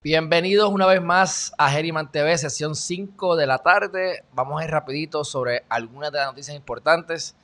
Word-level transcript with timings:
Bienvenidos 0.00 0.70
una 0.70 0.86
vez 0.86 1.02
más 1.02 1.52
a 1.58 1.70
Geriman 1.70 2.12
TV, 2.12 2.38
sesión 2.38 2.76
5 2.76 3.34
de 3.34 3.48
la 3.48 3.58
tarde. 3.58 4.22
Vamos 4.32 4.60
a 4.60 4.64
ir 4.64 4.70
rapidito 4.70 5.24
sobre 5.24 5.64
algunas 5.68 6.12
de 6.12 6.18
las 6.18 6.28
noticias 6.28 6.56
importantes. 6.56 7.34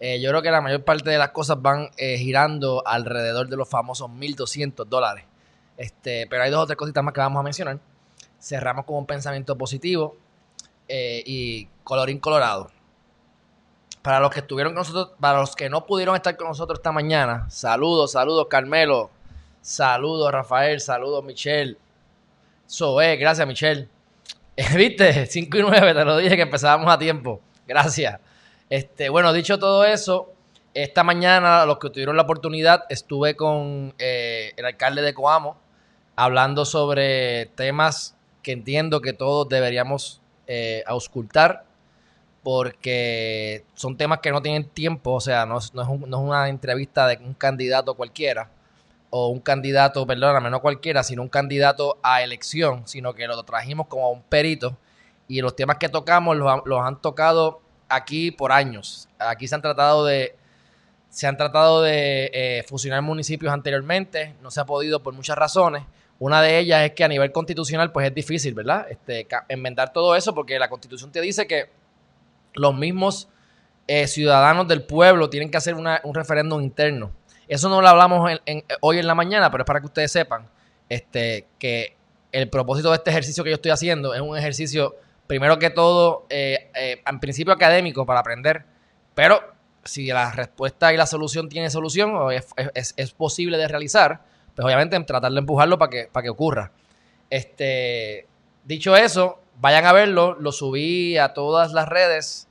Eh, 0.00 0.20
yo 0.20 0.30
creo 0.30 0.42
que 0.42 0.50
la 0.50 0.60
mayor 0.60 0.82
parte 0.82 1.10
de 1.10 1.16
las 1.16 1.30
cosas 1.30 1.62
van 1.62 1.90
eh, 1.96 2.18
girando 2.18 2.82
alrededor 2.84 3.48
de 3.48 3.56
los 3.56 3.68
famosos 3.68 4.10
1.200 4.10 4.84
dólares. 4.86 5.26
Este, 5.76 6.26
pero 6.28 6.42
hay 6.42 6.50
dos 6.50 6.64
o 6.64 6.66
tres 6.66 6.76
cositas 6.76 7.04
más 7.04 7.14
que 7.14 7.20
vamos 7.20 7.38
a 7.38 7.44
mencionar. 7.44 7.78
Cerramos 8.40 8.84
con 8.84 8.96
un 8.96 9.06
pensamiento 9.06 9.56
positivo 9.56 10.16
eh, 10.88 11.22
y 11.24 11.68
colorín 11.84 12.18
colorado. 12.18 12.68
Para 14.02 14.18
los 14.18 14.32
que 14.32 14.40
estuvieron 14.40 14.72
con 14.72 14.80
nosotros, 14.80 15.16
para 15.20 15.38
los 15.38 15.54
que 15.54 15.70
no 15.70 15.86
pudieron 15.86 16.16
estar 16.16 16.36
con 16.36 16.48
nosotros 16.48 16.80
esta 16.80 16.90
mañana, 16.90 17.48
saludos, 17.48 18.10
saludos 18.10 18.48
Carmelo, 18.50 19.10
saludos 19.60 20.32
Rafael, 20.32 20.80
saludos 20.80 21.22
Michelle, 21.22 21.78
Soe, 22.72 23.16
gracias 23.16 23.46
Michelle. 23.46 23.86
¿Viste? 24.74 25.26
5 25.26 25.58
y 25.58 25.60
9, 25.60 25.92
te 25.92 26.04
lo 26.06 26.16
dije 26.16 26.36
que 26.36 26.42
empezábamos 26.42 26.90
a 26.90 26.98
tiempo. 26.98 27.42
Gracias. 27.66 28.18
Este, 28.70 29.10
bueno, 29.10 29.34
dicho 29.34 29.58
todo 29.58 29.84
eso, 29.84 30.32
esta 30.72 31.04
mañana, 31.04 31.66
los 31.66 31.78
que 31.78 31.90
tuvieron 31.90 32.16
la 32.16 32.22
oportunidad, 32.22 32.84
estuve 32.88 33.36
con 33.36 33.92
eh, 33.98 34.54
el 34.56 34.64
alcalde 34.64 35.02
de 35.02 35.12
Coamo 35.12 35.58
hablando 36.16 36.64
sobre 36.64 37.44
temas 37.56 38.16
que 38.42 38.52
entiendo 38.52 39.02
que 39.02 39.12
todos 39.12 39.50
deberíamos 39.50 40.22
eh, 40.46 40.82
auscultar 40.86 41.66
porque 42.42 43.66
son 43.74 43.98
temas 43.98 44.20
que 44.20 44.30
no 44.30 44.40
tienen 44.40 44.66
tiempo, 44.66 45.12
o 45.12 45.20
sea, 45.20 45.44
no, 45.44 45.58
es 45.58 45.74
no 45.74 45.82
es 45.82 45.88
una 46.14 46.48
entrevista 46.48 47.06
de 47.06 47.18
un 47.18 47.34
candidato 47.34 47.92
cualquiera 47.92 48.48
o 49.14 49.28
un 49.28 49.40
candidato, 49.40 50.06
perdóname, 50.06 50.48
no 50.48 50.62
cualquiera, 50.62 51.02
sino 51.02 51.20
un 51.20 51.28
candidato 51.28 51.98
a 52.02 52.22
elección, 52.22 52.88
sino 52.88 53.12
que 53.12 53.26
lo 53.26 53.42
trajimos 53.42 53.86
como 53.86 54.10
un 54.10 54.22
perito 54.22 54.78
y 55.28 55.42
los 55.42 55.54
temas 55.54 55.76
que 55.76 55.90
tocamos 55.90 56.34
los, 56.34 56.80
han 56.80 57.02
tocado 57.02 57.60
aquí 57.90 58.30
por 58.30 58.52
años. 58.52 59.10
Aquí 59.18 59.46
se 59.46 59.54
han 59.54 59.60
tratado 59.60 60.06
de 60.06 60.34
se 61.10 61.26
han 61.26 61.36
tratado 61.36 61.82
de 61.82 62.30
eh, 62.32 62.64
fusionar 62.66 63.02
municipios 63.02 63.52
anteriormente, 63.52 64.34
no 64.40 64.50
se 64.50 64.60
ha 64.60 64.64
podido 64.64 65.02
por 65.02 65.12
muchas 65.12 65.36
razones. 65.36 65.82
Una 66.18 66.40
de 66.40 66.58
ellas 66.58 66.82
es 66.82 66.92
que 66.92 67.04
a 67.04 67.08
nivel 67.08 67.32
constitucional 67.32 67.92
pues 67.92 68.06
es 68.06 68.14
difícil, 68.14 68.54
¿verdad? 68.54 68.86
Este, 68.88 69.28
enmendar 69.50 69.92
todo 69.92 70.16
eso 70.16 70.34
porque 70.34 70.58
la 70.58 70.70
constitución 70.70 71.12
te 71.12 71.20
dice 71.20 71.46
que 71.46 71.68
los 72.54 72.74
mismos 72.74 73.28
eh, 73.86 74.06
ciudadanos 74.06 74.66
del 74.68 74.84
pueblo 74.84 75.28
tienen 75.28 75.50
que 75.50 75.58
hacer 75.58 75.74
un 75.74 76.14
referéndum 76.14 76.62
interno 76.62 77.12
eso 77.54 77.68
no 77.68 77.82
lo 77.82 77.88
hablamos 77.88 78.30
hoy 78.80 78.98
en 78.98 79.06
la 79.06 79.14
mañana, 79.14 79.50
pero 79.50 79.62
es 79.62 79.66
para 79.66 79.80
que 79.80 79.86
ustedes 79.86 80.10
sepan 80.10 80.48
este, 80.88 81.46
que 81.58 81.96
el 82.32 82.48
propósito 82.48 82.90
de 82.90 82.96
este 82.96 83.10
ejercicio 83.10 83.44
que 83.44 83.50
yo 83.50 83.56
estoy 83.56 83.70
haciendo 83.70 84.14
es 84.14 84.20
un 84.20 84.36
ejercicio, 84.36 84.96
primero 85.26 85.58
que 85.58 85.70
todo, 85.70 86.26
eh, 86.30 86.70
eh, 86.74 87.02
en 87.06 87.20
principio 87.20 87.52
académico 87.52 88.06
para 88.06 88.20
aprender, 88.20 88.64
pero 89.14 89.42
si 89.84 90.06
la 90.06 90.32
respuesta 90.32 90.92
y 90.92 90.96
la 90.96 91.06
solución 91.06 91.48
tiene 91.48 91.68
solución 91.68 92.14
o 92.14 92.30
es, 92.30 92.54
posible 93.16 93.58
de 93.58 93.68
realizar, 93.68 94.22
pues 94.54 94.64
obviamente 94.64 94.98
tratar 95.00 95.32
de 95.32 95.38
empujarlo 95.38 95.78
para 95.78 95.90
que, 95.90 96.08
para 96.10 96.24
que 96.24 96.30
ocurra. 96.30 96.72
Este, 97.28 98.26
dicho 98.64 98.96
eso, 98.96 99.40
vayan 99.60 99.84
a 99.84 99.92
verlo, 99.92 100.36
lo 100.38 100.52
subí 100.52 101.18
a 101.18 101.34
todas 101.34 101.72
las 101.72 101.88
redes. 101.88 102.48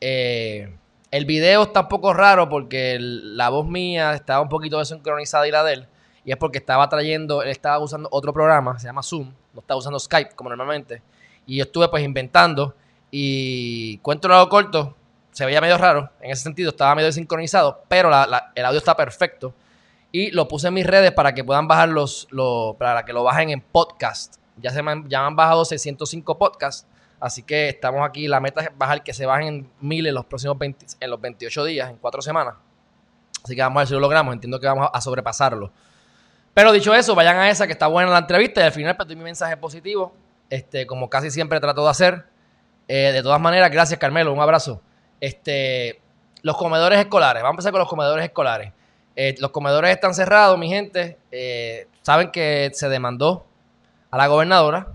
Eh, 0.00 0.72
el 1.10 1.24
video 1.24 1.62
está 1.62 1.80
un 1.80 1.88
poco 1.88 2.12
raro 2.12 2.48
porque 2.48 2.98
la 3.00 3.48
voz 3.48 3.66
mía 3.66 4.14
estaba 4.14 4.40
un 4.40 4.48
poquito 4.48 4.78
desincronizada 4.78 5.46
y 5.48 5.50
la 5.50 5.64
de 5.64 5.72
él. 5.74 5.88
Y 6.24 6.32
es 6.32 6.36
porque 6.36 6.58
estaba 6.58 6.88
trayendo, 6.88 7.42
él 7.42 7.48
estaba 7.48 7.78
usando 7.78 8.08
otro 8.12 8.32
programa, 8.32 8.78
se 8.78 8.86
llama 8.86 9.02
Zoom, 9.02 9.32
no 9.54 9.60
estaba 9.60 9.78
usando 9.78 9.98
Skype 9.98 10.34
como 10.34 10.50
normalmente. 10.50 11.02
Y 11.46 11.56
yo 11.56 11.64
estuve 11.64 11.88
pues 11.88 12.04
inventando 12.04 12.74
y 13.10 13.96
cuento 13.98 14.28
algo 14.32 14.48
corto, 14.50 14.94
se 15.30 15.46
veía 15.46 15.60
medio 15.60 15.78
raro, 15.78 16.10
en 16.20 16.30
ese 16.30 16.42
sentido 16.42 16.70
estaba 16.70 16.94
medio 16.94 17.06
desincronizado, 17.06 17.82
pero 17.88 18.10
el 18.54 18.64
audio 18.64 18.78
está 18.78 18.94
perfecto. 18.94 19.54
Y 20.12 20.30
lo 20.32 20.48
puse 20.48 20.68
en 20.68 20.74
mis 20.74 20.86
redes 20.86 21.12
para 21.12 21.32
que 21.32 21.44
puedan 21.44 21.68
bajar 21.68 21.88
los, 21.88 22.28
para 22.78 23.04
que 23.04 23.12
lo 23.12 23.22
bajen 23.24 23.50
en 23.50 23.60
podcast. 23.60 24.36
Ya 24.56 24.70
se 24.70 24.82
me 24.82 25.04
ya 25.06 25.20
me 25.20 25.28
han 25.28 25.36
bajado 25.36 25.64
605 25.64 26.36
podcasts 26.36 26.86
Así 27.20 27.42
que 27.42 27.68
estamos 27.68 28.06
aquí, 28.06 28.28
la 28.28 28.40
meta 28.40 28.60
es 28.62 28.70
bajar 28.76 29.02
que 29.02 29.12
se 29.12 29.26
bajen 29.26 29.70
mil 29.80 30.06
en 30.06 30.14
los 30.14 30.24
próximos 30.24 30.56
20, 30.58 30.86
en 31.00 31.10
los 31.10 31.20
28 31.20 31.64
días, 31.64 31.90
en 31.90 31.96
cuatro 31.96 32.22
semanas. 32.22 32.54
Así 33.42 33.56
que 33.56 33.62
vamos 33.62 33.76
a 33.76 33.80
ver 33.80 33.88
si 33.88 33.94
lo 33.94 34.00
logramos. 34.00 34.34
Entiendo 34.34 34.60
que 34.60 34.66
vamos 34.66 34.88
a 34.92 35.00
sobrepasarlo. 35.00 35.72
Pero 36.54 36.72
dicho 36.72 36.94
eso, 36.94 37.14
vayan 37.14 37.36
a 37.36 37.50
esa 37.50 37.66
que 37.66 37.72
está 37.72 37.86
buena 37.86 38.10
la 38.10 38.18
entrevista 38.18 38.60
y 38.60 38.64
al 38.64 38.72
final 38.72 38.96
pues, 38.96 39.06
doy 39.06 39.16
mi 39.16 39.22
mensaje 39.22 39.56
positivo, 39.56 40.12
este, 40.50 40.86
como 40.86 41.08
casi 41.08 41.30
siempre 41.30 41.60
trato 41.60 41.84
de 41.84 41.90
hacer. 41.90 42.24
Eh, 42.88 43.12
de 43.12 43.22
todas 43.22 43.40
maneras, 43.40 43.70
gracias 43.70 43.98
Carmelo, 44.00 44.32
un 44.32 44.40
abrazo. 44.40 44.82
Este, 45.20 46.00
los 46.42 46.56
comedores 46.56 46.98
escolares, 46.98 47.42
vamos 47.42 47.54
a 47.54 47.56
empezar 47.56 47.72
con 47.72 47.80
los 47.80 47.88
comedores 47.88 48.24
escolares. 48.24 48.72
Eh, 49.14 49.34
los 49.38 49.50
comedores 49.50 49.90
están 49.92 50.14
cerrados, 50.14 50.58
mi 50.58 50.68
gente. 50.68 51.18
Eh, 51.30 51.86
saben 52.02 52.30
que 52.30 52.70
se 52.72 52.88
demandó 52.88 53.46
a 54.10 54.16
la 54.16 54.26
gobernadora 54.26 54.88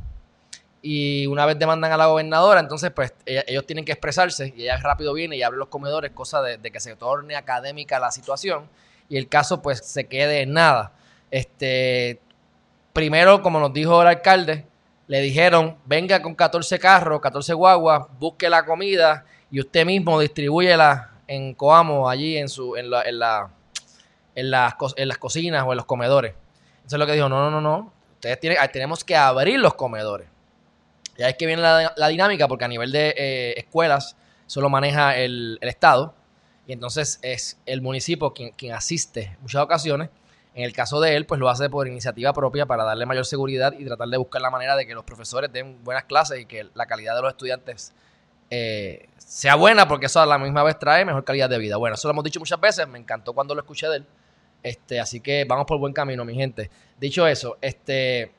y 0.86 1.28
una 1.28 1.46
vez 1.46 1.58
demandan 1.58 1.94
a 1.94 1.98
la 1.98 2.08
gobernadora, 2.08 2.60
entonces 2.60 2.92
pues 2.92 3.14
ellos 3.26 3.66
tienen 3.66 3.86
que 3.86 3.94
expresarse 3.94 4.54
y 4.54 4.64
ella 4.64 4.76
rápido 4.76 5.14
viene 5.14 5.38
y 5.38 5.42
abre 5.42 5.58
los 5.58 5.70
comedores, 5.70 6.12
cosa 6.12 6.42
de, 6.42 6.60
que 6.60 6.80
se 6.82 6.98
torne 6.98 7.38
académica 7.38 8.02
la 8.02 8.12
situación 8.12 8.68
y 9.08 9.16
el 9.16 9.30
caso 9.30 9.62
pues 9.62 9.80
se 9.80 10.08
quede 10.08 10.42
en 10.42 10.52
nada. 10.52 10.92
Este, 11.32 12.20
primero, 12.92 13.42
como 13.42 13.62
nos 13.62 13.72
dijo 13.72 14.02
el 14.02 14.10
alcalde, 14.10 14.66
le 15.08 15.22
dijeron, 15.22 15.78
venga 15.86 16.22
con 16.22 16.36
14 16.36 16.78
carros, 16.80 17.22
14 17.22 17.54
guaguas, 17.54 18.04
busque 18.20 18.50
la 18.50 18.66
comida 18.66 19.26
y 19.50 19.62
usted 19.62 19.86
mismo 19.86 20.20
distribúyela 20.20 21.12
en 21.28 21.54
Coamo, 21.54 22.10
allí 22.10 22.36
en, 22.36 22.50
su, 22.50 22.76
en, 22.76 22.90
la, 22.90 23.04
en, 23.04 23.20
la, 23.20 23.50
en, 24.36 24.52
las, 24.52 24.74
en 24.98 25.08
las 25.08 25.18
cocinas 25.18 25.64
o 25.66 25.72
en 25.72 25.78
los 25.78 25.86
comedores. 25.86 26.34
Eso 26.86 26.98
es 26.98 27.00
lo 27.00 27.06
que 27.06 27.14
dijo, 27.14 27.30
no, 27.30 27.50
no, 27.50 27.52
no, 27.52 27.62
no, 27.62 27.94
ustedes 28.16 28.38
tienen, 28.42 28.60
tenemos 28.74 29.06
que 29.06 29.16
abrir 29.16 29.62
los 29.62 29.76
comedores. 29.76 30.33
Ya 31.18 31.30
es 31.30 31.36
que 31.36 31.46
viene 31.46 31.62
la, 31.62 32.08
dinámica 32.08 32.48
porque 32.48 32.66
a 32.66 32.68
nivel 32.68 32.92
de 32.92 33.14
eh, 33.18 33.54
escuelas 33.58 34.16
solo 34.48 34.70
maneja 34.70 35.18
el, 35.18 35.60
Estado 35.62 36.14
y 36.66 36.74
entonces 36.74 37.20
es 37.22 37.60
el 37.66 37.82
municipio 37.82 38.34
quien, 38.34 38.52
quien 38.52 38.74
asiste 38.74 39.24
en 39.24 39.42
muchas 39.42 39.62
ocasiones. 39.62 40.10
En 40.56 40.64
el 40.64 40.74
caso 40.74 41.02
de 41.02 41.16
él, 41.16 41.26
pues 41.26 41.40
lo 41.40 41.50
hace 41.50 41.70
por 41.70 41.88
iniciativa 41.88 42.32
propia 42.32 42.68
para 42.68 42.84
darle 42.84 43.08
mayor 43.08 43.26
seguridad 43.26 43.74
y 43.78 43.86
tratar 43.86 44.08
de 44.08 44.18
buscar 44.18 44.42
la 44.42 44.52
manera 44.52 44.76
de 44.76 44.86
que 44.86 44.94
los 44.94 45.04
profesores 45.04 45.52
den 45.52 45.84
buenas 45.84 46.04
clases 46.04 46.40
y 46.40 46.46
que 46.46 46.70
la 46.76 46.86
calidad 46.86 47.16
de 47.16 47.24
los 47.24 47.32
estudiantes 47.32 47.94
eh, 48.52 49.10
sea 49.18 49.56
buena, 49.56 49.88
porque 49.88 50.06
eso 50.06 50.20
a 50.20 50.28
la 50.28 50.38
misma 50.38 50.62
vez 50.62 50.78
trae 50.78 51.06
mejor 51.06 51.24
calidad 51.24 51.50
de 51.50 51.58
vida. 51.58 51.78
Bueno, 51.78 51.96
eso 51.96 52.08
lo 52.08 52.12
hemos 52.12 52.24
dicho 52.24 52.40
muchas 52.40 52.60
veces, 52.60 52.88
me 52.88 53.00
encantó 53.00 53.34
cuando 53.34 53.56
lo 53.56 53.62
escuché 53.62 53.88
de 53.88 53.98
él. 53.98 54.06
Este, 54.62 55.00
así 55.00 55.22
que 55.22 55.44
vamos 55.46 55.66
por 55.66 55.80
buen 55.80 55.92
camino, 55.92 56.24
mi 56.24 56.36
gente. 56.36 56.70
Dicho 57.00 57.26
eso, 57.26 57.58
este, 57.60 58.32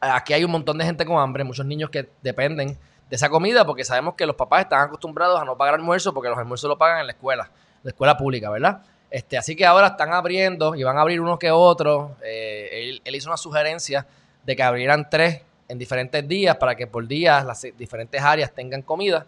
aquí 0.00 0.32
hay 0.32 0.44
un 0.44 0.50
montón 0.50 0.78
de 0.78 0.84
gente 0.84 1.04
con 1.04 1.18
hambre, 1.18 1.44
muchos 1.44 1.66
niños 1.66 1.90
que 1.90 2.08
dependen 2.22 2.78
de 3.08 3.16
esa 3.16 3.28
comida 3.28 3.66
porque 3.66 3.84
sabemos 3.84 4.14
que 4.14 4.24
los 4.24 4.36
papás 4.36 4.62
están 4.62 4.82
acostumbrados 4.82 5.40
a 5.40 5.44
no 5.44 5.56
pagar 5.56 5.74
almuerzo 5.74 6.14
porque 6.14 6.28
los 6.28 6.38
almuerzos 6.38 6.68
lo 6.68 6.78
pagan 6.78 7.00
en 7.00 7.06
la 7.06 7.12
escuela, 7.12 7.50
la 7.82 7.90
escuela 7.90 8.16
pública, 8.16 8.50
¿verdad? 8.50 8.82
Este, 9.10 9.36
así 9.36 9.56
que 9.56 9.66
ahora 9.66 9.88
están 9.88 10.12
abriendo 10.12 10.76
y 10.76 10.84
van 10.84 10.96
a 10.96 11.00
abrir 11.00 11.20
unos 11.20 11.38
que 11.38 11.50
otros. 11.50 12.12
Eh, 12.22 13.00
él, 13.04 13.14
hizo 13.14 13.28
una 13.28 13.36
sugerencia 13.36 14.06
de 14.44 14.54
que 14.54 14.62
abrieran 14.62 15.10
tres 15.10 15.42
en 15.68 15.78
diferentes 15.78 16.26
días 16.26 16.56
para 16.56 16.76
que 16.76 16.86
por 16.86 17.06
días 17.06 17.44
las 17.44 17.66
diferentes 17.76 18.22
áreas 18.22 18.52
tengan 18.54 18.82
comida. 18.82 19.26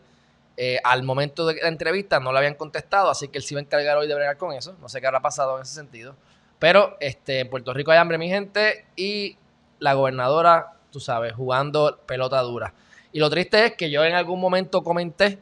Eh, 0.56 0.78
al 0.84 1.02
momento 1.02 1.46
de 1.46 1.54
la 1.60 1.68
entrevista 1.68 2.20
no 2.20 2.30
le 2.30 2.38
habían 2.38 2.54
contestado, 2.54 3.10
así 3.10 3.28
que 3.28 3.38
él 3.38 3.44
se 3.44 3.54
iba 3.54 3.60
a 3.60 3.64
encargar 3.64 3.96
hoy 3.96 4.06
de 4.06 4.14
bregar 4.14 4.36
con 4.36 4.52
eso. 4.52 4.76
No 4.80 4.88
sé 4.88 5.00
qué 5.00 5.08
habrá 5.08 5.20
pasado 5.20 5.56
en 5.56 5.62
ese 5.62 5.74
sentido. 5.74 6.14
Pero 6.60 6.96
este, 7.00 7.40
en 7.40 7.50
Puerto 7.50 7.74
Rico 7.74 7.90
hay 7.90 7.98
hambre, 7.98 8.18
mi 8.18 8.28
gente, 8.28 8.84
y 8.94 9.36
la 9.82 9.94
gobernadora, 9.94 10.74
tú 10.90 11.00
sabes, 11.00 11.32
jugando 11.34 11.98
pelota 12.06 12.40
dura. 12.40 12.72
Y 13.10 13.18
lo 13.18 13.28
triste 13.28 13.66
es 13.66 13.72
que 13.72 13.90
yo 13.90 14.04
en 14.04 14.14
algún 14.14 14.40
momento 14.40 14.82
comenté 14.82 15.40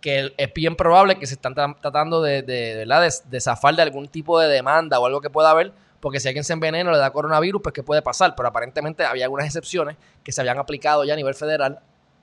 que 0.00 0.34
es 0.36 0.52
bien 0.54 0.74
probable 0.74 1.18
que 1.18 1.26
se 1.26 1.34
están 1.34 1.54
tratando 1.54 2.22
de, 2.22 2.42
de, 2.42 2.84
de, 2.84 3.40
zafar 3.40 3.76
de 3.76 3.82
algún 3.82 4.08
tipo 4.08 4.40
de 4.40 4.48
demanda 4.48 4.98
o 4.98 5.06
algo 5.06 5.20
que 5.20 5.30
pueda 5.30 5.50
haber, 5.50 5.72
porque 6.00 6.18
si 6.18 6.26
alguien 6.26 6.42
se 6.42 6.54
envenena 6.54 6.90
o 6.90 6.92
le 6.92 6.98
da 6.98 7.12
coronavirus, 7.12 7.62
pues 7.62 7.72
qué 7.72 7.84
puede 7.84 8.02
pasar. 8.02 8.34
Pero 8.34 8.48
aparentemente 8.48 9.04
había 9.04 9.26
algunas 9.26 9.46
excepciones 9.46 9.96
que 10.24 10.32
se 10.32 10.40
habían 10.40 10.58
aplicado 10.58 11.04
ya 11.04 11.12
a 11.12 11.16
nivel 11.16 11.34
federal 11.34 11.80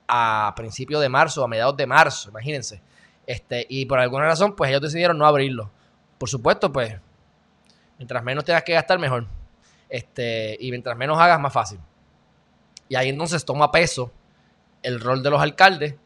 a 0.08 0.52
principios 0.56 1.00
de 1.00 1.08
marzo, 1.08 1.42
a 1.44 1.48
mediados 1.48 1.76
de 1.76 1.86
marzo, 1.86 2.28
imagínense. 2.28 2.82
Este, 3.26 3.64
y 3.68 3.86
por 3.86 4.00
alguna 4.00 4.24
razón, 4.24 4.56
pues 4.56 4.68
ellos 4.70 4.82
decidieron 4.82 5.16
no 5.16 5.24
abrirlo. 5.24 5.70
Por 6.18 6.28
supuesto, 6.28 6.70
pues, 6.70 6.96
mientras 7.96 8.22
menos 8.24 8.44
tengas 8.44 8.64
que 8.64 8.72
gastar, 8.74 8.98
mejor. 8.98 9.26
Este, 9.90 10.56
y 10.60 10.70
mientras 10.70 10.96
menos 10.96 11.18
hagas, 11.18 11.40
más 11.40 11.52
fácil. 11.52 11.80
Y 12.88 12.94
ahí 12.94 13.08
entonces 13.08 13.44
toma 13.44 13.70
peso 13.70 14.10
el 14.82 15.00
rol 15.00 15.22
de 15.22 15.30
los 15.30 15.42
alcaldes 15.42 15.96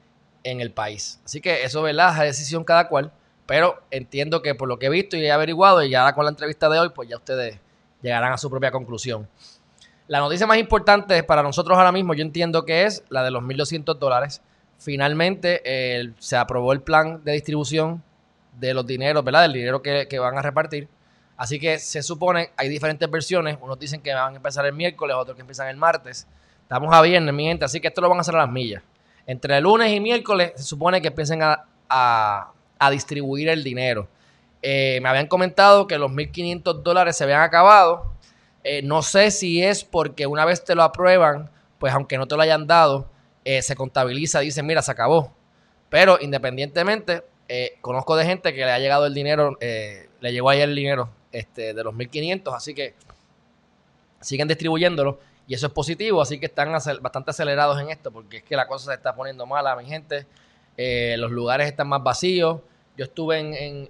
en 0.43 0.61
el 0.61 0.73
país. 0.73 1.21
Así 1.25 1.41
que 1.41 1.65
eso, 1.65 1.83
¿verdad? 1.83 2.11
Es 2.27 2.39
decisión 2.39 2.65
cada 2.65 2.89
cual. 2.89 3.13
Pero 3.47 3.83
entiendo 3.91 4.41
que 4.43 4.55
por 4.55 4.69
lo 4.69 4.79
que 4.79 4.87
he 4.87 4.91
visto 4.91 5.17
y 5.17 5.25
he 5.25 5.31
averiguado, 5.31 5.83
y 5.83 5.91
ya 5.91 6.13
con 6.15 6.25
la 6.25 6.31
entrevista 6.31 6.69
de 6.69 6.79
hoy, 6.79 6.91
pues 6.91 7.09
ya 7.09 7.17
ustedes 7.17 7.59
llegarán 8.01 8.33
a 8.33 8.39
su 8.39 8.49
propia 8.51 8.71
conclusión. 8.71 9.29
La 10.09 10.19
noticia 10.19 10.47
más 10.47 10.59
importante 10.59 11.23
para 11.23 11.43
nosotros 11.43 11.77
ahora 11.77 11.93
mismo, 11.93 12.15
yo 12.15 12.23
entiendo 12.23 12.65
que 12.65 12.85
es 12.85 13.05
la 13.09 13.23
de 13.23 13.31
los 13.31 13.43
1.200 13.43 13.99
dólares. 13.99 14.43
Finalmente 14.79 15.63
se 16.19 16.37
aprobó 16.37 16.73
el 16.73 16.81
plan 16.83 17.23
de 17.25 17.33
distribución 17.33 18.03
de 18.59 18.75
los 18.75 18.87
dineros, 18.87 19.25
¿verdad? 19.25 19.43
Del 19.43 19.55
dinero 19.55 19.83
que, 19.83 20.07
que 20.09 20.19
van 20.19 20.37
a 20.37 20.43
repartir. 20.43 20.89
Así 21.37 21.59
que 21.59 21.79
se 21.79 22.03
supone, 22.03 22.51
hay 22.57 22.69
diferentes 22.69 23.11
versiones. 23.11 23.59
Unos 23.61 23.79
dicen 23.79 24.01
que 24.01 24.15
van 24.15 24.35
a 24.35 24.37
empezar 24.37 24.65
el 24.67 24.73
miércoles, 24.73 25.17
otros 25.19 25.35
que 25.35 25.41
empiezan 25.41 25.69
el 25.69 25.77
martes. 25.77 26.27
Estamos 26.63 26.95
a 26.95 27.03
viernes, 27.03 27.35
mi 27.35 27.45
gente, 27.45 27.65
así 27.65 27.81
que 27.81 27.89
esto 27.89 28.01
lo 28.01 28.09
van 28.09 28.19
a 28.19 28.21
hacer 28.21 28.35
a 28.37 28.39
las 28.39 28.51
millas. 28.51 28.83
Entre 29.27 29.61
lunes 29.61 29.93
y 29.93 30.01
miércoles 30.01 30.53
se 30.57 30.63
supone 30.63 31.01
que 31.01 31.09
empiecen 31.09 31.41
a, 31.43 32.51
distribuir 32.91 33.49
el 33.49 33.65
dinero. 33.65 34.07
Eh, 34.61 34.99
me 35.03 35.09
habían 35.09 35.27
comentado 35.27 35.87
que 35.87 35.97
los 35.97 36.11
1.500 36.11 36.83
dólares 36.83 37.17
se 37.17 37.25
habían 37.25 37.41
acabado. 37.41 38.13
Eh, 38.63 38.83
no 38.83 39.03
sé 39.03 39.31
si 39.31 39.63
es 39.63 39.85
porque 39.85 40.27
una 40.27 40.45
vez 40.45 40.65
te 40.65 40.75
lo 40.75 40.83
aprueban, 40.83 41.51
pues 41.79 41.95
aunque 41.95 42.19
no 42.19 42.29
te 42.29 42.37
lo 42.37 42.43
hayan 42.43 42.67
dado, 42.67 43.09
eh, 43.45 43.63
se 43.63 43.75
contabiliza, 43.75 44.41
dicen, 44.41 44.67
mira, 44.67 44.83
se 44.83 44.93
acabó. 44.93 45.33
Pero 45.89 46.19
independientemente, 46.21 47.25
conozco 47.81 48.17
de 48.17 48.27
gente 48.27 48.53
que 48.53 48.65
le 48.65 48.73
ha 48.73 48.79
llegado 48.79 49.07
el 49.07 49.15
dinero, 49.15 49.57
le 49.61 50.33
llegó 50.33 50.51
ayer 50.51 50.69
el 50.69 50.75
dinero 50.75 51.11
este, 51.35 51.75
de 51.75 51.85
los 51.85 51.95
1.500, 51.95 52.55
así 52.55 52.75
que 52.75 52.95
siguen 54.21 54.49
distribuyéndolo 54.49 55.19
y 55.47 55.55
eso 55.55 55.67
es 55.67 55.73
positivo, 55.73 56.23
así 56.23 56.41
que 56.41 56.47
están 56.47 56.73
bastante 56.73 57.31
acelerados 57.31 57.79
en 57.81 57.91
esto, 57.91 58.11
porque 58.11 58.39
es 58.39 58.43
que 58.43 58.57
la 58.57 58.67
cosa 58.67 58.87
se 58.87 58.95
está 58.95 59.15
poniendo 59.15 59.47
mala, 59.47 59.77
mi 59.77 59.85
gente. 59.85 60.27
Eh, 60.77 61.17
los 61.19 61.31
lugares 61.31 61.67
están 61.69 61.89
más 61.89 62.03
vacíos. 62.03 62.61
Yo 62.97 63.05
estuve 63.05 63.39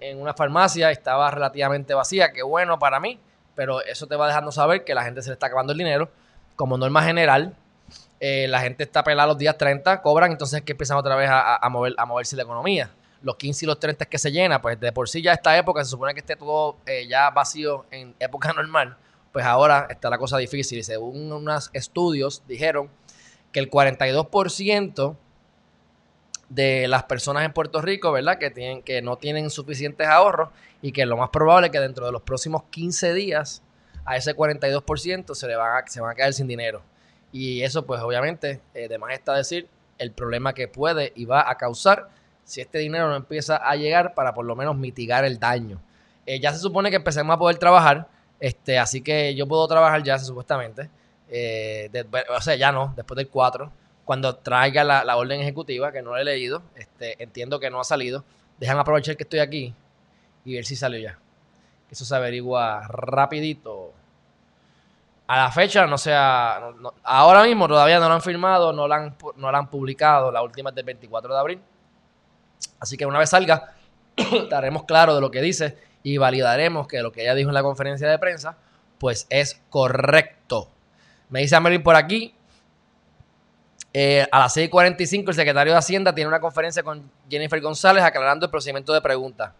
en, 0.00 0.18
una 0.18 0.34
farmacia, 0.34 0.90
estaba 0.90 1.30
relativamente 1.30 1.94
vacía, 1.94 2.32
que 2.32 2.42
bueno 2.42 2.78
para 2.78 2.98
mí, 2.98 3.20
pero 3.54 3.82
eso 3.82 4.06
te 4.06 4.16
va 4.16 4.26
dejando 4.26 4.50
saber 4.50 4.84
que 4.84 4.94
la 4.94 5.04
gente 5.04 5.22
se 5.22 5.28
le 5.28 5.34
está 5.34 5.46
acabando 5.46 5.72
el 5.72 5.78
dinero. 5.78 6.10
Como 6.56 6.78
norma 6.78 7.02
general, 7.02 7.54
eh, 8.18 8.48
la 8.48 8.60
gente 8.60 8.82
está 8.82 9.04
pelada 9.04 9.28
los 9.28 9.38
días 9.38 9.56
30, 9.58 10.00
cobran, 10.02 10.32
entonces 10.32 10.60
es 10.60 10.64
que 10.64 10.72
empiezan 10.72 10.96
otra 10.96 11.14
vez 11.14 11.28
a, 11.30 11.68
mover, 11.70 11.94
a 11.98 12.06
moverse 12.06 12.34
la 12.34 12.42
economía. 12.42 12.90
Los 13.24 13.36
15 13.36 13.64
y 13.64 13.66
los 13.66 13.80
30 13.80 14.04
es 14.04 14.10
que 14.10 14.18
se 14.18 14.30
llena, 14.30 14.62
pues 14.62 14.78
de 14.78 14.92
por 14.92 15.08
sí 15.08 15.20
ya 15.20 15.32
esta 15.32 15.58
época 15.58 15.82
se 15.82 15.90
supone 15.90 16.14
que 16.14 16.20
esté 16.20 16.36
todo 16.36 16.76
eh, 16.86 17.08
ya 17.08 17.30
vacío 17.30 17.86
en 17.90 18.14
época 18.20 18.52
normal 18.56 18.96
pues 19.34 19.44
ahora 19.44 19.88
está 19.90 20.10
la 20.10 20.16
cosa 20.16 20.38
difícil. 20.38 20.78
Y 20.78 20.84
según 20.84 21.32
unos 21.32 21.68
estudios 21.72 22.44
dijeron 22.46 22.88
que 23.50 23.58
el 23.58 23.68
42% 23.68 25.16
de 26.50 26.86
las 26.86 27.02
personas 27.02 27.44
en 27.44 27.52
Puerto 27.52 27.82
Rico, 27.82 28.12
¿verdad? 28.12 28.38
Que, 28.38 28.50
tienen, 28.50 28.80
que 28.82 29.02
no 29.02 29.16
tienen 29.16 29.50
suficientes 29.50 30.06
ahorros 30.06 30.50
y 30.82 30.92
que 30.92 31.04
lo 31.04 31.16
más 31.16 31.30
probable 31.30 31.66
es 31.66 31.72
que 31.72 31.80
dentro 31.80 32.06
de 32.06 32.12
los 32.12 32.22
próximos 32.22 32.62
15 32.70 33.12
días 33.12 33.64
a 34.04 34.16
ese 34.16 34.36
42% 34.36 35.34
se, 35.34 35.48
le 35.48 35.56
van 35.56 35.82
a, 35.82 35.86
se 35.88 36.00
van 36.00 36.12
a 36.12 36.14
caer 36.14 36.32
sin 36.32 36.46
dinero. 36.46 36.82
Y 37.32 37.62
eso 37.62 37.84
pues 37.84 38.00
obviamente, 38.02 38.60
eh, 38.72 38.86
de 38.86 38.98
más 38.98 39.14
está 39.14 39.34
decir, 39.34 39.68
el 39.98 40.12
problema 40.12 40.52
que 40.52 40.68
puede 40.68 41.12
y 41.16 41.24
va 41.24 41.50
a 41.50 41.56
causar 41.56 42.08
si 42.44 42.60
este 42.60 42.78
dinero 42.78 43.08
no 43.08 43.16
empieza 43.16 43.56
a 43.56 43.74
llegar 43.76 44.14
para 44.14 44.34
por 44.34 44.44
lo 44.44 44.54
menos 44.54 44.76
mitigar 44.76 45.24
el 45.24 45.38
daño. 45.38 45.80
Eh, 46.26 46.40
ya 46.40 46.52
se 46.52 46.58
supone 46.58 46.90
que 46.90 46.96
empecemos 46.96 47.34
a 47.34 47.38
poder 47.38 47.58
trabajar, 47.58 48.08
este, 48.40 48.78
así 48.78 49.02
que 49.02 49.34
yo 49.34 49.46
puedo 49.46 49.66
trabajar 49.66 50.02
ya, 50.02 50.18
supuestamente. 50.18 50.90
Eh, 51.28 51.90
o 52.36 52.40
sea, 52.40 52.54
ya 52.56 52.72
no, 52.72 52.92
después 52.96 53.16
del 53.16 53.28
4. 53.28 53.72
Cuando 54.04 54.36
traiga 54.36 54.84
la, 54.84 55.16
orden 55.16 55.40
ejecutiva, 55.40 55.90
que 55.90 56.02
no 56.02 56.14
la 56.14 56.20
he 56.20 56.24
leído, 56.24 56.62
este, 56.76 57.22
entiendo 57.22 57.58
que 57.58 57.70
no 57.70 57.80
ha 57.80 57.84
salido. 57.84 58.24
Dejan 58.58 58.78
aprovechar 58.78 59.16
que 59.16 59.22
estoy 59.22 59.40
aquí 59.40 59.74
y 60.44 60.54
ver 60.54 60.64
si 60.64 60.76
salió 60.76 60.98
ya. 61.00 61.18
Eso 61.90 62.04
se 62.04 62.14
averigua 62.14 62.86
rapidito. 62.88 63.92
A 65.26 65.38
la 65.38 65.50
fecha, 65.50 65.86
no 65.86 65.96
sea, 65.96 66.60
ahora 67.02 67.44
mismo 67.44 67.66
todavía 67.66 67.98
no 67.98 68.08
lo 68.08 68.14
han 68.14 68.20
firmado, 68.20 68.74
no 68.74 68.86
lo 68.86 68.94
han, 68.94 69.16
no 69.36 69.50
lo 69.50 69.56
han 69.56 69.70
publicado. 69.70 70.30
La 70.30 70.42
última 70.42 70.68
es 70.68 70.76
del 70.76 70.84
24 70.84 71.32
de 71.32 71.40
abril. 71.40 71.60
Así 72.80 72.96
que 72.96 73.06
una 73.06 73.18
vez 73.18 73.30
salga, 73.30 73.74
estaremos 74.16 74.84
claros 74.84 75.14
de 75.14 75.20
lo 75.20 75.30
que 75.30 75.40
dice 75.40 75.76
y 76.02 76.18
validaremos 76.18 76.86
que 76.86 77.02
lo 77.02 77.12
que 77.12 77.22
ella 77.22 77.34
dijo 77.34 77.50
en 77.50 77.54
la 77.54 77.62
conferencia 77.62 78.08
de 78.08 78.18
prensa, 78.18 78.56
pues 78.98 79.26
es 79.30 79.60
correcto. 79.70 80.68
Me 81.30 81.40
dice 81.40 81.56
Amelín 81.56 81.82
por 81.82 81.96
aquí, 81.96 82.34
eh, 83.96 84.26
a 84.32 84.40
las 84.40 84.56
6.45 84.56 85.28
el 85.28 85.34
secretario 85.34 85.72
de 85.72 85.78
Hacienda 85.78 86.12
tiene 86.12 86.26
una 86.26 86.40
conferencia 86.40 86.82
con 86.82 87.08
Jennifer 87.30 87.60
González 87.60 88.02
aclarando 88.02 88.46
el 88.46 88.50
procedimiento 88.50 88.92
de 88.92 89.00
preguntas. 89.00 89.52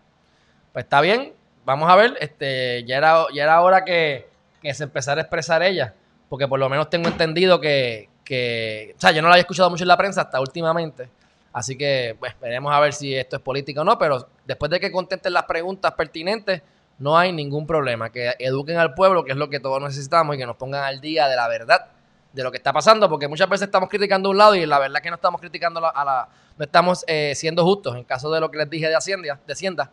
Pues 0.72 0.84
está 0.84 1.00
bien, 1.00 1.32
vamos 1.64 1.88
a 1.88 1.94
ver, 1.94 2.16
este, 2.20 2.84
ya, 2.84 2.96
era, 2.96 3.26
ya 3.32 3.44
era 3.44 3.60
hora 3.60 3.84
que, 3.84 4.28
se 4.72 4.82
empezara 4.82 5.20
a 5.20 5.22
expresar 5.22 5.62
ella, 5.62 5.94
porque 6.28 6.48
por 6.48 6.58
lo 6.58 6.68
menos 6.68 6.90
tengo 6.90 7.08
entendido 7.08 7.60
que, 7.60 8.08
que, 8.24 8.94
o 8.96 9.00
sea, 9.00 9.12
yo 9.12 9.22
no 9.22 9.28
la 9.28 9.34
había 9.34 9.42
escuchado 9.42 9.70
mucho 9.70 9.84
en 9.84 9.88
la 9.88 9.96
prensa 9.96 10.22
hasta 10.22 10.40
últimamente, 10.40 11.08
Así 11.54 11.78
que, 11.78 12.16
pues, 12.18 12.34
veremos 12.40 12.74
a 12.74 12.80
ver 12.80 12.92
si 12.92 13.14
esto 13.14 13.36
es 13.36 13.42
política 13.42 13.80
o 13.80 13.84
no, 13.84 13.96
pero 13.96 14.28
después 14.44 14.68
de 14.72 14.80
que 14.80 14.90
contesten 14.90 15.32
las 15.32 15.44
preguntas 15.44 15.92
pertinentes, 15.92 16.62
no 16.98 17.16
hay 17.16 17.32
ningún 17.32 17.64
problema. 17.64 18.10
Que 18.10 18.34
eduquen 18.40 18.76
al 18.76 18.92
pueblo, 18.92 19.24
que 19.24 19.30
es 19.30 19.38
lo 19.38 19.48
que 19.48 19.60
todos 19.60 19.80
necesitamos, 19.80 20.34
y 20.34 20.38
que 20.38 20.46
nos 20.46 20.56
pongan 20.56 20.82
al 20.82 21.00
día 21.00 21.28
de 21.28 21.36
la 21.36 21.46
verdad 21.46 21.86
de 22.32 22.42
lo 22.42 22.50
que 22.50 22.56
está 22.56 22.72
pasando, 22.72 23.08
porque 23.08 23.28
muchas 23.28 23.48
veces 23.48 23.66
estamos 23.66 23.88
criticando 23.88 24.30
un 24.30 24.36
lado 24.36 24.56
y 24.56 24.66
la 24.66 24.80
verdad 24.80 25.00
que 25.00 25.08
no 25.10 25.14
estamos 25.14 25.40
criticando 25.40 25.78
a 25.78 26.04
la, 26.04 26.28
no 26.58 26.64
estamos 26.64 27.04
eh, 27.06 27.32
siendo 27.36 27.64
justos. 27.64 27.94
En 27.94 28.02
caso 28.02 28.28
de 28.32 28.40
lo 28.40 28.50
que 28.50 28.58
les 28.58 28.68
dije 28.68 28.88
de 28.88 28.96
Hacienda, 28.96 29.38
de 29.46 29.52
Hacienda, 29.52 29.92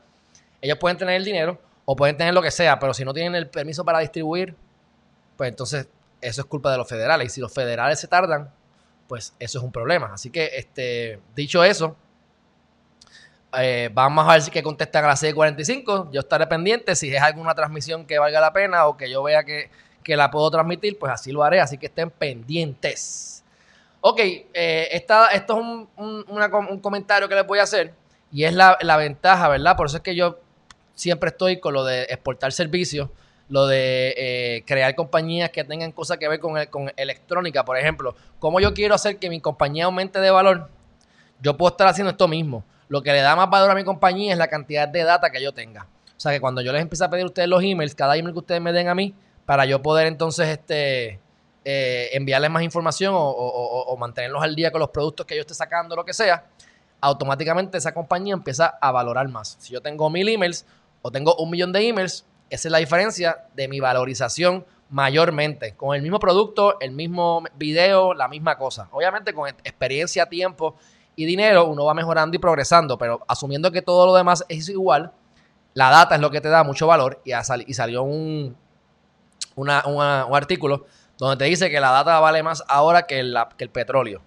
ellos 0.60 0.80
pueden 0.80 0.98
tener 0.98 1.16
el 1.16 1.24
dinero 1.24 1.60
o 1.86 1.96
pueden 1.96 2.18
tener 2.18 2.34
lo 2.34 2.42
que 2.42 2.50
sea, 2.50 2.80
pero 2.80 2.96
si 2.96 3.06
no 3.06 3.14
tienen 3.14 3.36
el 3.36 3.48
permiso 3.48 3.86
para 3.86 4.00
distribuir, 4.00 4.56
pues 5.38 5.50
entonces 5.50 5.88
eso 6.22 6.42
es 6.42 6.48
culpa 6.48 6.72
de 6.72 6.80
los 6.80 6.90
federales. 6.90 7.28
Y 7.28 7.30
si 7.30 7.42
los 7.42 7.54
federales 7.54 8.00
se 8.00 8.08
tardan, 8.08 8.52
pues 9.12 9.36
eso 9.40 9.58
es 9.58 9.64
un 9.66 9.74
problema. 9.74 10.14
Así 10.14 10.30
que, 10.30 10.52
este, 10.56 11.20
dicho 11.36 11.66
eso, 11.66 11.98
eh, 13.60 13.90
vamos 13.92 14.26
a 14.26 14.32
ver 14.32 14.42
si 14.42 14.52
que 14.52 14.64
contestan 14.64 15.04
a 15.04 15.10
las 15.10 15.22
6.45. 15.22 16.12
Yo 16.14 16.22
estaré 16.22 16.48
pendiente. 16.48 16.96
Si 16.96 17.14
es 17.14 17.22
alguna 17.22 17.54
transmisión 17.54 18.06
que 18.06 18.18
valga 18.20 18.40
la 18.40 18.54
pena 18.54 18.88
o 18.88 18.96
que 18.96 19.10
yo 19.10 19.22
vea 19.22 19.44
que, 19.44 19.70
la 20.06 20.32
puedo 20.32 20.50
transmitir, 20.50 20.98
pues 20.98 21.12
así 21.12 21.34
lo 21.34 21.44
haré. 21.44 21.60
Así 21.60 21.78
que 21.78 21.88
estén 21.88 22.10
pendientes. 22.10 23.44
Ok, 24.00 24.22
eh, 24.22 24.88
esto 24.94 25.28
es 25.30 25.44
un, 25.50 25.90
un, 25.98 26.80
comentario 26.80 27.28
que 27.28 27.36
les 27.36 27.46
voy 27.46 27.60
a 27.60 27.64
hacer. 27.64 27.94
Y 28.32 28.46
es 28.46 28.54
la, 28.54 28.78
la 28.80 28.96
ventaja, 28.96 29.50
¿verdad? 29.50 29.76
Por 29.76 29.88
eso 29.88 29.98
es 29.98 30.04
que 30.04 30.16
yo 30.16 30.40
siempre 30.96 31.32
estoy 31.32 31.60
con 31.60 31.74
lo 31.74 31.84
de 31.84 32.04
exportar 32.04 32.54
servicios 32.54 33.10
lo 33.52 33.68
de 33.68 34.14
eh, 34.18 34.64
crear 34.66 34.96
compañías 34.96 35.50
que 35.50 35.66
tengan 35.66 35.92
cosas 35.92 36.18
que 36.18 36.28
ver 36.30 36.40
con, 36.40 36.54
con 36.68 36.92
electrónica, 36.96 37.66
por 37.66 37.78
ejemplo. 37.78 38.16
¿Cómo 38.40 38.62
yo 38.62 38.74
quiero 38.74 38.96
hacer 38.96 39.18
que 39.18 39.30
mi 39.30 39.42
compañía 39.42 39.86
aumente 39.86 40.22
de 40.22 40.32
valor? 40.32 40.70
Yo 41.42 41.58
puedo 41.58 41.70
estar 41.72 41.86
haciendo 41.86 42.12
esto 42.12 42.30
mismo. 42.30 42.64
Lo 42.88 43.04
que 43.04 43.12
le 43.12 43.20
da 43.20 43.36
más 43.36 43.50
valor 43.50 43.70
a 43.70 43.76
mi 43.76 43.84
compañía 43.84 44.32
es 44.32 44.38
la 44.38 44.48
cantidad 44.48 44.88
de 44.88 45.04
data 45.04 45.30
que 45.30 45.44
yo 45.44 45.54
tenga. 45.54 45.86
O 46.16 46.20
sea 46.20 46.32
que 46.32 46.40
cuando 46.40 46.62
yo 46.62 46.72
les 46.72 46.82
empiezo 46.82 47.04
a 47.04 47.10
pedir 47.10 47.24
a 47.24 47.28
ustedes 47.28 47.50
los 47.50 47.62
emails, 47.62 47.94
cada 47.94 48.16
email 48.16 48.32
que 48.32 48.40
ustedes 48.40 48.62
me 48.62 48.72
den 48.72 48.88
a 48.88 48.96
mí, 48.96 49.14
para 49.46 49.66
yo 49.66 49.82
poder 49.82 50.08
entonces 50.08 50.48
este, 50.48 51.20
eh, 51.66 52.10
enviarles 52.14 52.50
más 52.50 52.64
información 52.64 53.14
o, 53.18 53.98
mantenerlos 54.00 54.42
al 54.42 54.56
día 54.56 54.72
con 54.72 54.80
los 54.80 54.92
productos 54.92 55.26
que 55.26 55.36
yo 55.36 55.42
esté 55.42 55.54
sacando, 55.54 55.94
lo 55.94 56.06
que 56.06 56.14
sea, 56.14 56.46
automáticamente 57.02 57.78
esa 57.78 57.94
compañía 57.94 58.34
empieza 58.34 58.78
a 58.80 58.94
valorar 58.94 59.28
más. 59.28 59.58
Si 59.60 59.74
yo 59.74 59.82
tengo 59.82 60.10
mil 60.10 60.30
emails 60.30 60.66
o 61.02 61.12
tengo 61.12 61.36
un 61.36 61.50
millón 61.50 61.74
de 61.74 61.86
emails, 61.86 62.24
esa 62.52 62.68
es 62.68 62.72
la 62.72 62.78
diferencia 62.80 63.46
de 63.56 63.70
mi 63.70 63.80
valorización 63.80 64.66
mayormente. 64.90 65.74
Con 65.76 65.96
el 65.96 66.02
mismo 66.02 66.20
producto, 66.20 66.78
el 66.82 66.92
mismo 66.92 67.44
video, 67.56 68.14
la 68.14 68.28
misma 68.28 68.58
cosa. 68.58 68.90
Obviamente 68.92 69.34
con 69.34 69.48
experiencia, 69.48 70.28
tiempo 70.28 70.76
y 71.16 71.26
dinero 71.26 71.66
uno 71.66 71.86
va 71.86 71.94
mejorando 71.94 72.36
y 72.36 72.40
progresando, 72.40 72.98
pero 72.98 73.22
asumiendo 73.28 73.72
que 73.72 73.82
todo 73.82 74.06
lo 74.06 74.14
demás 74.14 74.44
es 74.50 74.68
igual, 74.68 75.14
la 75.74 75.90
data 75.90 76.16
es 76.16 76.22
lo 76.22 76.30
que 76.30 76.42
te 76.42 76.50
da 76.50 76.64
mucho 76.66 76.88
valor 76.88 77.22
y, 77.24 77.74
salió 77.74 78.04
un, 78.04 78.58
un 79.56 79.70
artículo 79.70 80.86
donde 81.18 81.38
te 81.38 81.46
dice 81.46 81.70
que 81.70 81.80
la 81.80 81.92
data 81.92 82.20
vale 82.20 82.44
más 82.44 82.64
ahora 82.68 83.04
que 83.04 83.20
el 83.20 83.70
petróleo. 83.72 84.22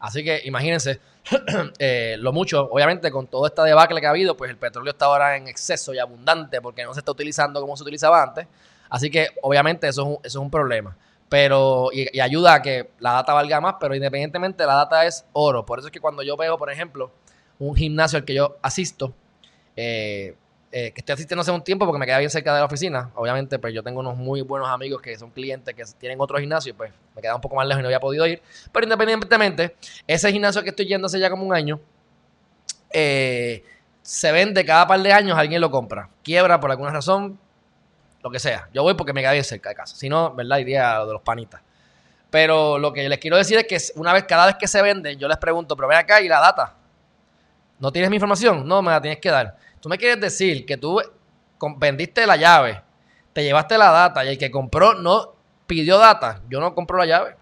Así 0.00 0.24
que 0.24 0.40
imagínense 0.44 0.98
eh, 1.78 2.16
lo 2.18 2.32
mucho, 2.32 2.68
obviamente 2.70 3.10
con 3.10 3.26
todo 3.26 3.46
esta 3.46 3.62
debacle 3.64 4.00
que 4.00 4.06
ha 4.06 4.10
habido, 4.10 4.36
pues 4.36 4.50
el 4.50 4.56
petróleo 4.56 4.92
está 4.92 5.04
ahora 5.04 5.36
en 5.36 5.46
exceso 5.46 5.92
y 5.92 5.98
abundante 5.98 6.60
porque 6.62 6.82
no 6.84 6.94
se 6.94 7.00
está 7.00 7.12
utilizando 7.12 7.60
como 7.60 7.76
se 7.76 7.82
utilizaba 7.82 8.22
antes. 8.22 8.46
Así 8.88 9.10
que 9.10 9.28
obviamente 9.42 9.86
eso 9.86 10.02
es 10.02 10.08
un, 10.08 10.14
eso 10.24 10.38
es 10.38 10.42
un 10.42 10.50
problema. 10.50 10.96
pero 11.28 11.90
y, 11.92 12.18
ayuda 12.18 12.54
a 12.54 12.62
que 12.62 12.90
la 12.98 13.12
data 13.12 13.34
valga 13.34 13.60
más, 13.60 13.76
pero 13.78 13.94
independientemente 13.94 14.64
la 14.66 14.74
data 14.74 15.06
es 15.06 15.24
oro. 15.32 15.64
Por 15.66 15.78
eso 15.78 15.88
es 15.88 15.92
que 15.92 16.00
cuando 16.00 16.22
yo 16.22 16.36
veo, 16.36 16.58
por 16.58 16.72
ejemplo, 16.72 17.12
un 17.58 17.76
gimnasio 17.76 18.18
al 18.18 18.24
que 18.24 18.34
yo 18.34 18.56
asisto, 18.62 19.14
eh, 19.76 20.34
eh, 20.72 20.92
que 20.92 21.00
estoy 21.00 21.14
asistiendo 21.14 21.42
hace 21.42 21.50
un 21.50 21.62
tiempo 21.62 21.84
porque 21.84 21.98
me 21.98 22.06
queda 22.06 22.18
bien 22.18 22.30
cerca 22.30 22.54
de 22.54 22.60
la 22.60 22.66
oficina, 22.66 23.10
obviamente, 23.16 23.58
pues 23.58 23.74
yo 23.74 23.82
tengo 23.82 24.00
unos 24.00 24.16
muy 24.16 24.42
buenos 24.42 24.68
amigos 24.68 25.02
que 25.02 25.18
son 25.18 25.30
clientes 25.30 25.74
que 25.74 25.84
tienen 25.98 26.20
otro 26.20 26.38
gimnasio, 26.38 26.76
pues 26.76 26.92
me 27.16 27.22
queda 27.22 27.34
un 27.34 27.40
poco 27.40 27.56
más 27.56 27.66
lejos 27.66 27.80
y 27.80 27.82
no 27.82 27.88
había 27.88 28.00
podido 28.00 28.26
ir. 28.26 28.40
Pero 28.72 28.84
independientemente, 28.84 29.74
ese 30.06 30.30
gimnasio 30.30 30.62
que 30.62 30.70
estoy 30.70 30.86
yendo 30.86 31.06
hace 31.06 31.18
ya 31.18 31.28
como 31.28 31.44
un 31.44 31.54
año, 31.54 31.80
eh, 32.92 33.64
se 34.02 34.32
vende 34.32 34.64
cada 34.64 34.86
par 34.86 35.00
de 35.00 35.12
años, 35.12 35.36
alguien 35.36 35.60
lo 35.60 35.70
compra. 35.70 36.08
Quiebra 36.22 36.60
por 36.60 36.70
alguna 36.70 36.90
razón, 36.90 37.38
lo 38.22 38.30
que 38.30 38.38
sea. 38.38 38.68
Yo 38.72 38.82
voy 38.82 38.94
porque 38.94 39.12
me 39.12 39.22
queda 39.22 39.32
bien 39.32 39.44
cerca 39.44 39.70
de 39.70 39.74
casa. 39.74 39.96
Si 39.96 40.08
no, 40.08 40.34
¿verdad? 40.34 40.58
Iría 40.58 40.96
a 40.96 40.98
lo 41.00 41.06
de 41.06 41.12
los 41.14 41.22
panitas. 41.22 41.60
Pero 42.30 42.78
lo 42.78 42.92
que 42.92 43.08
les 43.08 43.18
quiero 43.18 43.36
decir 43.36 43.58
es 43.58 43.66
que 43.66 43.98
una 43.98 44.12
vez, 44.12 44.24
cada 44.24 44.46
vez 44.46 44.56
que 44.56 44.68
se 44.68 44.80
venden, 44.82 45.18
yo 45.18 45.26
les 45.26 45.36
pregunto, 45.38 45.74
pero 45.74 45.88
ven 45.88 45.98
acá 45.98 46.20
y 46.20 46.28
la 46.28 46.38
data. 46.38 46.74
¿No 47.78 47.90
tienes 47.90 48.10
mi 48.10 48.16
información? 48.16 48.66
No, 48.66 48.82
me 48.82 48.90
la 48.90 49.00
tienes 49.00 49.18
que 49.18 49.30
dar. 49.30 49.56
Tú 49.80 49.88
me 49.88 49.98
quieres 49.98 50.20
decir 50.20 50.66
que 50.66 50.76
tú 50.76 51.00
vendiste 51.76 52.26
la 52.26 52.36
llave, 52.36 52.82
te 53.32 53.42
llevaste 53.42 53.78
la 53.78 53.90
data 53.90 54.24
y 54.24 54.28
el 54.28 54.38
que 54.38 54.50
compró 54.50 54.94
no 54.94 55.34
pidió 55.66 55.98
data. 55.98 56.40
Yo 56.48 56.60
no 56.60 56.74
compro 56.74 56.98
la 56.98 57.06
llave. 57.06 57.36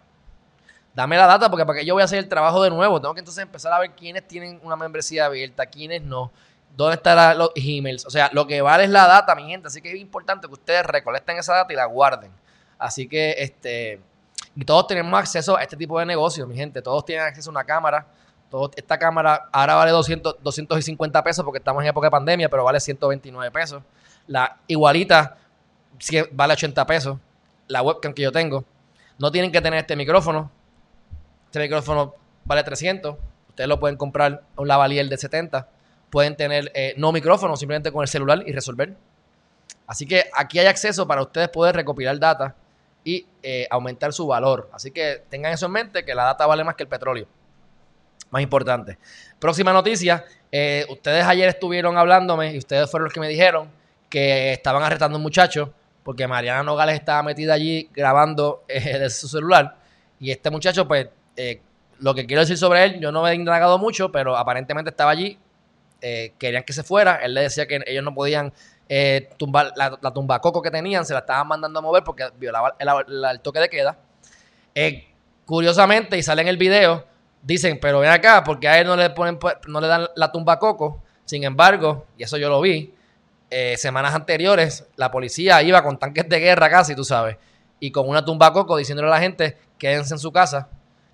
Dame 0.95 1.16
la 1.16 1.26
data 1.26 1.50
porque 1.50 1.64
para 1.64 1.78
que 1.78 1.87
yo 1.87 1.95
voy 1.95 2.02
a 2.02 2.04
hacer 2.04 2.18
el 2.18 2.28
trabajo 2.28 2.62
de 2.62 2.71
nuevo. 2.71 3.00
Tengo 3.00 3.14
que 3.14 3.21
entonces 3.21 3.42
empezar 3.42 3.73
a 3.73 3.78
ver 3.78 3.92
quiénes 3.92 4.26
tienen 4.26 4.61
una 4.62 4.76
membresía 4.76 5.26
abierta, 5.26 5.66
quiénes 5.66 6.02
no 6.02 6.33
dónde 6.76 6.97
están 6.97 7.37
los 7.38 7.50
emails. 7.57 8.07
O 8.07 8.11
sea, 8.11 8.30
lo 8.33 8.47
que 8.47 8.61
vale 8.61 8.85
es 8.85 8.90
la 8.90 9.07
data, 9.07 9.35
mi 9.35 9.49
gente. 9.49 9.68
Así 9.68 9.80
que 9.80 9.90
es 9.92 10.00
importante 10.00 10.47
que 10.47 10.52
ustedes 10.52 10.85
recolecten 10.85 11.37
esa 11.38 11.54
data 11.54 11.73
y 11.73 11.76
la 11.76 11.87
guarden. 11.87 12.30
Así 12.78 13.09
que, 13.09 13.35
este, 13.38 14.00
y 14.54 14.64
todos 14.64 14.87
tenemos 14.87 15.18
acceso 15.18 15.57
a 15.57 15.62
este 15.62 15.76
tipo 15.76 15.99
de 15.99 16.07
negocios, 16.07 16.47
mi 16.47 16.54
gente. 16.54 16.80
Todos 16.80 17.04
tienen 17.04 17.26
acceso 17.26 17.50
a 17.50 17.52
una 17.52 17.64
cámara. 17.64 18.07
Esta 18.76 18.98
cámara 18.98 19.48
ahora 19.52 19.74
vale 19.74 19.90
200, 19.90 20.36
250 20.42 21.22
pesos 21.22 21.44
porque 21.44 21.58
estamos 21.58 21.82
en 21.82 21.88
época 21.88 22.06
de 22.06 22.10
pandemia, 22.10 22.48
pero 22.48 22.64
vale 22.64 22.80
129 22.80 23.50
pesos. 23.50 23.82
La 24.26 24.56
igualita 24.66 25.36
vale 26.32 26.52
80 26.54 26.86
pesos. 26.86 27.18
La 27.66 27.82
webcam 27.82 28.12
que 28.12 28.22
yo 28.22 28.32
tengo. 28.32 28.64
No 29.18 29.30
tienen 29.30 29.52
que 29.52 29.60
tener 29.60 29.80
este 29.80 29.96
micrófono. 29.96 30.50
Este 31.46 31.60
micrófono 31.60 32.14
vale 32.44 32.62
300. 32.62 33.16
Ustedes 33.50 33.68
lo 33.68 33.78
pueden 33.78 33.96
comprar 33.96 34.42
a 34.56 34.60
un 34.60 34.68
lavalier 34.68 35.08
de 35.08 35.16
70 35.18 35.68
pueden 36.10 36.36
tener 36.36 36.70
eh, 36.74 36.94
no 36.96 37.12
micrófono, 37.12 37.56
simplemente 37.56 37.92
con 37.92 38.02
el 38.02 38.08
celular 38.08 38.42
y 38.46 38.52
resolver. 38.52 38.94
Así 39.86 40.06
que 40.06 40.24
aquí 40.34 40.58
hay 40.58 40.66
acceso 40.66 41.06
para 41.06 41.22
ustedes 41.22 41.48
poder 41.48 41.74
recopilar 41.74 42.18
data 42.18 42.54
y 43.04 43.26
eh, 43.42 43.66
aumentar 43.70 44.12
su 44.12 44.26
valor. 44.26 44.68
Así 44.72 44.90
que 44.90 45.24
tengan 45.28 45.52
eso 45.52 45.66
en 45.66 45.72
mente, 45.72 46.04
que 46.04 46.14
la 46.14 46.24
data 46.24 46.46
vale 46.46 46.64
más 46.64 46.74
que 46.74 46.82
el 46.82 46.88
petróleo. 46.88 47.26
Más 48.30 48.42
importante. 48.42 48.99
Próxima 49.38 49.73
noticia. 49.73 50.25
Eh, 50.50 50.87
ustedes 50.88 51.25
ayer 51.25 51.49
estuvieron 51.49 51.97
hablándome 51.97 52.54
y 52.54 52.58
ustedes 52.58 52.90
fueron 52.90 53.04
los 53.04 53.12
que 53.12 53.20
me 53.20 53.28
dijeron 53.28 53.70
que 54.08 54.52
estaban 54.52 54.82
arrestando 54.82 55.16
a 55.16 55.18
un 55.18 55.23
muchacho 55.23 55.73
porque 56.02 56.26
Mariana 56.26 56.62
Nogales 56.62 56.94
estaba 56.94 57.23
metida 57.23 57.54
allí 57.54 57.90
grabando 57.94 58.64
desde 58.66 59.11
su 59.11 59.28
celular. 59.28 59.76
Y 60.18 60.30
este 60.30 60.50
muchacho, 60.50 60.88
pues, 60.88 61.08
lo 61.99 62.14
que 62.14 62.26
quiero 62.26 62.40
decir 62.40 62.56
sobre 62.56 62.85
él, 62.85 63.00
yo 63.00 63.12
no 63.12 63.23
me 63.23 63.30
he 63.30 63.35
indagado 63.35 63.78
mucho, 63.78 64.11
pero 64.11 64.37
aparentemente 64.37 64.90
estaba 64.90 65.11
allí 65.11 65.38
eh, 66.00 66.32
querían 66.38 66.62
que 66.62 66.73
se 66.73 66.82
fuera. 66.82 67.16
Él 67.16 67.35
le 67.35 67.42
decía 67.42 67.66
que 67.66 67.80
ellos 67.87 68.04
no 68.04 68.14
podían 68.14 68.52
eh, 68.88 69.30
tumbar 69.37 69.73
la, 69.76 69.99
la 70.00 70.12
tumba 70.12 70.40
coco 70.40 70.62
que 70.62 70.70
tenían, 70.70 71.04
se 71.04 71.12
la 71.12 71.20
estaban 71.20 71.49
mandando 71.49 71.80
a 71.80 71.82
mover 71.82 72.04
porque 72.04 72.28
violaba 72.38 72.76
el, 72.78 73.40
toque 73.40 73.58
de 73.58 73.68
queda. 73.68 73.99
Eh, 74.75 75.08
curiosamente, 75.44 76.16
y 76.16 76.23
sale 76.23 76.42
en 76.42 76.49
el 76.49 76.56
video, 76.56 77.04
dicen, 77.42 77.78
pero 77.80 78.00
ven 78.00 78.11
acá, 78.11 78.42
porque 78.45 78.68
a 78.68 78.80
él 78.80 78.87
no 78.87 78.97
le, 78.97 79.11
ponen, 79.11 79.38
no 79.66 79.80
le 79.80 79.87
dan 79.87 80.09
la 80.16 80.30
tumba 80.33 80.59
coco. 80.59 81.02
Sin 81.25 81.45
embargo, 81.45 82.07
y 82.16 82.23
eso 82.23 82.37
yo 82.37 82.49
lo 82.49 82.61
vi, 82.61 82.95
semanas 83.76 84.14
anteriores, 84.14 84.87
la 84.97 85.11
policía 85.11 85.62
iba 85.62 85.83
con 85.83 85.99
tanques 85.99 86.28
de 86.28 86.40
guerra 86.40 86.71
casi, 86.71 86.95
tú 86.95 87.04
sabes, 87.04 87.37
y 87.80 87.90
con 87.90 88.09
una 88.09 88.25
tumba 88.25 88.52
coco 88.52 88.76
diciéndole 88.76 89.09
a 89.09 89.12
la 89.12 89.21
gente, 89.21 89.59
quédense 89.78 90.14
en 90.14 90.18
su 90.18 90.33
casa, 90.33 90.68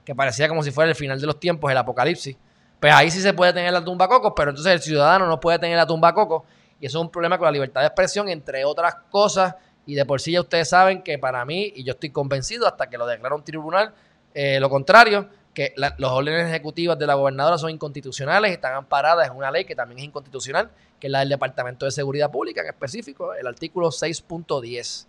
que 0.05 0.15
parecía 0.15 0.49
como 0.49 0.63
si 0.63 0.71
fuera 0.71 0.91
el 0.91 0.97
final 0.97 1.21
de 1.21 1.27
los 1.27 1.41
tiempos, 1.41 1.71
el 1.71 1.79
apocalipsis 1.79 2.37
pues 2.85 2.93
ahí 2.93 3.11
sí 3.11 3.23
se 3.23 3.33
puede 3.33 3.55
tener 3.55 3.73
la 3.73 3.83
tumba 3.83 4.07
coco, 4.07 4.35
pero 4.35 4.51
entonces 4.51 4.71
el 4.71 4.83
ciudadano 4.83 5.27
no 5.27 5.41
puede 5.41 5.59
tener 5.59 5.75
la 5.75 5.87
tumba 5.87 6.13
coco 6.13 6.45
y 6.79 6.85
eso 6.85 6.99
es 6.99 7.03
un 7.03 7.11
problema 7.11 7.39
con 7.39 7.47
la 7.47 7.51
libertad 7.51 7.81
de 7.81 7.87
expresión, 7.87 8.29
entre 8.29 8.63
otras 8.67 8.97
cosas, 9.11 9.55
y 9.87 9.95
de 9.95 10.05
por 10.05 10.21
sí 10.21 10.33
ya 10.33 10.43
ustedes 10.43 10.69
saben 10.69 11.01
que 11.01 11.19
para 11.19 11.47
mí, 11.47 11.73
y 11.75 11.83
yo 11.83 11.93
estoy 11.95 12.11
convencido 12.11 12.67
hasta 12.67 12.91
que 12.91 12.99
lo 12.99 13.07
declara 13.07 13.37
un 13.37 13.43
tribunal, 13.43 13.95
eh, 14.35 14.61
lo 14.61 14.69
contrario, 14.69 15.31
que 15.55 15.73
los 15.77 16.11
órdenes 16.11 16.49
ejecutivas 16.49 16.99
de 16.99 17.07
la 17.07 17.15
gobernadora 17.15 17.57
son 17.57 17.71
inconstitucionales, 17.71 18.51
están 18.51 18.75
amparadas 18.75 19.29
en 19.29 19.37
una 19.37 19.51
ley 19.51 19.65
que 19.65 19.77
también 19.77 20.01
es 20.01 20.05
inconstitucional, 20.07 20.71
que 20.99 21.07
es 21.07 21.11
la 21.11 21.21
del 21.21 21.29
Departamento 21.29 21.87
de 21.87 21.93
Seguridad 21.93 22.31
Pública, 22.31 22.61
en 22.61 22.67
específico, 22.67 23.33
el 23.35 23.47
artículo 23.47 23.89
6.10 23.89 25.07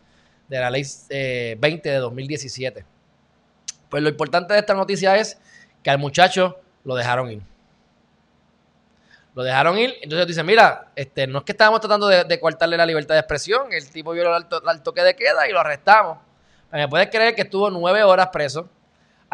de 0.48 0.60
la 0.60 0.70
ley 0.70 0.84
20 0.84 1.10
eh, 1.10 1.92
de 1.92 1.98
2017. 1.98 2.86
Pues 3.90 4.04
lo 4.04 4.10
importante 4.10 4.54
de 4.54 4.60
esta 4.60 4.76
noticia 4.76 5.16
es 5.16 5.40
que 5.82 5.90
al 5.90 5.98
muchacho 5.98 6.60
lo 6.84 6.96
dejaron 6.96 7.32
ir. 7.32 7.42
Lo 9.34 9.44
dejaron 9.44 9.78
ir. 9.80 9.96
Entonces 10.02 10.28
dicen, 10.28 10.46
mira, 10.46 10.92
este, 10.96 11.28
no 11.28 11.40
es 11.40 11.44
que 11.44 11.54
estábamos 11.54 11.82
tratando 11.82 12.08
de, 12.08 12.24
de 12.24 12.40
cortarle 12.40 12.78
la 12.78 12.86
libertad 12.86 13.16
de 13.16 13.20
expresión. 13.20 13.74
El 13.74 13.90
tipo 13.90 14.12
violó 14.12 14.38
el, 14.38 14.46
el 14.72 14.82
toque 14.82 15.02
de 15.02 15.16
queda 15.16 15.48
y 15.50 15.52
lo 15.52 15.60
arrestamos. 15.60 16.20
¿Me 16.72 16.88
puedes 16.88 17.10
creer 17.10 17.36
que 17.36 17.44
estuvo 17.44 17.70
nueve 17.70 18.04
horas 18.04 18.28
preso? 18.28 18.70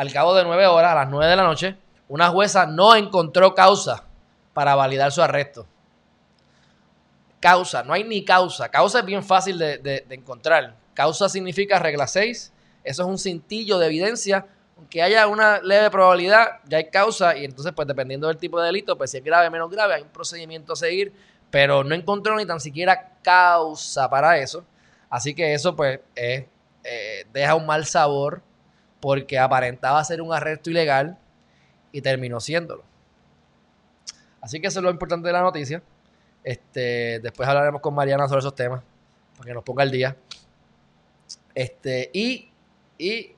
Al 0.02 0.12
cabo 0.12 0.34
de 0.34 0.44
nueve 0.44 0.66
horas, 0.66 0.94
a 0.94 0.96
las 0.96 1.10
nueve 1.10 1.30
de 1.30 1.36
la 1.36 1.44
noche, 1.44 1.76
una 2.08 2.30
jueza 2.30 2.66
no 2.66 2.96
encontró 2.96 3.54
causa 3.54 4.04
para 4.52 4.74
validar 4.74 5.12
su 5.12 5.22
arresto. 5.22 5.68
Causa, 7.40 7.84
no 7.84 7.94
hay 7.94 8.04
ni 8.04 8.26
causa. 8.26 8.70
Causa 8.70 9.02
es 9.02 9.06
bien 9.06 9.24
fácil 9.24 9.60
de, 9.60 10.04
encontrar. 10.10 10.74
Causa 10.96 11.30
significa 11.30 11.78
regla 11.78 12.08
6. 12.08 12.52
Eso 12.84 13.04
es 13.04 13.08
un 13.08 13.20
cintillo 13.20 13.78
de 13.78 13.86
evidencia 13.86 14.48
que 14.90 15.04
haya 15.04 15.28
una 15.28 15.62
leve 15.62 15.92
probabilidad, 15.92 16.62
ya 16.66 16.80
hay 16.80 16.90
causa 16.90 17.38
y 17.38 17.46
entonces 17.46 17.72
pues 17.76 17.88
dependiendo 17.88 18.28
del 18.28 18.38
tipo 18.38 18.60
de 18.60 18.66
delito, 18.66 18.98
pues 18.98 19.12
si 19.12 19.18
es 19.18 19.24
grave 19.24 19.50
o 19.50 19.52
menos 19.52 19.70
grave, 19.70 19.94
hay 19.94 20.02
un 20.02 20.10
procedimiento 20.10 20.74
a 20.74 20.76
seguir, 20.76 21.14
pero 21.52 21.84
no 21.84 21.94
encontró 21.94 22.36
ni 22.36 22.48
tan 22.48 22.60
siquiera 22.60 23.20
causa 23.22 24.10
para 24.10 24.40
eso. 24.40 24.66
Así 25.12 25.36
que 25.36 25.54
eso 25.54 25.76
pues 25.76 26.00
eh, 26.16 26.48
deja 27.32 27.54
un 27.54 27.68
mal 27.68 27.86
sabor 27.86 28.42
porque 29.02 29.38
aparentaba 29.38 30.02
ser 30.04 30.22
un 30.22 30.32
arresto 30.32 30.70
ilegal 30.70 31.18
y 31.92 32.02
terminó 32.02 32.40
siéndolo. 32.40 32.84
Así 34.40 34.62
que 34.62 34.68
eso 34.68 34.80
es 34.80 34.84
lo 34.84 34.92
importante 34.92 35.28
de 35.28 35.34
la 35.34 35.42
noticia. 35.42 35.84
Este, 36.44 37.20
después 37.20 37.48
hablaremos 37.50 37.82
con 37.82 37.94
Mariana 37.94 38.28
sobre 38.28 38.40
esos 38.40 38.56
temas, 38.56 38.82
para 39.38 39.48
que 39.48 39.54
nos 39.54 39.64
ponga 39.64 39.84
el 39.84 39.92
día. 39.92 40.16
Este, 41.54 42.10
y, 42.14 42.50
y 42.98 43.36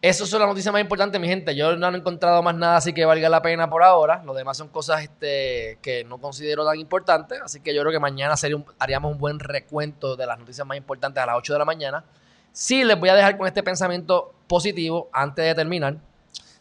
eso 0.00 0.24
es 0.24 0.32
la 0.32 0.46
noticia 0.46 0.70
más 0.70 0.80
importante, 0.80 1.18
mi 1.18 1.26
gente. 1.26 1.56
Yo 1.56 1.76
no 1.76 1.88
he 1.88 1.96
encontrado 1.96 2.42
más 2.42 2.54
nada 2.54 2.76
así 2.76 2.92
que 2.92 3.04
valga 3.04 3.28
la 3.28 3.42
pena 3.42 3.68
por 3.68 3.82
ahora. 3.82 4.22
Lo 4.24 4.32
demás 4.34 4.56
son 4.56 4.68
cosas 4.68 5.02
este, 5.02 5.78
que 5.82 6.04
no 6.04 6.18
considero 6.18 6.64
tan 6.64 6.78
importantes. 6.78 7.40
Así 7.42 7.60
que 7.60 7.74
yo 7.74 7.80
creo 7.82 7.92
que 7.92 7.98
mañana 7.98 8.36
sería 8.36 8.62
haríamos 8.78 9.12
un 9.12 9.18
buen 9.18 9.38
recuento 9.40 10.16
de 10.16 10.26
las 10.26 10.38
noticias 10.38 10.66
más 10.66 10.76
importantes 10.76 11.22
a 11.22 11.26
las 11.26 11.36
8 11.36 11.52
de 11.52 11.58
la 11.58 11.64
mañana. 11.64 12.04
Sí, 12.52 12.84
les 12.84 12.98
voy 12.98 13.08
a 13.08 13.14
dejar 13.14 13.36
con 13.36 13.46
este 13.46 13.62
pensamiento 13.62 14.34
positivo 14.46 15.08
antes 15.12 15.44
de 15.44 15.54
terminar. 15.54 15.96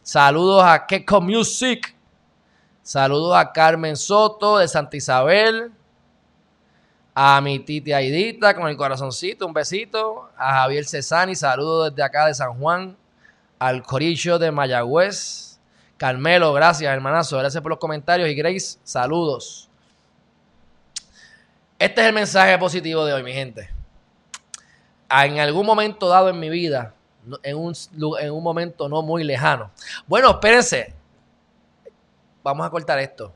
Saludos 0.03 0.63
a 0.63 0.86
Keko 0.86 1.22
Music. 1.22 1.96
Saludos 2.82 3.36
a 3.36 3.51
Carmen 3.51 3.98
Soto 3.98 4.60
de 4.60 4.67
Santa 4.67 4.96
Isabel. 4.96 5.72
A 7.13 7.41
mi 7.41 7.60
titi 7.60 7.91
Aidita 7.91 8.53
con 8.56 8.67
el 8.67 8.77
corazoncito, 8.77 9.46
un 9.46 9.53
besito. 9.53 10.29
A 10.38 10.62
Javier 10.62 10.86
Cesani, 10.86 11.36
saludos 11.36 11.89
desde 11.89 12.03
acá 12.03 12.27
de 12.27 12.34
San 12.34 12.53
Juan 12.60 12.96
al 13.60 13.84
Corillo 13.84 14.38
de 14.39 14.51
Mayagüez. 14.51 15.60
Carmelo, 15.98 16.53
gracias, 16.53 16.94
hermanazo. 16.94 17.38
Gracias 17.39 17.62
por 17.62 17.72
los 17.72 17.79
comentarios. 17.79 18.29
Y 18.29 18.36
Grace, 18.36 18.77
saludos. 18.84 19.67
Este 21.79 22.01
es 22.01 22.08
el 22.08 22.13
mensaje 22.13 22.58
positivo 22.58 23.03
de 23.03 23.13
hoy, 23.13 23.24
mi 23.24 23.34
gente. 23.34 23.76
En 25.10 25.40
algún 25.40 25.66
momento 25.66 26.08
dado 26.08 26.30
en 26.30 26.40
mi 26.40 26.50
vida, 26.50 26.94
en 27.44 27.58
un, 27.58 27.74
en 28.20 28.32
un 28.32 28.44
momento 28.44 28.90
no 28.90 29.02
muy 29.02 29.24
lejano. 29.24 29.72
Bueno, 30.06 30.32
espérense. 30.32 30.94
Vamos 32.44 32.66
a 32.66 32.70
cortar 32.70 33.00
esto. 33.00 33.34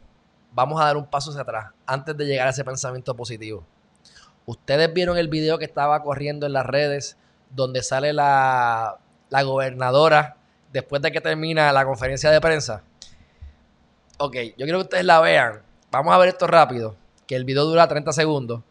Vamos 0.54 0.82
a 0.82 0.86
dar 0.86 0.98
un 0.98 1.06
paso 1.06 1.32
hacia 1.32 1.44
atrás 1.44 1.72
antes 1.86 2.16
de 2.18 2.26
llegar 2.26 2.48
a 2.48 2.52
ese 2.52 2.64
pensamiento 2.64 3.16
positivo. 3.16 3.64
Ustedes 4.46 4.94
vieron 4.94 5.18
el 5.18 5.28
video 5.28 5.58
que 5.58 5.66
estaba 5.66 6.02
corriendo 6.04 6.46
en 6.46 6.54
las 6.54 6.66
redes 6.66 7.18
donde 7.50 7.84
sale 7.84 8.12
la 8.14 9.00
la 9.32 9.44
gobernadora 9.44 10.36
después 10.72 11.02
de 11.02 11.12
que 11.12 11.22
termina 11.22 11.72
la 11.72 11.86
conferencia 11.86 12.30
de 12.30 12.40
prensa. 12.40 12.84
Ok, 14.20 14.36
yo 14.58 14.66
quiero 14.66 14.78
que 14.80 14.84
ustedes 14.84 15.06
la 15.06 15.20
vean. 15.20 15.64
Vamos 15.90 16.14
a 16.14 16.18
ver 16.18 16.30
esto 16.30 16.46
rápido, 16.46 16.96
que 17.26 17.36
el 17.36 17.46
video 17.46 17.64
dura 17.66 17.88
30 17.88 18.14
segundos. 18.14 18.62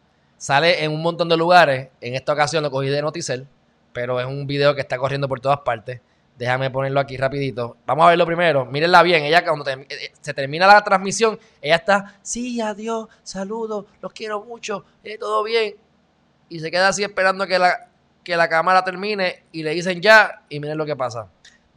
Sale 0.41 0.83
en 0.83 0.91
un 0.91 1.03
montón 1.03 1.29
de 1.29 1.37
lugares. 1.37 1.89
En 2.01 2.15
esta 2.15 2.33
ocasión 2.33 2.63
lo 2.63 2.71
cogí 2.71 2.89
de 2.89 2.99
Noticel 2.99 3.47
pero 3.93 4.19
es 4.19 4.25
un 4.25 4.47
video 4.47 4.73
que 4.73 4.81
está 4.81 4.97
corriendo 4.97 5.27
por 5.27 5.39
todas 5.39 5.59
partes. 5.59 6.01
Déjame 6.35 6.71
ponerlo 6.71 6.99
aquí 6.99 7.15
rapidito. 7.15 7.77
Vamos 7.85 8.05
a 8.05 8.09
verlo 8.09 8.25
primero. 8.25 8.65
Mírenla 8.65 9.03
bien. 9.03 9.23
Ella 9.23 9.43
cuando 9.43 9.69
eh, 9.69 9.85
eh, 9.87 10.11
se 10.19 10.33
termina 10.33 10.65
la 10.65 10.83
transmisión, 10.83 11.37
ella 11.61 11.75
está, 11.75 12.15
sí, 12.23 12.59
adiós, 12.59 13.07
saludos, 13.21 13.85
los 14.01 14.11
quiero 14.11 14.43
mucho, 14.43 14.83
eh, 15.03 15.19
todo 15.19 15.43
bien. 15.43 15.75
Y 16.49 16.59
se 16.59 16.71
queda 16.71 16.87
así 16.87 17.03
esperando 17.03 17.45
que 17.45 17.59
la, 17.59 17.89
que 18.23 18.35
la 18.35 18.49
cámara 18.49 18.83
termine 18.83 19.43
y 19.51 19.61
le 19.61 19.71
dicen 19.71 20.01
ya 20.01 20.41
y 20.49 20.59
miren 20.59 20.77
lo 20.79 20.87
que 20.87 20.95
pasa. 20.95 21.27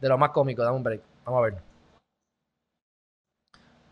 De 0.01 0.09
lo 0.09 0.17
más 0.17 0.31
cómico, 0.31 0.63
dame 0.63 0.77
un 0.77 0.83
break. 0.83 1.01
Vamos 1.25 1.39
a 1.39 1.43
ver. 1.43 1.55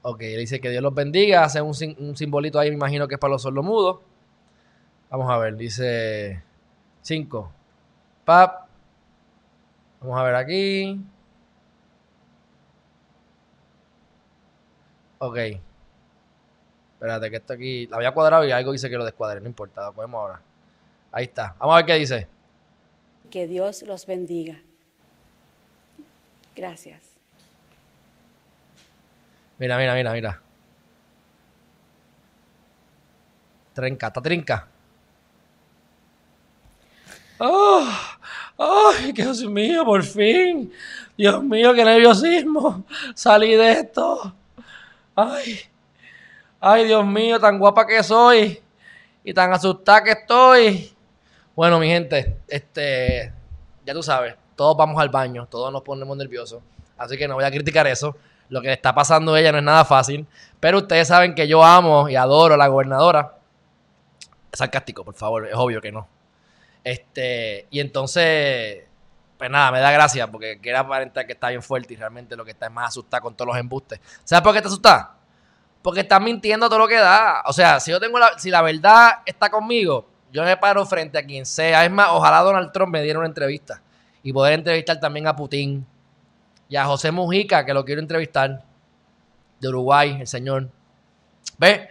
Ok, 0.01 0.20
le 0.22 0.38
dice 0.39 0.60
que 0.60 0.70
Dios 0.70 0.82
los 0.82 0.94
bendiga, 0.94 1.44
hace 1.44 1.62
un, 1.62 1.74
un 2.00 2.18
simbolito 2.18 2.60
ahí, 2.60 2.70
me 2.70 2.75
imagino 2.75 3.08
que 3.08 3.15
es 3.15 3.20
para 3.20 3.32
los 3.32 3.42
sordomudos. 3.44 4.00
Vamos 5.13 5.29
a 5.29 5.38
ver, 5.38 5.55
dice 5.55 6.41
5. 7.03 7.51
Pap. 8.25 8.67
Vamos 10.01 10.20
a 10.20 10.24
ver 10.24 10.34
aquí. 10.34 11.00
Ok. 15.20 15.38
Espérate, 16.93 17.29
que 17.29 17.36
esto 17.36 17.53
aquí. 17.53 17.86
La 17.86 17.98
había 17.98 18.12
cuadrado 18.12 18.43
y 18.43 18.51
algo 18.51 18.72
dice 18.72 18.89
que 18.89 18.98
lo 18.98 19.05
descuadre. 19.05 19.39
No 19.39 19.46
importa, 19.46 19.86
lo 19.86 19.93
podemos 19.93 20.17
ahora. 20.20 20.41
Ahí 21.12 21.25
está. 21.25 21.55
Vamos 21.60 21.74
a 21.74 21.77
ver 21.77 21.86
qué 21.86 21.93
dice. 21.93 22.27
Que 23.29 23.46
Dios 23.46 23.84
los 23.84 24.08
bendiga. 24.08 24.63
Gracias. 26.55 27.03
Mira, 29.60 29.77
mira, 29.77 29.93
mira, 29.93 30.12
mira. 30.12 30.41
Trenca, 33.75 34.08
está 34.08 34.20
trinca. 34.20 34.73
¡Oh! 37.40 37.88
¡Ay, 38.58 39.12
Dios 39.12 39.44
mío, 39.46 39.84
por 39.86 40.04
fin! 40.04 40.72
Dios 41.18 41.44
mío, 41.44 41.74
qué 41.74 41.84
nerviosismo. 41.84 42.86
Salí 43.16 43.56
de 43.56 43.72
esto. 43.72 44.34
¡Ay! 45.16 45.60
¡Ay, 46.60 46.86
Dios 46.86 47.06
mío, 47.06 47.40
tan 47.40 47.60
guapa 47.60 47.86
que 47.86 48.02
soy! 48.04 48.62
Y 49.24 49.34
tan 49.34 49.52
asustada 49.54 50.04
que 50.04 50.12
estoy. 50.12 50.94
Bueno, 51.56 51.80
mi 51.80 51.88
gente, 51.88 52.38
este, 52.48 53.32
ya 53.86 53.94
tú 53.94 54.02
sabes, 54.02 54.36
todos 54.56 54.75
vamos 54.75 55.00
al 55.02 55.10
baño, 55.10 55.48
todos 55.50 55.72
nos 55.72 55.82
ponemos 55.82 56.16
nerviosos. 56.18 56.62
Así 56.98 57.18
que 57.18 57.28
no 57.28 57.36
voy 57.36 57.44
a 57.44 57.52
criticar 57.52 57.86
eso. 57.88 58.16
Lo 58.50 58.62
que 58.62 58.68
le 58.68 58.74
está 58.74 58.94
pasando 58.94 59.34
a 59.34 59.40
ella 59.40 59.52
no 59.52 59.58
es 59.58 59.63
nada 59.63 59.86
fácil. 59.86 60.28
Pero 60.60 60.80
ustedes 60.80 61.08
saben 61.08 61.36
que 61.36 61.48
yo 61.48 61.63
amo 61.63 62.10
y 62.10 62.16
adoro 62.16 62.54
a 62.54 62.58
la 62.58 62.68
gobernadora. 62.68 63.38
Es 64.52 64.60
sarcástico, 64.60 65.04
por 65.04 65.16
favor, 65.16 65.48
es 65.48 65.56
obvio 65.56 65.82
que 65.82 65.92
no. 65.92 66.08
Este, 66.84 67.68
y 67.70 67.80
entonces, 67.80 68.84
pues 69.38 69.50
nada, 69.50 69.72
me 69.72 69.80
da 69.80 69.92
gracia 69.92 70.30
porque 70.30 70.60
quiere 70.60 70.78
aparentar 70.78 71.25
que 71.25 71.34
está 71.34 71.50
bien 71.50 71.63
fuerte 71.63 71.94
y 71.94 71.98
realmente 71.98 72.36
lo 72.36 72.44
que 72.44 72.52
está 72.52 72.66
es 72.66 72.72
más 72.72 72.90
asustada 72.90 73.22
con 73.22 73.36
todos 73.36 73.48
los 73.48 73.58
embustes. 73.58 74.00
¿Sabes 74.24 74.44
por 74.44 74.52
qué 74.52 74.58
está 74.58 74.70
asustada? 74.70 75.16
Porque 75.82 76.02
está 76.02 76.20
mintiendo 76.20 76.68
todo 76.68 76.80
lo 76.80 76.88
que 76.88 76.98
da. 76.98 77.44
O 77.46 77.54
sea, 77.54 77.80
si 77.80 77.92
yo 77.92 78.00
tengo 78.00 78.20
la, 78.20 78.38
si 78.38 78.50
la 78.50 78.62
verdad 78.62 79.22
está 79.25 79.50
conmigo, 79.50 80.10
yo 80.32 80.44
me 80.44 80.58
paro 80.58 80.86
frente 80.86 81.18
a 81.18 81.25
quien 81.25 81.46
sea. 81.46 81.86
Es 81.86 81.92
más, 81.92 82.10
ojalá 82.12 82.40
Donald 82.40 82.72
Trump 82.72 82.92
me 82.92 83.02
diera 83.02 83.20
una 83.20 83.28
entrevista 83.28 83.82
y 84.24 84.34
poder 84.34 84.54
entrevistar 84.54 85.00
también 85.00 85.28
a 85.28 85.36
Putin 85.36 85.86
y 86.70 86.75
a 86.75 86.86
José 86.86 87.12
Mujica, 87.12 87.66
que 87.66 87.74
lo 87.74 87.86
quiero 87.86 88.02
entrevistar, 88.02 88.63
de 89.60 89.68
Uruguay, 89.68 90.18
el 90.20 90.28
señor. 90.28 90.70
¿Ves? 91.58 91.82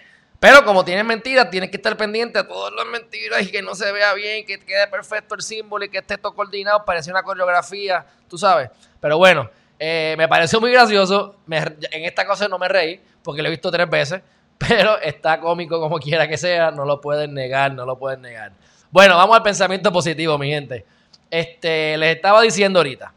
Pero 0.43 0.65
como 0.65 0.85
tienen 0.85 1.07
mentiras, 1.07 1.49
tienes 1.51 1.71
que 1.71 1.77
estar 1.77 1.97
pendiente 1.97 2.37
a 2.37 2.49
todas 2.49 2.73
las 2.75 2.85
mentiras 2.85 3.43
y 3.43 3.53
que 3.53 3.63
no 3.63 3.77
se 3.77 3.93
vea 3.93 4.13
bien, 4.13 4.45
que 4.45 4.59
quede 4.59 4.89
perfecto 4.89 5.37
el 5.37 5.41
símbolo 5.41 5.85
y 5.85 5.89
que 5.89 5.99
esté 5.99 6.19
todo 6.19 6.35
coordinado, 6.35 6.85
parece 6.85 7.13
una 7.13 7.23
coreografía, 7.23 8.05
tú 8.29 8.37
sabes. 8.37 8.69
Pero 9.01 9.19
bueno, 9.19 9.49
eh, 9.79 10.17
me 10.19 10.27
pareció 10.27 10.61
muy 10.61 10.73
gracioso. 10.73 11.37
en 11.49 12.05
esta 12.05 12.27
cosa 12.27 12.49
no 12.49 12.59
me 12.59 12.67
reí 12.67 13.01
porque 13.23 13.41
lo 13.41 13.47
he 13.47 13.51
visto 13.53 13.71
tres 13.71 13.89
veces, 13.89 14.21
pero 14.59 14.99
está 14.99 15.39
cómico 15.39 15.79
como 15.79 16.01
quiera 16.01 16.27
que 16.27 16.37
sea, 16.37 16.73
no 16.73 16.85
lo 16.85 17.01
pueden 17.01 17.35
negar, 17.35 17.73
no 17.73 17.87
lo 17.87 17.97
pueden 17.97 18.23
negar. 18.23 18.51
Bueno, 18.90 19.16
vamos 19.16 19.37
al 19.37 19.45
pensamiento 19.45 19.93
positivo, 19.93 20.37
mi 20.38 20.51
gente. 20.51 20.85
Este, 21.31 21.97
les 21.97 22.16
estaba 22.16 22.43
diciendo 22.43 22.81
ahorita. 22.81 23.14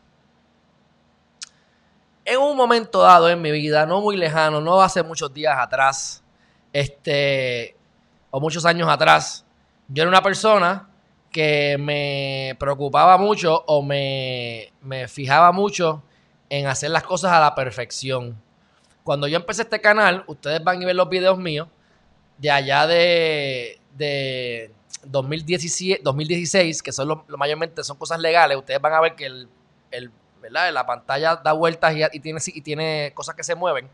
En 2.23 2.37
un 2.37 2.55
momento 2.55 3.01
dado 3.01 3.27
en 3.31 3.41
mi 3.41 3.49
vida, 3.49 3.87
no 3.87 3.99
muy 4.01 4.15
lejano, 4.15 4.61
no 4.61 4.79
hace 4.83 5.01
muchos 5.01 5.33
días 5.33 5.57
atrás, 5.57 6.21
este, 6.75 7.73
o 8.31 8.41
muchos 8.41 8.65
años 8.65 8.89
atrás, 8.89 9.45
yo 9.87 10.03
era 10.03 10.09
una 10.09 10.21
persona 10.21 10.89
que 11.31 11.77
me 11.79 12.53
preocupaba 12.59 13.17
mucho 13.17 13.63
o 13.65 13.81
me, 13.81 14.73
me 14.81 15.07
fijaba 15.07 15.53
mucho 15.53 16.03
en 16.49 16.67
hacer 16.67 16.91
las 16.91 17.03
cosas 17.03 17.31
a 17.31 17.39
la 17.39 17.55
perfección. 17.55 18.37
Cuando 19.05 19.25
yo 19.25 19.37
empecé 19.37 19.61
este 19.61 19.79
canal, 19.79 20.25
ustedes 20.27 20.61
van 20.65 20.83
a 20.83 20.85
ver 20.85 20.97
los 20.97 21.07
videos 21.07 21.37
míos 21.37 21.69
de 22.37 22.51
allá 22.51 22.87
de, 22.87 23.79
de 23.95 24.73
2017, 25.05 26.01
2016, 26.03 26.83
que 26.83 26.91
son 26.91 27.07
lo, 27.07 27.25
mayormente 27.37 27.85
son 27.85 27.95
cosas 27.95 28.19
legales. 28.19 28.57
Ustedes 28.57 28.81
van 28.81 28.91
a 28.91 28.99
ver 28.99 29.15
que 29.15 29.27
el, 29.27 29.47
el 29.91 30.11
¿verdad? 30.41 30.73
la 30.73 30.85
pantalla 30.85 31.37
da 31.37 31.53
vueltas 31.53 31.95
y, 32.11 32.19
tiene, 32.19 32.41
y 32.45 32.59
tiene 32.59 33.13
cosas 33.13 33.33
que 33.33 33.45
se 33.45 33.55
mueven. 33.55 33.87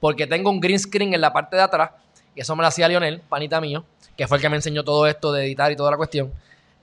Porque 0.00 0.26
tengo 0.26 0.48
un 0.48 0.60
green 0.60 0.78
screen 0.78 1.12
en 1.12 1.20
la 1.20 1.34
parte 1.34 1.56
de 1.56 1.62
atrás 1.62 1.90
y 2.34 2.40
eso 2.40 2.56
me 2.56 2.62
lo 2.62 2.68
hacía 2.68 2.88
Lionel, 2.88 3.20
panita 3.20 3.60
mío, 3.60 3.84
que 4.16 4.26
fue 4.26 4.38
el 4.38 4.42
que 4.42 4.48
me 4.48 4.56
enseñó 4.56 4.84
todo 4.84 5.06
esto 5.06 5.32
de 5.32 5.44
editar 5.44 5.70
y 5.72 5.76
toda 5.76 5.90
la 5.90 5.96
cuestión. 5.96 6.32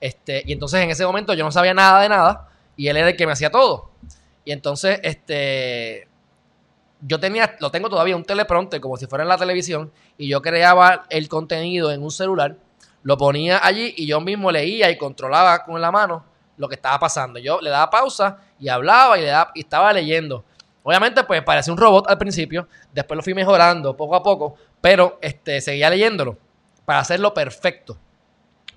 Este, 0.00 0.42
y 0.46 0.52
entonces 0.52 0.80
en 0.80 0.90
ese 0.90 1.04
momento 1.04 1.34
yo 1.34 1.44
no 1.44 1.52
sabía 1.52 1.74
nada 1.74 2.00
de 2.00 2.08
nada 2.08 2.48
y 2.76 2.88
él 2.88 2.96
era 2.96 3.08
el 3.08 3.16
que 3.16 3.26
me 3.26 3.32
hacía 3.32 3.50
todo. 3.50 3.90
Y 4.44 4.52
entonces, 4.52 4.98
este, 5.02 6.08
yo 7.02 7.20
tenía, 7.20 7.56
lo 7.60 7.70
tengo 7.70 7.88
todavía, 7.88 8.16
un 8.16 8.24
teleprompter 8.24 8.80
como 8.80 8.96
si 8.96 9.06
fuera 9.06 9.22
en 9.22 9.28
la 9.28 9.36
televisión 9.36 9.92
y 10.16 10.28
yo 10.28 10.40
creaba 10.42 11.04
el 11.10 11.28
contenido 11.28 11.92
en 11.92 12.02
un 12.02 12.10
celular, 12.10 12.56
lo 13.02 13.16
ponía 13.16 13.64
allí 13.64 13.94
y 13.96 14.06
yo 14.06 14.20
mismo 14.20 14.50
leía 14.50 14.90
y 14.90 14.98
controlaba 14.98 15.64
con 15.64 15.80
la 15.80 15.90
mano 15.90 16.24
lo 16.56 16.68
que 16.68 16.74
estaba 16.74 16.98
pasando. 16.98 17.38
Yo 17.38 17.60
le 17.60 17.70
daba 17.70 17.90
pausa 17.90 18.38
y 18.58 18.68
hablaba 18.68 19.18
y, 19.18 19.22
le 19.22 19.28
daba, 19.28 19.50
y 19.54 19.60
estaba 19.60 19.92
leyendo. 19.92 20.44
Obviamente, 20.82 21.24
pues 21.24 21.42
parecía 21.42 21.72
un 21.72 21.78
robot 21.78 22.08
al 22.08 22.18
principio, 22.18 22.66
después 22.92 23.16
lo 23.16 23.22
fui 23.22 23.34
mejorando 23.34 23.96
poco 23.96 24.14
a 24.14 24.22
poco, 24.22 24.56
pero 24.80 25.18
este, 25.22 25.60
seguía 25.60 25.90
leyéndolo 25.90 26.38
para 26.84 27.00
hacerlo 27.00 27.34
perfecto. 27.34 27.98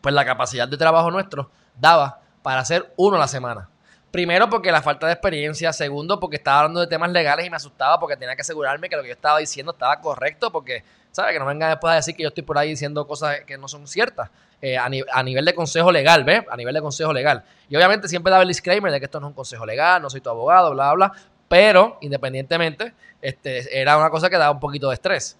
Pues 0.01 0.13
la 0.13 0.25
capacidad 0.25 0.67
de 0.67 0.77
trabajo 0.77 1.09
nuestro 1.11 1.49
daba 1.79 2.21
para 2.41 2.61
hacer 2.61 2.93
uno 2.97 3.15
a 3.15 3.19
la 3.19 3.27
semana. 3.27 3.69
Primero 4.11 4.47
porque 4.49 4.71
la 4.71 4.83
falta 4.83 5.07
de 5.07 5.13
experiencia, 5.13 5.73
segundo 5.73 6.19
porque 6.19 6.35
estaba 6.35 6.59
hablando 6.59 6.81
de 6.81 6.87
temas 6.87 7.09
legales 7.09 7.47
y 7.47 7.49
me 7.49 7.55
asustaba 7.55 7.99
porque 7.99 8.15
tenía 8.15 8.35
que 8.35 8.41
asegurarme 8.41 8.87
que 8.87 8.95
lo 8.95 9.01
que 9.01 9.07
yo 9.07 9.15
estaba 9.15 9.39
diciendo 9.39 9.71
estaba 9.71 9.99
correcto 9.99 10.51
porque, 10.51 10.83
¿sabes? 11.11 11.33
Que 11.33 11.39
no 11.39 11.47
vengan 11.47 11.71
después 11.71 11.93
a 11.93 11.95
decir 11.95 12.15
que 12.15 12.21
yo 12.21 12.29
estoy 12.29 12.43
por 12.43 12.57
ahí 12.57 12.69
diciendo 12.69 13.07
cosas 13.07 13.39
que 13.47 13.57
no 13.57 13.67
son 13.67 13.87
ciertas 13.87 14.29
eh, 14.61 14.77
a, 14.77 14.87
nivel 14.87 15.45
de 15.45 15.55
consejo 15.55 15.91
legal, 15.91 16.23
¿ves? 16.23 16.43
A 16.49 16.55
nivel 16.55 16.75
de 16.75 16.81
consejo 16.81 17.11
legal. 17.11 17.43
Y 17.67 17.75
obviamente 17.75 18.07
siempre 18.07 18.29
daba 18.29 18.43
el 18.43 18.49
disclaimer 18.49 18.91
de 18.91 18.99
que 18.99 19.05
esto 19.05 19.19
no 19.19 19.27
es 19.27 19.29
un 19.31 19.35
consejo 19.35 19.65
legal, 19.65 20.01
no 20.01 20.09
soy 20.11 20.21
tu 20.21 20.29
abogado, 20.29 20.71
bla, 20.71 20.93
bla, 20.93 21.07
bla. 21.07 21.19
Pero, 21.47 21.97
independientemente, 22.01 22.93
este, 23.21 23.79
era 23.79 23.97
una 23.97 24.09
cosa 24.09 24.29
que 24.29 24.37
daba 24.37 24.51
un 24.51 24.59
poquito 24.59 24.89
de 24.89 24.93
estrés. 24.93 25.37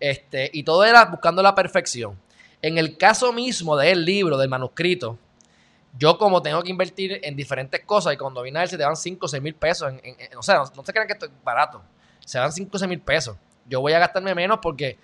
Este, 0.00 0.50
y 0.52 0.62
todo 0.62 0.84
era 0.84 1.04
buscando 1.04 1.42
la 1.42 1.54
perfección. 1.54 2.18
En 2.62 2.78
el 2.78 2.96
caso 2.96 3.32
mismo 3.32 3.76
del 3.76 4.04
libro, 4.04 4.38
del 4.38 4.48
manuscrito, 4.48 5.18
yo 5.98 6.18
como 6.18 6.42
tengo 6.42 6.62
que 6.62 6.70
invertir 6.70 7.20
en 7.22 7.36
diferentes 7.36 7.84
cosas 7.84 8.14
y 8.14 8.16
cuando 8.16 8.42
vine 8.42 8.58
a 8.58 8.62
ver 8.62 8.68
se 8.68 8.78
te 8.78 8.84
van 8.84 8.96
5 8.96 9.24
o 9.24 9.28
6 9.28 9.42
mil 9.42 9.54
pesos. 9.54 9.92
En, 10.02 10.38
o 10.38 10.42
sea, 10.42 10.62
no, 10.74 10.84
se 10.84 10.92
crean 10.92 11.06
que 11.06 11.14
esto 11.14 11.26
es 11.26 11.32
barato. 11.44 11.82
Se 12.24 12.38
van 12.38 12.52
5 12.52 12.70
o 12.72 12.78
6 12.78 12.88
mil 12.88 13.00
pesos. 13.00 13.36
Yo 13.66 13.80
voy 13.80 13.92
a 13.92 13.98
gastarme 13.98 14.34
menos 14.34 14.58
porque 14.62 14.98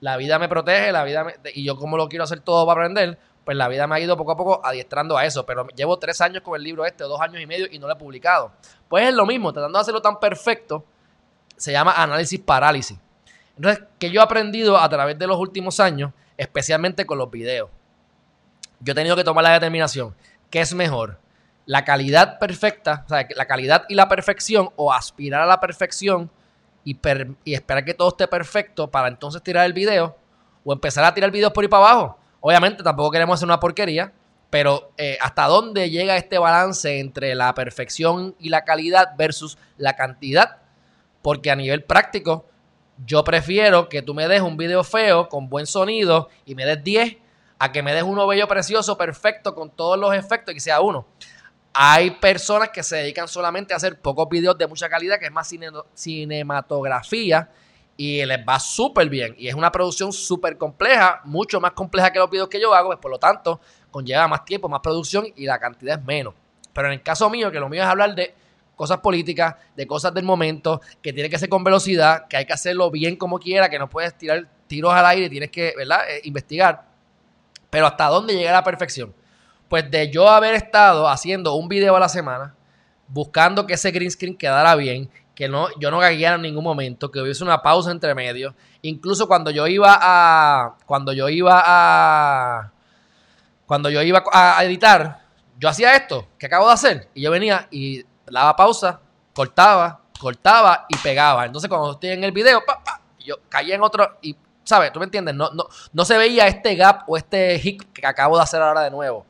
la 0.00 0.16
vida 0.16 0.38
me 0.38 0.48
protege, 0.48 0.92
la 0.92 1.04
vida 1.04 1.26
y 1.54 1.64
yo 1.64 1.76
como 1.76 1.96
lo 1.96 2.08
quiero 2.08 2.24
hacer 2.24 2.40
todo 2.40 2.66
para 2.66 2.82
aprender, 2.82 3.18
pues 3.44 3.56
la 3.56 3.68
vida 3.68 3.86
me 3.86 3.96
ha 3.96 4.00
ido 4.00 4.16
poco 4.16 4.32
a 4.32 4.36
poco 4.36 4.60
adiestrando 4.64 5.16
a 5.16 5.24
eso. 5.24 5.46
Pero 5.46 5.66
llevo 5.68 5.98
tres 5.98 6.20
años 6.20 6.42
con 6.42 6.56
el 6.56 6.62
libro 6.62 6.84
este, 6.84 7.04
dos 7.04 7.20
años 7.20 7.40
y 7.40 7.46
medio 7.46 7.66
y 7.70 7.78
no 7.78 7.86
lo 7.86 7.94
he 7.94 7.96
publicado. 7.96 8.52
Pues 8.88 9.08
es 9.08 9.14
lo 9.14 9.24
mismo, 9.26 9.52
tratando 9.52 9.78
de 9.78 9.82
hacerlo 9.82 10.02
tan 10.02 10.20
perfecto, 10.20 10.84
se 11.56 11.72
llama 11.72 11.92
análisis 11.92 12.40
parálisis. 12.40 12.98
Entonces, 13.56 13.84
que 13.98 14.10
yo 14.10 14.20
he 14.20 14.24
aprendido 14.24 14.76
a 14.78 14.88
través 14.88 15.18
de 15.18 15.26
los 15.26 15.38
últimos 15.38 15.80
años, 15.80 16.12
especialmente 16.36 17.06
con 17.06 17.18
los 17.18 17.30
videos. 17.30 17.70
Yo 18.80 18.92
he 18.92 18.94
tenido 18.94 19.16
que 19.16 19.24
tomar 19.24 19.44
la 19.44 19.52
determinación. 19.52 20.14
¿Qué 20.50 20.60
es 20.60 20.74
mejor? 20.74 21.18
La 21.64 21.84
calidad 21.84 22.38
perfecta, 22.38 23.04
o 23.06 23.08
sea, 23.08 23.26
la 23.34 23.46
calidad 23.46 23.84
y 23.88 23.94
la 23.94 24.08
perfección, 24.08 24.70
o 24.76 24.92
aspirar 24.92 25.42
a 25.42 25.46
la 25.46 25.58
perfección 25.58 26.30
y, 26.84 26.98
esperar 27.46 27.84
que 27.84 27.94
todo 27.94 28.08
esté 28.08 28.28
perfecto 28.28 28.90
para 28.90 29.08
entonces 29.08 29.42
tirar 29.42 29.66
el 29.66 29.72
video, 29.72 30.16
o 30.64 30.72
empezar 30.72 31.04
a 31.04 31.14
tirar 31.14 31.30
videos 31.30 31.52
por 31.52 31.64
ahí 31.64 31.68
para 31.68 31.90
abajo. 31.90 32.18
Obviamente 32.40 32.82
tampoco 32.82 33.10
queremos 33.10 33.38
hacer 33.38 33.46
una 33.46 33.58
porquería, 33.58 34.12
pero 34.50 34.92
eh, 34.96 35.18
¿hasta 35.20 35.46
dónde 35.46 35.90
llega 35.90 36.16
este 36.16 36.38
balance 36.38 37.00
entre 37.00 37.34
la 37.34 37.52
perfección 37.54 38.36
y 38.38 38.50
la 38.50 38.64
calidad 38.64 39.16
versus 39.16 39.58
la 39.76 39.96
cantidad? 39.96 40.58
Porque 41.22 41.50
a 41.50 41.56
nivel 41.56 41.82
práctico, 41.82 42.46
yo 43.04 43.24
prefiero 43.24 43.88
que 43.88 44.02
tú 44.02 44.14
me 44.14 44.26
des 44.28 44.40
un 44.40 44.56
video 44.56 44.82
feo 44.84 45.28
con 45.28 45.48
buen 45.48 45.66
sonido 45.66 46.28
y 46.44 46.54
me 46.54 46.64
des 46.64 46.82
10 46.82 47.16
a 47.58 47.72
que 47.72 47.82
me 47.82 47.94
des 47.94 48.02
uno 48.02 48.26
bello, 48.26 48.46
precioso, 48.48 48.96
perfecto, 48.96 49.54
con 49.54 49.70
todos 49.70 49.98
los 49.98 50.14
efectos 50.14 50.52
y 50.52 50.54
que 50.54 50.60
sea 50.60 50.80
uno. 50.80 51.06
Hay 51.72 52.10
personas 52.12 52.70
que 52.70 52.82
se 52.82 52.96
dedican 52.96 53.28
solamente 53.28 53.74
a 53.74 53.76
hacer 53.76 54.00
pocos 54.00 54.28
videos 54.28 54.56
de 54.56 54.66
mucha 54.66 54.88
calidad, 54.88 55.18
que 55.18 55.26
es 55.26 55.32
más 55.32 55.52
cinematografía, 55.94 57.50
y 57.98 58.24
les 58.24 58.38
va 58.46 58.58
súper 58.58 59.08
bien. 59.08 59.34
Y 59.38 59.48
es 59.48 59.54
una 59.54 59.70
producción 59.70 60.12
súper 60.12 60.56
compleja, 60.56 61.20
mucho 61.24 61.60
más 61.60 61.72
compleja 61.72 62.10
que 62.12 62.18
los 62.18 62.30
videos 62.30 62.48
que 62.48 62.60
yo 62.60 62.74
hago, 62.74 62.88
pues 62.88 62.98
por 62.98 63.10
lo 63.10 63.18
tanto 63.18 63.60
conlleva 63.90 64.28
más 64.28 64.44
tiempo, 64.44 64.68
más 64.68 64.80
producción 64.80 65.26
y 65.36 65.46
la 65.46 65.58
cantidad 65.58 65.98
es 65.98 66.04
menos. 66.04 66.34
Pero 66.72 66.88
en 66.88 66.94
el 66.94 67.02
caso 67.02 67.28
mío, 67.30 67.50
que 67.50 67.60
lo 67.60 67.68
mío 67.68 67.82
es 67.82 67.88
hablar 67.88 68.14
de 68.14 68.34
cosas 68.76 68.98
políticas, 68.98 69.56
de 69.74 69.86
cosas 69.86 70.14
del 70.14 70.24
momento, 70.24 70.80
que 71.02 71.12
tiene 71.12 71.28
que 71.28 71.38
ser 71.38 71.48
con 71.48 71.64
velocidad, 71.64 72.28
que 72.28 72.36
hay 72.36 72.44
que 72.44 72.52
hacerlo 72.52 72.90
bien 72.90 73.16
como 73.16 73.38
quiera, 73.38 73.68
que 73.68 73.78
no 73.78 73.88
puedes 73.88 74.16
tirar 74.16 74.46
tiros 74.66 74.92
al 74.92 75.06
aire, 75.06 75.28
tienes 75.28 75.50
que, 75.50 75.74
¿verdad?, 75.76 76.00
eh, 76.08 76.20
investigar. 76.24 76.84
Pero 77.70 77.86
hasta 77.86 78.06
dónde 78.06 78.34
llega 78.34 78.52
la 78.52 78.62
perfección. 78.62 79.14
Pues 79.68 79.90
de 79.90 80.10
yo 80.10 80.28
haber 80.28 80.54
estado 80.54 81.08
haciendo 81.08 81.54
un 81.54 81.68
video 81.68 81.96
a 81.96 82.00
la 82.00 82.08
semana, 82.08 82.54
buscando 83.08 83.66
que 83.66 83.74
ese 83.74 83.90
green 83.90 84.10
screen 84.10 84.36
quedara 84.36 84.74
bien, 84.76 85.10
que 85.34 85.48
no, 85.48 85.68
yo 85.78 85.90
no 85.90 85.98
gagueara 85.98 86.36
en 86.36 86.42
ningún 86.42 86.64
momento, 86.64 87.10
que 87.10 87.20
hubiese 87.20 87.44
una 87.44 87.62
pausa 87.62 87.90
entre 87.90 88.14
medio. 88.14 88.54
Incluso 88.82 89.26
cuando 89.26 89.50
yo 89.50 89.66
iba 89.66 89.98
a. 90.00 90.76
Cuando 90.86 91.12
yo 91.12 91.28
iba 91.28 91.62
a. 91.64 92.72
Cuando 93.66 93.90
yo 93.90 94.00
iba 94.02 94.22
a 94.32 94.64
editar, 94.64 95.20
yo 95.58 95.68
hacía 95.68 95.96
esto 95.96 96.28
que 96.38 96.46
acabo 96.46 96.68
de 96.68 96.72
hacer. 96.72 97.08
Y 97.14 97.22
yo 97.22 97.30
venía 97.30 97.66
y 97.70 98.04
daba 98.26 98.56
pausa, 98.56 99.00
cortaba, 99.34 100.00
cortaba 100.18 100.86
y 100.88 100.96
pegaba. 100.98 101.46
Entonces, 101.46 101.68
cuando 101.68 101.92
estoy 101.92 102.10
en 102.10 102.24
el 102.24 102.32
video, 102.32 102.62
yo 103.20 103.36
caía 103.48 103.74
en 103.74 103.82
otro. 103.82 104.18
Y, 104.22 104.36
¿sabes? 104.64 104.92
¿Tú 104.92 104.98
me 104.98 105.04
entiendes? 105.04 105.34
No, 105.34 105.50
no, 105.50 105.66
no 105.92 106.04
se 106.04 106.18
veía 106.18 106.46
este 106.46 106.74
gap 106.74 107.02
o 107.06 107.16
este 107.16 107.58
hit 107.58 107.82
que 107.92 108.06
acabo 108.06 108.36
de 108.36 108.42
hacer 108.42 108.62
ahora 108.62 108.82
de 108.82 108.90
nuevo 108.90 109.26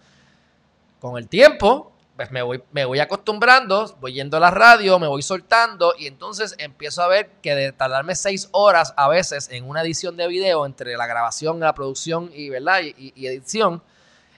con 1.00 1.18
el 1.18 1.28
tiempo, 1.28 1.92
pues 2.16 2.30
me 2.30 2.42
voy, 2.42 2.62
me 2.72 2.84
voy 2.84 2.98
acostumbrando, 2.98 3.94
voy 4.00 4.14
yendo 4.14 4.38
a 4.38 4.40
la 4.40 4.50
radio, 4.50 4.98
me 4.98 5.06
voy 5.06 5.22
soltando 5.22 5.94
y 5.98 6.06
entonces 6.06 6.54
empiezo 6.58 7.02
a 7.02 7.08
ver 7.08 7.30
que 7.42 7.54
de 7.54 7.72
tardarme 7.72 8.14
seis 8.14 8.48
horas 8.52 8.94
a 8.96 9.08
veces 9.08 9.48
en 9.52 9.68
una 9.68 9.82
edición 9.82 10.16
de 10.16 10.26
video 10.26 10.64
entre 10.64 10.96
la 10.96 11.06
grabación, 11.06 11.60
la 11.60 11.74
producción 11.74 12.30
y, 12.34 12.48
¿verdad? 12.48 12.80
y, 12.82 13.26
edición, 13.26 13.82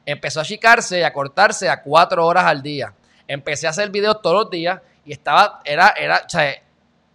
empezó 0.04 0.40
a 0.40 0.42
achicarse, 0.42 1.04
a 1.04 1.12
cortarse 1.12 1.68
a 1.68 1.82
cuatro 1.82 2.26
horas 2.26 2.44
al 2.44 2.62
día. 2.62 2.92
Empecé 3.28 3.68
a 3.68 3.70
hacer 3.70 3.90
videos 3.90 4.20
todos 4.20 4.44
los 4.44 4.50
días 4.50 4.80
y 5.04 5.12
estaba, 5.12 5.60
era, 5.64 5.90
era, 5.90 6.26
o 6.26 6.38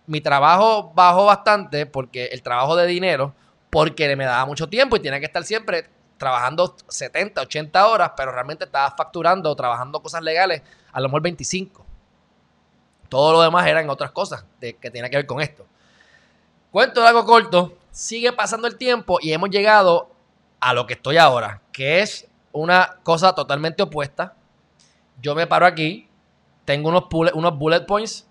mi 0.05 0.21
trabajo 0.21 0.91
bajó 0.93 1.25
bastante 1.25 1.85
porque 1.85 2.25
el 2.27 2.41
trabajo 2.41 2.75
de 2.75 2.87
dinero, 2.87 3.33
porque 3.69 4.15
me 4.15 4.25
daba 4.25 4.45
mucho 4.45 4.69
tiempo 4.69 4.95
y 4.95 4.99
tenía 4.99 5.19
que 5.19 5.25
estar 5.25 5.43
siempre 5.43 5.89
trabajando 6.17 6.75
70, 6.87 7.41
80 7.41 7.87
horas, 7.87 8.11
pero 8.15 8.31
realmente 8.31 8.65
estaba 8.65 8.91
facturando, 8.91 9.53
trabajando 9.55 10.01
cosas 10.01 10.21
legales, 10.21 10.61
a 10.91 11.01
lo 11.01 11.09
mejor 11.09 11.21
25. 11.23 11.85
Todo 13.09 13.33
lo 13.33 13.41
demás 13.41 13.67
eran 13.67 13.89
otras 13.89 14.11
cosas 14.11 14.45
que 14.59 14.91
tiene 14.91 15.09
que 15.09 15.17
ver 15.17 15.25
con 15.25 15.41
esto. 15.41 15.65
Cuento 16.71 17.01
de 17.01 17.07
algo 17.07 17.25
corto, 17.25 17.77
sigue 17.91 18.33
pasando 18.33 18.67
el 18.67 18.77
tiempo 18.77 19.19
y 19.21 19.31
hemos 19.31 19.49
llegado 19.49 20.09
a 20.59 20.73
lo 20.73 20.87
que 20.87 20.93
estoy 20.93 21.17
ahora, 21.17 21.61
que 21.71 22.01
es 22.01 22.27
una 22.51 22.97
cosa 23.03 23.35
totalmente 23.35 23.83
opuesta. 23.83 24.33
Yo 25.23 25.35
me 25.35 25.47
paro 25.47 25.65
aquí, 25.65 26.09
tengo 26.65 26.89
unos, 26.89 27.05
unos 27.33 27.57
bullet 27.57 27.85
points, 27.85 28.27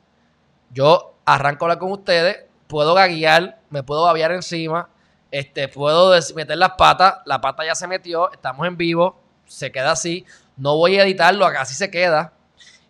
yo 0.70 1.14
arranco 1.24 1.64
hablar 1.64 1.78
con 1.78 1.90
ustedes, 1.90 2.44
puedo 2.66 2.92
gaguear, 2.92 3.58
me 3.70 3.82
puedo 3.82 4.02
babear 4.02 4.30
encima, 4.32 4.90
este, 5.30 5.68
puedo 5.68 6.14
meter 6.34 6.58
las 6.58 6.72
patas, 6.72 7.20
la 7.24 7.40
pata 7.40 7.64
ya 7.64 7.74
se 7.74 7.86
metió, 7.86 8.30
estamos 8.30 8.66
en 8.66 8.76
vivo, 8.76 9.18
se 9.46 9.72
queda 9.72 9.92
así, 9.92 10.26
no 10.58 10.76
voy 10.76 10.98
a 10.98 11.04
editarlo, 11.04 11.46
así 11.46 11.72
se 11.72 11.90
queda. 11.90 12.34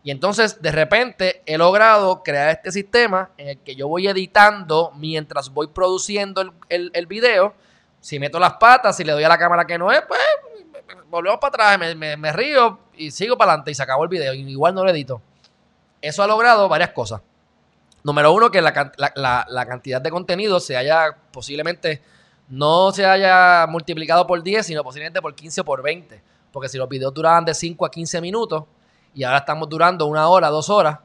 Y 0.02 0.10
entonces, 0.10 0.60
de 0.60 0.72
repente, 0.72 1.40
he 1.46 1.56
logrado 1.56 2.24
crear 2.24 2.50
este 2.50 2.72
sistema 2.72 3.30
en 3.36 3.50
el 3.50 3.58
que 3.58 3.76
yo 3.76 3.86
voy 3.86 4.08
editando 4.08 4.92
mientras 4.96 5.50
voy 5.50 5.68
produciendo 5.68 6.40
el, 6.68 6.90
el, 6.92 7.06
video. 7.06 7.54
Si 8.00 8.18
meto 8.18 8.40
las 8.40 8.54
patas, 8.54 8.96
si 8.96 9.04
le 9.04 9.12
doy 9.12 9.22
a 9.22 9.28
la 9.28 9.38
cámara 9.38 9.64
que 9.64 9.78
no 9.78 9.92
es, 9.92 10.02
pues 10.08 10.18
volvemos 11.12 11.38
para 11.38 11.74
atrás, 11.74 11.94
me, 11.94 12.16
me, 12.16 12.32
río 12.32 12.80
y 12.96 13.12
sigo 13.12 13.36
para 13.36 13.52
adelante 13.52 13.70
y 13.70 13.74
se 13.74 13.82
acabó 13.82 14.02
el 14.02 14.08
video. 14.08 14.34
igual 14.34 14.74
no 14.74 14.82
lo 14.82 14.90
edito. 14.90 15.22
Eso 16.00 16.22
ha 16.22 16.26
logrado 16.26 16.68
varias 16.68 16.90
cosas. 16.90 17.20
Número 18.02 18.32
uno, 18.32 18.50
que 18.50 18.60
la 18.60 18.72
cantidad 19.68 20.00
de 20.00 20.10
contenido 20.10 20.58
se 20.58 20.76
haya 20.76 21.16
posiblemente 21.30 22.02
no 22.48 22.92
se 22.92 23.06
haya 23.06 23.66
multiplicado 23.66 24.26
por 24.26 24.42
10, 24.42 24.66
sino 24.66 24.84
posiblemente 24.84 25.22
por 25.22 25.34
15 25.34 25.62
o 25.62 25.64
por 25.64 25.82
20. 25.82 26.22
Porque 26.52 26.68
si 26.68 26.76
los 26.76 26.88
videos 26.88 27.14
duraban 27.14 27.46
de 27.46 27.54
5 27.54 27.86
a 27.86 27.90
15 27.90 28.20
minutos 28.20 28.64
y 29.14 29.24
ahora 29.24 29.38
estamos 29.38 29.70
durando 29.70 30.04
una 30.06 30.28
hora, 30.28 30.48
dos 30.48 30.68
horas 30.68 30.98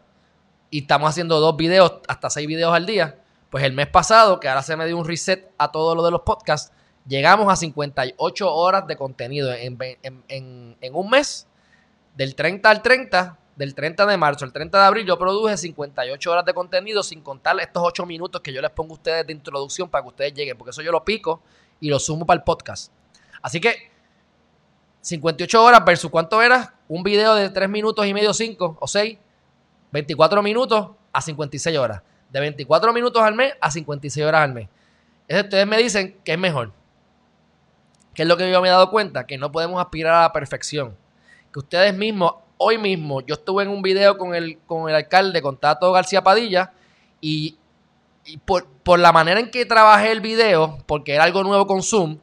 y 0.70 0.82
estamos 0.82 1.10
haciendo 1.10 1.40
dos 1.40 1.56
videos, 1.56 2.00
hasta 2.08 2.30
seis 2.30 2.48
videos 2.48 2.74
al 2.74 2.86
día, 2.86 3.20
pues 3.50 3.64
el 3.64 3.72
mes 3.72 3.88
pasado, 3.88 4.42
que 4.42 4.50
ahora 4.50 4.62
se 4.62 4.76
me 4.76 4.86
dio 4.86 4.98
un 4.98 5.06
reset 5.06 5.50
a 5.58 5.72
todo 5.72 5.96
lo 5.96 6.04
de 6.04 6.12
los 6.12 6.22
podcasts, 6.22 6.74
llegamos 7.08 7.52
a 7.52 7.56
58 7.56 8.54
horas 8.54 8.88
de 8.88 8.96
contenido 8.96 9.54
en, 9.54 9.78
un 10.94 11.10
mes, 11.10 11.48
del 12.16 12.36
30 12.36 12.70
al 12.70 12.82
30 12.82 13.38
del 13.58 13.74
30 13.74 14.06
de 14.06 14.18
marzo 14.18 14.46
al 14.46 14.54
30 14.54 14.80
de 14.80 14.86
abril, 14.86 15.08
yo 15.08 15.18
produje 15.18 15.58
58 15.58 16.32
horas 16.32 16.46
de 16.46 16.54
contenido 16.54 17.02
sin 17.02 17.22
contar 17.22 17.60
estos 17.60 17.82
8 17.84 18.06
minutos 18.06 18.42
que 18.42 18.54
yo 18.54 18.62
les 18.62 18.70
pongo 18.70 18.94
a 18.94 18.98
ustedes 18.98 19.26
de 19.26 19.34
introducción 19.34 19.90
para 19.90 20.04
que 20.04 20.10
ustedes 20.10 20.34
lleguen, 20.36 20.56
porque 20.56 20.70
eso 20.70 20.84
yo 20.84 20.92
lo 20.92 21.04
pico 21.04 21.42
y 21.80 21.90
lo 21.90 21.98
sumo 21.98 22.26
para 22.26 22.38
el 22.38 22.44
podcast. 22.44 22.92
Así 23.42 23.60
que 23.60 23.92
58 25.02 25.64
horas 25.64 25.84
versus 25.84 26.12
cuánto 26.12 26.40
era 26.42 26.76
un 26.88 27.02
video 27.02 27.34
de 27.34 27.50
3 27.50 27.68
minutos 27.68 28.06
y 28.06 28.14
medio, 28.14 28.32
5 28.32 28.78
o 28.80 28.88
6, 28.88 29.18
24 29.92 30.44
minutos 30.44 30.90
a 31.12 31.22
56 31.22 31.78
horas. 31.78 32.04
De 32.30 32.40
24 32.40 32.94
minutos 32.94 33.24
al 33.24 33.34
mes 33.34 33.54
a 33.60 33.72
56 33.72 34.26
horas 34.26 34.42
al 34.42 34.54
mes. 34.54 34.68
Entonces 35.22 35.46
ustedes 35.46 35.68
me 35.68 35.78
dicen 35.78 36.20
que 36.24 36.34
es 36.34 36.40
mejor. 36.40 36.74
¿Qué 38.18 38.24
es 38.24 38.28
lo 38.28 38.36
que 38.36 38.50
yo 38.50 38.62
me 38.64 38.68
he 38.68 38.72
dado 38.72 38.90
cuenta? 38.90 39.28
Que 39.28 39.38
no 39.38 39.52
podemos 39.52 39.80
aspirar 39.80 40.16
a 40.16 40.22
la 40.24 40.34
perfección. 40.34 40.98
Que 41.54 41.60
ustedes 41.60 41.96
mismos 41.96 42.34
hoy 42.58 42.80
mismo 42.80 43.22
yo 43.22 43.36
estuve 43.36 43.62
en 43.62 43.70
un 43.70 43.84
video 43.84 44.18
con 44.18 44.34
el, 44.34 44.58
con 44.66 44.90
el 44.90 44.96
alcalde, 44.96 45.40
con 45.40 45.56
Tato 45.58 45.92
García 45.92 46.24
Padilla, 46.24 46.74
y, 47.22 47.60
por, 48.44 48.98
la 48.98 49.12
manera 49.12 49.40
en 49.40 49.52
que 49.52 49.68
trabajé 49.68 50.12
el 50.12 50.22
video, 50.22 50.80
porque 50.88 51.14
era 51.14 51.26
algo 51.26 51.44
nuevo 51.44 51.68
con 51.68 51.84
Zoom, 51.84 52.18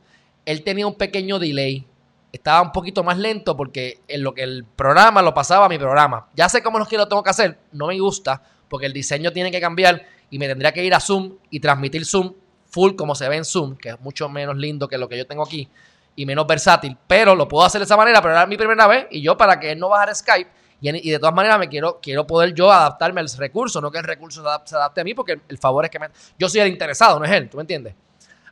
él 0.45 0.65
tenía 0.65 0.85
un 0.85 0.97
pequeño 0.97 1.39
delay. 1.39 1.87
Estaba 2.33 2.61
un 2.61 2.73
poquito 2.73 3.05
más 3.05 3.17
lento 3.17 3.57
porque 3.57 4.01
en 4.09 4.25
lo 4.25 4.35
que 4.35 4.43
el 4.43 4.65
programa 4.65 5.23
lo 5.23 5.33
pasaba 5.33 5.67
a 5.67 5.69
mi 5.69 5.79
programa. 5.79 6.27
Ya 6.35 6.49
sé 6.49 6.61
cómo 6.61 6.81
es 6.81 6.89
que 6.89 6.97
lo 6.97 7.07
tengo 7.07 7.23
que 7.23 7.31
hacer, 7.31 7.61
no 7.71 7.87
me 7.87 8.01
gusta, 8.01 8.43
porque 8.69 8.87
el 8.87 8.93
diseño 8.93 9.33
tiene 9.33 9.53
que 9.53 9.61
cambiar 9.61 10.05
y 10.29 10.41
me 10.41 10.49
tendría 10.49 10.73
que 10.73 10.85
ir 10.85 10.93
a 10.93 10.99
Zoom 10.99 11.37
y 11.51 11.61
transmitir 11.61 12.05
Zoom 12.05 12.35
full 12.75 12.97
como 12.97 13.15
se 13.15 13.29
ve 13.29 13.37
en 13.37 13.45
Zoom, 13.45 13.77
que 13.77 13.91
es 13.91 14.01
mucho 14.01 14.29
menos 14.29 14.57
lindo 14.57 14.89
que 14.89 14.99
lo 14.99 15.09
que 15.09 15.17
yo 15.17 15.27
tengo 15.27 15.45
aquí 15.45 15.69
y 16.17 16.27
menos 16.27 16.45
versátil, 16.47 16.97
pero 17.07 17.37
lo 17.37 17.47
puedo 17.47 17.65
hacer 17.65 17.81
de 17.81 17.85
esa 17.85 17.97
manera, 17.97 18.21
pero 18.21 18.35
era 18.35 18.47
mi 18.47 18.57
primera 18.57 18.87
vez 18.89 19.07
y 19.11 19.23
yo 19.23 19.37
para 19.37 19.61
que 19.61 19.71
él 19.71 19.79
no 19.79 19.89
bajara 19.89 20.13
Skype 20.15 20.51
y, 20.81 21.11
de 21.11 21.19
todas 21.19 21.35
maneras 21.35 21.59
me 21.59 21.69
quiero, 21.69 22.01
quiero 22.03 22.27
poder 22.27 22.53
yo 22.53 22.71
adaptarme 22.71 23.21
al 23.21 23.29
recurso, 23.39 23.81
no 23.81 23.91
que 23.91 23.99
el 23.99 24.05
recurso 24.05 24.43
se 24.65 24.75
adapte, 24.77 25.01
a 25.01 25.05
mí 25.05 25.15
porque 25.15 25.41
el, 25.49 25.59
favor 25.59 25.85
es 25.85 25.91
que 25.91 25.99
me, 25.99 26.09
yo 26.37 26.49
soy 26.49 26.61
el 26.61 26.69
interesado, 26.69 27.19
no 27.19 27.25
es 27.25 27.31
él, 27.31 27.49
¿tú 27.49 27.57
me 27.57 27.63
entiendes? 27.63 27.95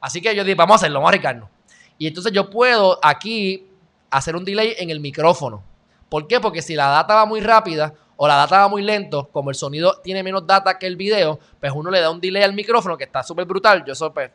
Así 0.01 0.23
que 0.23 0.35
yo 0.35 0.45
dije, 0.45 0.55
vamos 0.55 0.75
a 0.75 0.77
hacerlo, 0.77 1.01
vamos 1.01 1.09
a 1.09 1.11
arriesgarnos. 1.11 1.49
Y 1.99 2.07
entonces 2.07 2.33
yo 2.33 2.49
puedo 2.49 2.99
aquí 3.03 3.69
hacer 4.11 4.35
un 4.35 4.45
delay 4.45 4.75
en 4.79 4.91
el 4.91 5.01
micrófono. 5.01 5.63
¿Por 6.09 6.27
qué? 6.27 6.41
Porque 6.41 6.63
si 6.63 6.75
la 6.75 6.89
data 6.89 7.15
va 7.15 7.27
muy 7.27 7.41
rápida 7.41 7.95
o 8.25 8.29
la 8.29 8.37
data 8.37 8.61
va 8.61 8.69
muy 8.69 8.83
lento, 8.83 9.29
como 9.33 9.51
el 9.51 9.57
sonido 9.57 10.01
tiene 10.01 10.23
menos 10.23 10.47
data 10.47 10.79
que 10.79 10.87
el 10.87 10.95
video, 10.95 11.41
pues 11.59 11.73
uno 11.75 11.91
le 11.91 11.99
da 11.99 12.09
un 12.09 12.21
delay 12.21 12.45
al 12.45 12.53
micrófono 12.53 12.97
que 12.97 13.03
está 13.03 13.25
súper 13.25 13.47
brutal. 13.47 13.85
Yo 13.85 13.95
eso 13.95 14.15
pues, 14.15 14.31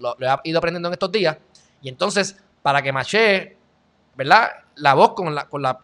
lo, 0.00 0.16
he 0.18 0.48
ido 0.48 0.58
aprendiendo 0.58 0.88
en 0.88 0.94
estos 0.94 1.12
días. 1.12 1.36
Y 1.80 1.88
entonces 1.88 2.36
para 2.62 2.82
que 2.82 2.92
mache, 2.92 3.56
¿verdad? 4.16 4.50
La 4.74 4.94
voz 4.94 5.12
con 5.12 5.32
la, 5.32 5.48
con 5.48 5.62
la, 5.62 5.78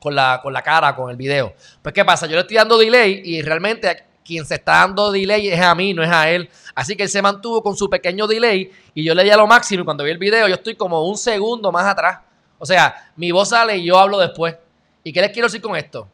con 0.00 0.14
la, 0.14 0.40
con 0.42 0.54
la 0.54 0.62
cara, 0.62 0.96
con 0.96 1.10
el 1.10 1.18
video. 1.18 1.52
Pues, 1.82 1.92
¿qué 1.92 2.02
pasa? 2.02 2.26
Yo 2.26 2.32
le 2.32 2.40
estoy 2.40 2.56
dando 2.56 2.78
delay 2.78 3.20
y 3.22 3.42
realmente 3.42 4.06
quien 4.24 4.46
se 4.46 4.54
está 4.54 4.72
dando 4.72 5.12
delay 5.12 5.48
es 5.48 5.60
a 5.60 5.74
mí, 5.74 5.92
no 5.92 6.02
es 6.02 6.10
a 6.10 6.30
él. 6.30 6.48
Así 6.74 6.96
que 6.96 7.02
él 7.02 7.10
se 7.10 7.20
mantuvo 7.20 7.62
con 7.62 7.76
su 7.76 7.90
pequeño 7.90 8.26
delay 8.26 8.72
y 8.94 9.04
yo 9.04 9.14
le 9.14 9.22
di 9.22 9.28
a 9.28 9.36
lo 9.36 9.46
máximo 9.46 9.82
y 9.82 9.84
cuando 9.84 10.02
vi 10.02 10.12
el 10.12 10.18
video 10.18 10.48
yo 10.48 10.54
estoy 10.54 10.76
como 10.76 11.06
un 11.06 11.18
segundo 11.18 11.70
más 11.70 11.84
atrás. 11.84 12.20
O 12.58 12.64
sea, 12.64 13.12
mi 13.16 13.32
voz 13.32 13.50
sale 13.50 13.76
y 13.76 13.84
yo 13.84 13.98
hablo 13.98 14.18
después. 14.18 14.56
¿Y 15.02 15.12
qué 15.12 15.20
les 15.20 15.30
quiero 15.30 15.48
decir 15.48 15.60
con 15.60 15.76
esto? 15.76 16.08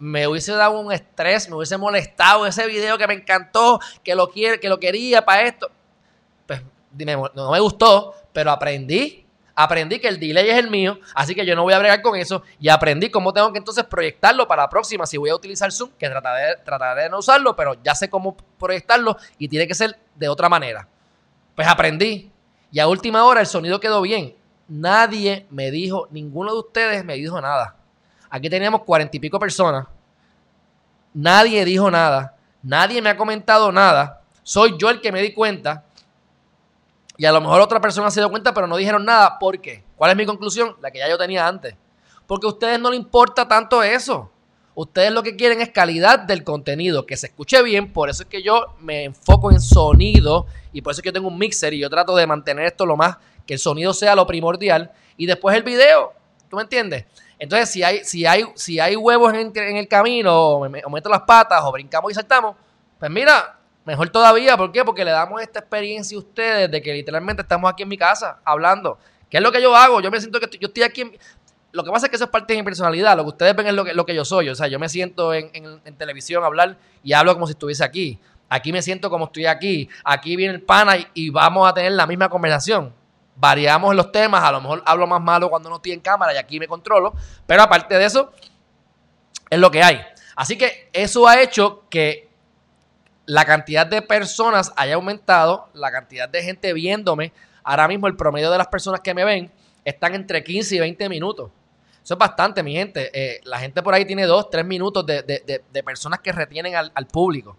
Me 0.00 0.26
hubiese 0.26 0.52
dado 0.52 0.80
un 0.80 0.90
estrés, 0.92 1.48
me 1.48 1.54
hubiese 1.54 1.76
molestado 1.76 2.46
ese 2.46 2.66
video 2.66 2.98
que 2.98 3.06
me 3.06 3.14
encantó, 3.14 3.78
que 4.02 4.16
lo, 4.16 4.30
quiere, 4.30 4.58
que 4.58 4.68
lo 4.68 4.80
quería 4.80 5.24
para 5.24 5.42
esto. 5.42 5.70
Pues 6.46 6.62
no 7.34 7.52
me 7.52 7.60
gustó, 7.60 8.14
pero 8.32 8.50
aprendí. 8.50 9.24
Aprendí 9.54 9.98
que 9.98 10.08
el 10.08 10.18
delay 10.18 10.48
es 10.48 10.56
el 10.56 10.70
mío, 10.70 10.98
así 11.14 11.34
que 11.34 11.44
yo 11.44 11.54
no 11.54 11.64
voy 11.64 11.74
a 11.74 11.78
bregar 11.78 12.00
con 12.00 12.16
eso. 12.16 12.42
Y 12.58 12.70
aprendí 12.70 13.10
cómo 13.10 13.32
tengo 13.32 13.52
que 13.52 13.58
entonces 13.58 13.84
proyectarlo 13.84 14.48
para 14.48 14.62
la 14.62 14.70
próxima. 14.70 15.04
Si 15.04 15.18
voy 15.18 15.28
a 15.28 15.34
utilizar 15.34 15.70
Zoom, 15.70 15.90
que 15.98 16.08
trataré, 16.08 16.56
trataré 16.64 17.02
de 17.02 17.10
no 17.10 17.18
usarlo, 17.18 17.54
pero 17.54 17.76
ya 17.82 17.94
sé 17.94 18.08
cómo 18.08 18.36
proyectarlo 18.58 19.18
y 19.36 19.48
tiene 19.48 19.68
que 19.68 19.74
ser 19.74 19.98
de 20.14 20.28
otra 20.30 20.48
manera. 20.48 20.88
Pues 21.54 21.68
aprendí. 21.68 22.32
Y 22.72 22.78
a 22.78 22.88
última 22.88 23.24
hora 23.24 23.40
el 23.40 23.46
sonido 23.46 23.80
quedó 23.80 24.00
bien. 24.00 24.34
Nadie 24.66 25.46
me 25.50 25.70
dijo, 25.70 26.08
ninguno 26.10 26.52
de 26.52 26.60
ustedes 26.60 27.04
me 27.04 27.16
dijo 27.16 27.38
nada. 27.40 27.76
Aquí 28.30 28.48
teníamos 28.48 28.82
cuarenta 28.82 29.16
y 29.16 29.20
pico 29.20 29.38
personas. 29.38 29.86
Nadie 31.12 31.64
dijo 31.64 31.90
nada. 31.90 32.36
Nadie 32.62 33.02
me 33.02 33.10
ha 33.10 33.16
comentado 33.16 33.72
nada. 33.72 34.22
Soy 34.42 34.76
yo 34.78 34.88
el 34.88 35.00
que 35.00 35.12
me 35.12 35.20
di 35.20 35.32
cuenta. 35.32 35.84
Y 37.16 37.26
a 37.26 37.32
lo 37.32 37.40
mejor 37.40 37.60
otra 37.60 37.80
persona 37.80 38.10
se 38.10 38.20
dio 38.20 38.30
cuenta, 38.30 38.54
pero 38.54 38.66
no 38.66 38.76
dijeron 38.76 39.04
nada. 39.04 39.38
¿Por 39.38 39.60
qué? 39.60 39.84
¿Cuál 39.96 40.12
es 40.12 40.16
mi 40.16 40.24
conclusión? 40.24 40.76
La 40.80 40.90
que 40.90 41.00
ya 41.00 41.08
yo 41.08 41.18
tenía 41.18 41.46
antes. 41.46 41.74
Porque 42.26 42.46
a 42.46 42.50
ustedes 42.50 42.80
no 42.80 42.90
les 42.90 43.00
importa 43.00 43.46
tanto 43.48 43.82
eso. 43.82 44.30
Ustedes 44.74 45.12
lo 45.12 45.22
que 45.22 45.36
quieren 45.36 45.60
es 45.60 45.70
calidad 45.70 46.20
del 46.20 46.44
contenido, 46.44 47.04
que 47.04 47.16
se 47.16 47.26
escuche 47.26 47.60
bien. 47.62 47.92
Por 47.92 48.08
eso 48.08 48.22
es 48.22 48.28
que 48.28 48.42
yo 48.42 48.76
me 48.78 49.04
enfoco 49.04 49.50
en 49.50 49.60
sonido 49.60 50.46
y 50.72 50.80
por 50.80 50.92
eso 50.92 51.00
es 51.00 51.02
que 51.02 51.08
yo 51.08 51.12
tengo 51.12 51.28
un 51.28 51.36
mixer 51.36 51.74
y 51.74 51.80
yo 51.80 51.90
trato 51.90 52.14
de 52.14 52.26
mantener 52.26 52.66
esto 52.66 52.86
lo 52.86 52.96
más, 52.96 53.18
que 53.46 53.54
el 53.54 53.58
sonido 53.58 53.92
sea 53.92 54.14
lo 54.14 54.26
primordial. 54.26 54.92
Y 55.16 55.26
después 55.26 55.56
el 55.56 55.64
video. 55.64 56.14
¿Tú 56.48 56.56
me 56.56 56.62
entiendes? 56.62 57.04
Entonces, 57.40 57.70
si 57.70 57.82
hay, 57.82 58.04
si 58.04 58.24
hay, 58.24 58.44
si 58.54 58.78
hay 58.78 58.94
huevos 58.94 59.34
en, 59.34 59.52
el 59.56 59.88
camino, 59.88 60.32
o, 60.32 60.66
o 60.66 60.90
meto 60.90 61.08
las 61.08 61.22
patas, 61.22 61.60
o 61.64 61.72
brincamos 61.72 62.12
y 62.12 62.14
saltamos, 62.14 62.54
pues 63.00 63.10
mira, 63.10 63.58
mejor 63.84 64.08
todavía. 64.10 64.56
¿Por 64.56 64.70
qué? 64.70 64.84
Porque 64.84 65.04
le 65.04 65.10
damos 65.10 65.42
esta 65.42 65.58
experiencia 65.58 66.16
a 66.16 66.20
ustedes 66.20 66.70
de 66.70 66.80
que 66.80 66.92
literalmente 66.92 67.42
estamos 67.42 67.72
aquí 67.72 67.82
en 67.82 67.88
mi 67.88 67.96
casa 67.96 68.38
hablando. 68.44 68.98
¿Qué 69.28 69.38
es 69.38 69.42
lo 69.42 69.50
que 69.50 69.60
yo 69.60 69.74
hago? 69.74 70.00
Yo 70.00 70.10
me 70.10 70.20
siento 70.20 70.38
que 70.38 70.58
yo 70.58 70.68
estoy 70.68 70.82
aquí 70.82 71.00
en, 71.00 71.18
lo 71.72 71.84
que 71.84 71.90
pasa 71.90 72.06
es 72.06 72.10
que 72.10 72.16
eso 72.16 72.24
es 72.24 72.30
parte 72.30 72.52
de 72.52 72.58
mi 72.58 72.64
personalidad. 72.64 73.16
Lo 73.16 73.22
que 73.22 73.28
ustedes 73.30 73.54
ven 73.54 73.68
es 73.68 73.74
lo 73.74 73.84
que, 73.84 73.94
lo 73.94 74.04
que 74.04 74.14
yo 74.14 74.24
soy. 74.24 74.48
O 74.48 74.54
sea, 74.54 74.66
yo 74.66 74.78
me 74.78 74.88
siento 74.88 75.32
en, 75.32 75.50
televisión 75.96 76.42
a 76.42 76.46
hablar 76.46 76.76
y 77.02 77.12
hablo 77.12 77.32
como 77.34 77.46
si 77.46 77.52
estuviese 77.52 77.84
aquí. 77.84 78.18
Aquí 78.48 78.72
me 78.72 78.82
siento 78.82 79.08
como 79.08 79.26
estoy 79.26 79.46
aquí. 79.46 79.88
Aquí 80.04 80.34
viene 80.34 80.54
el 80.54 80.62
pana 80.62 80.96
y, 81.14 81.30
vamos 81.30 81.68
a 81.68 81.74
tener 81.74 81.92
la 81.92 82.06
misma 82.06 82.28
conversación. 82.28 82.92
Variamos 83.40 83.96
los 83.96 84.12
temas. 84.12 84.44
A 84.44 84.52
lo 84.52 84.60
mejor 84.60 84.82
hablo 84.84 85.06
más 85.06 85.22
malo 85.22 85.48
cuando 85.48 85.70
no 85.70 85.76
estoy 85.76 85.92
en 85.92 86.00
cámara 86.00 86.34
y 86.34 86.36
aquí 86.36 86.60
me 86.60 86.68
controlo. 86.68 87.14
Pero 87.46 87.62
aparte 87.62 87.96
de 87.96 88.04
eso, 88.04 88.32
es 89.48 89.58
lo 89.58 89.70
que 89.70 89.82
hay. 89.82 90.00
Así 90.36 90.58
que 90.58 90.90
eso 90.92 91.26
ha 91.26 91.40
hecho 91.40 91.84
que 91.88 92.28
la 93.24 93.44
cantidad 93.46 93.86
de 93.86 94.02
personas 94.02 94.72
haya 94.76 94.96
aumentado, 94.96 95.70
la 95.72 95.90
cantidad 95.90 96.28
de 96.28 96.42
gente 96.42 96.72
viéndome. 96.74 97.32
Ahora 97.64 97.88
mismo 97.88 98.06
el 98.06 98.16
promedio 98.16 98.50
de 98.50 98.58
las 98.58 98.68
personas 98.68 99.00
que 99.00 99.14
me 99.14 99.24
ven 99.24 99.50
están 99.84 100.14
entre 100.14 100.44
15 100.44 100.76
y 100.76 100.78
20 100.78 101.08
minutos. 101.08 101.50
Eso 102.02 102.14
es 102.14 102.18
bastante, 102.18 102.62
mi 102.62 102.74
gente. 102.74 103.10
Eh, 103.12 103.40
la 103.44 103.58
gente 103.58 103.82
por 103.82 103.94
ahí 103.94 104.04
tiene 104.04 104.26
dos, 104.26 104.50
tres 104.50 104.64
minutos 104.64 105.06
de, 105.06 105.82
personas 105.84 106.20
que 106.20 106.32
retienen 106.32 106.74
al, 106.74 107.06
público. 107.06 107.56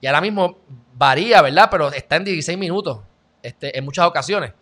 Y 0.00 0.06
ahora 0.06 0.20
mismo 0.20 0.58
varía, 0.94 1.42
¿verdad? 1.42 1.68
Pero 1.70 1.92
está 1.92 2.16
en 2.16 2.24
16 2.24 2.58
minutos 2.58 3.00
este, 3.42 3.76
en 3.76 3.84
muchas 3.84 4.06
ocasiones. 4.06 4.52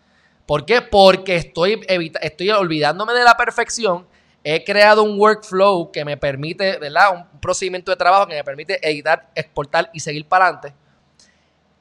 ¿Por 0.45 0.65
qué? 0.65 0.81
Porque 0.81 1.35
estoy, 1.35 1.81
estoy 2.21 2.49
olvidándome 2.51 3.13
de 3.13 3.23
la 3.23 3.35
perfección. 3.35 4.07
He 4.43 4.63
creado 4.63 5.01
un 5.01 5.19
workflow 5.19 5.91
que 5.91 6.05
me 6.05 6.17
permite, 6.17 6.77
¿verdad? 6.77 7.15
Un 7.15 7.39
procedimiento 7.39 7.91
de 7.91 7.97
trabajo 7.97 8.27
que 8.27 8.35
me 8.35 8.43
permite 8.43 8.87
editar, 8.87 9.29
exportar 9.33 9.89
y 9.91 9.99
seguir 9.99 10.27
para 10.27 10.45
adelante. 10.45 10.75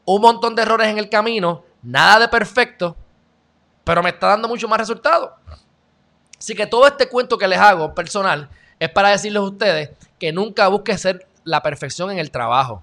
Un 0.07 0.23
montón 0.23 0.55
de 0.55 0.63
errores 0.63 0.89
en 0.89 0.99
el 0.99 1.11
camino, 1.11 1.65
nada 1.83 2.21
de 2.21 2.29
perfecto, 2.29 2.97
pero 3.85 4.03
me 4.03 4.11
está 4.11 4.29
dando 4.29 4.49
mucho 4.49 4.67
más 4.67 4.79
resultados. 4.79 5.31
Así 6.39 6.55
que 6.55 6.67
todo 6.67 6.87
este 6.87 7.09
cuento 7.09 7.37
que 7.37 7.49
les 7.49 7.59
hago 7.59 7.95
personal 7.95 8.49
es 8.79 8.89
para 8.89 9.11
decirles 9.11 9.41
a 9.41 9.45
ustedes 9.45 9.91
que 10.19 10.33
nunca 10.33 10.69
busques 10.69 11.01
ser 11.01 11.27
la 11.45 11.63
perfección 11.63 12.11
en 12.11 12.19
el 12.19 12.31
trabajo. 12.31 12.83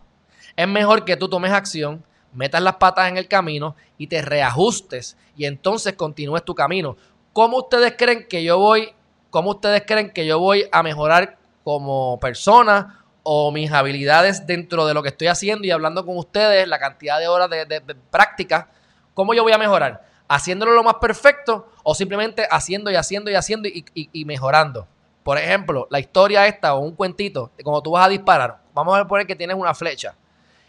Es 0.56 0.68
mejor 0.68 1.06
que 1.06 1.18
tú 1.18 1.28
tomes 1.28 1.52
acción, 1.52 2.04
metas 2.34 2.62
las 2.62 2.76
patas 2.76 3.10
en 3.10 3.18
el 3.18 3.28
camino 3.28 3.76
y 3.98 4.08
te 4.08 4.22
reajustes 4.22 5.18
y 5.36 5.46
entonces 5.46 5.94
continúes 5.94 6.44
tu 6.44 6.56
camino. 6.56 6.96
¿Cómo 7.34 7.58
ustedes 7.58 7.96
creen 7.98 8.28
que 8.28 8.44
yo 8.44 8.58
voy, 8.58 8.94
cómo 9.30 9.52
ustedes 9.52 9.84
creen 9.86 10.12
que 10.12 10.26
yo 10.26 10.40
voy 10.40 10.68
a 10.72 10.84
mejorar 10.84 11.38
como 11.64 12.20
persona 12.20 13.06
o 13.24 13.52
mis 13.52 13.72
habilidades 13.72 14.48
dentro 14.48 14.86
de 14.86 14.94
lo 14.94 15.04
que 15.04 15.10
estoy 15.10 15.28
haciendo 15.28 15.68
y 15.68 15.72
hablando 15.72 16.06
con 16.06 16.18
ustedes, 16.18 16.68
la 16.68 16.80
cantidad 16.80 17.20
de 17.20 17.28
horas 17.28 17.50
de, 17.50 17.66
de 17.66 17.96
práctica? 18.10 18.70
¿Cómo 19.14 19.34
yo 19.34 19.44
voy 19.44 19.54
a 19.54 19.58
mejorar? 19.58 20.12
haciéndolo 20.32 20.72
lo 20.72 20.82
más 20.82 20.96
perfecto 20.96 21.68
o 21.84 21.94
simplemente 21.94 22.48
haciendo 22.50 22.90
y 22.90 22.96
haciendo 22.96 23.30
y 23.30 23.36
haciendo 23.36 23.68
y, 23.68 24.26
mejorando. 24.26 24.88
Por 25.24 25.38
ejemplo, 25.38 25.88
la 25.92 26.00
historia 26.00 26.48
esta 26.48 26.74
o 26.74 26.80
un 26.80 26.96
cuentito 26.96 27.52
cuando 27.62 27.82
tú 27.82 27.92
vas 27.92 28.06
a 28.06 28.10
disparar, 28.10 28.62
vamos 28.74 28.98
a 28.98 29.06
poner 29.06 29.28
que 29.28 29.36
tienes 29.36 29.58
una 29.58 29.74
flecha 29.74 30.16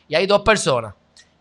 y 0.09 0.16
hay 0.16 0.27
dos 0.27 0.40
personas 0.40 0.94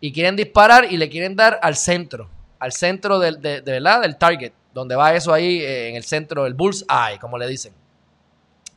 y 0.04 0.12
quieren 0.12 0.34
disparar 0.34 0.84
y 0.90 0.96
le 0.96 1.08
quieren 1.08 1.36
dar 1.36 1.60
al 1.62 1.76
centro, 1.76 2.28
al 2.58 2.72
centro 2.72 3.20
del, 3.20 3.40
de, 3.40 3.60
¿verdad? 3.60 4.00
del 4.00 4.16
target, 4.16 4.52
donde 4.74 4.96
va 4.96 5.14
eso 5.14 5.32
ahí 5.32 5.60
eh, 5.60 5.90
en 5.90 5.94
el 5.94 6.02
centro 6.02 6.42
del 6.42 6.54
bullseye, 6.54 7.20
como 7.20 7.38
le 7.38 7.46
dicen. 7.46 7.72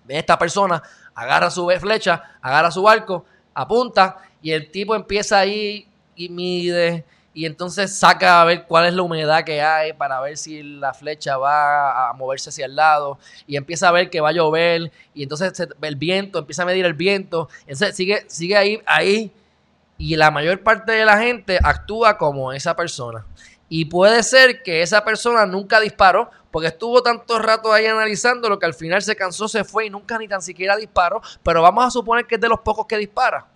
Esta 0.07 0.38
persona 0.38 0.83
agarra 1.15 1.49
su 1.49 1.67
flecha, 1.79 2.38
agarra 2.39 2.69
su 2.69 2.88
arco, 2.88 3.25
apunta 3.55 4.17
y 4.39 4.51
el 4.51 4.69
tipo 4.69 4.93
empieza 4.93 5.39
ahí 5.39 5.88
y 6.15 6.29
mide 6.29 7.03
y 7.33 7.47
entonces 7.47 7.91
saca 7.91 8.39
a 8.39 8.45
ver 8.45 8.65
cuál 8.67 8.85
es 8.85 8.93
la 8.93 9.01
humedad 9.01 9.43
que 9.43 9.63
hay 9.63 9.93
para 9.93 10.21
ver 10.21 10.38
si 10.38 10.61
la 10.61 10.93
flecha 10.93 11.38
va 11.38 12.07
a 12.07 12.13
moverse 12.13 12.51
hacia 12.51 12.67
el 12.67 12.75
lado 12.75 13.17
y 13.47 13.57
empieza 13.57 13.88
a 13.89 13.91
ver 13.91 14.11
que 14.11 14.21
va 14.21 14.29
a 14.29 14.31
llover 14.31 14.91
y 15.15 15.23
entonces 15.23 15.67
el 15.81 15.95
viento, 15.95 16.38
empieza 16.38 16.61
a 16.61 16.65
medir 16.67 16.85
el 16.85 16.93
viento, 16.93 17.49
entonces 17.61 17.95
sigue, 17.95 18.25
sigue 18.27 18.55
ahí, 18.55 18.79
ahí 18.85 19.31
y 19.97 20.15
la 20.15 20.31
mayor 20.31 20.62
parte 20.62 20.91
de 20.91 21.05
la 21.05 21.17
gente 21.17 21.60
actúa 21.63 22.17
como 22.17 22.53
esa 22.53 22.75
persona. 22.75 23.25
Y 23.67 23.86
puede 23.86 24.21
ser 24.23 24.62
que 24.62 24.81
esa 24.81 25.03
persona 25.03 25.45
nunca 25.45 25.79
disparó 25.79 26.29
porque 26.51 26.67
estuvo 26.67 27.01
tanto 27.01 27.39
rato 27.39 27.73
ahí 27.73 27.86
analizando 27.86 28.47
lo 28.47 28.60
que 28.60 28.65
al 28.65 28.73
final 28.73 29.01
se 29.01 29.15
cansó, 29.15 29.47
se 29.47 29.63
fue 29.63 29.88
y 29.88 29.89
nunca 29.89 30.17
ni 30.17 30.27
tan 30.27 30.41
siquiera 30.41 30.75
disparó, 30.77 31.21
pero 31.43 31.62
vamos 31.62 31.86
a 31.86 31.91
suponer 31.91 32.25
que 32.25 32.36
es 32.36 32.41
de 32.41 32.49
los 32.49 32.60
pocos 32.60 32.86
que 32.86 32.97
dispara. 32.97 33.47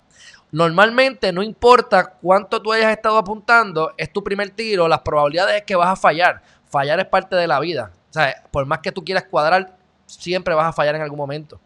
Normalmente 0.52 1.32
no 1.32 1.44
importa 1.44 2.18
cuánto 2.22 2.62
tú 2.62 2.74
hayas 2.74 2.92
estado 2.92 3.18
apuntando, 3.18 3.94
es 3.98 4.12
tu 4.12 4.24
primer 4.24 4.50
tiro, 4.50 4.88
las 4.88 5.00
probabilidades 5.02 5.58
es 5.58 5.64
que 5.64 5.76
vas 5.76 5.90
a 5.90 5.96
fallar. 5.96 6.42
Fallar 6.66 7.00
es 7.00 7.06
parte 7.06 7.36
de 7.36 7.48
la 7.48 7.60
vida. 7.60 7.92
O 8.10 8.14
sea, 8.14 8.44
por 8.52 8.66
más 8.66 8.80
que 8.80 8.92
tú 8.92 9.04
quieras 9.04 9.26
cuadrar, 9.30 9.78
siempre 10.08 10.56
vas 10.56 10.68
a 10.68 10.74
fallar 10.74 10.96
en 10.96 11.02
algún 11.02 11.18
momento. 11.18 11.60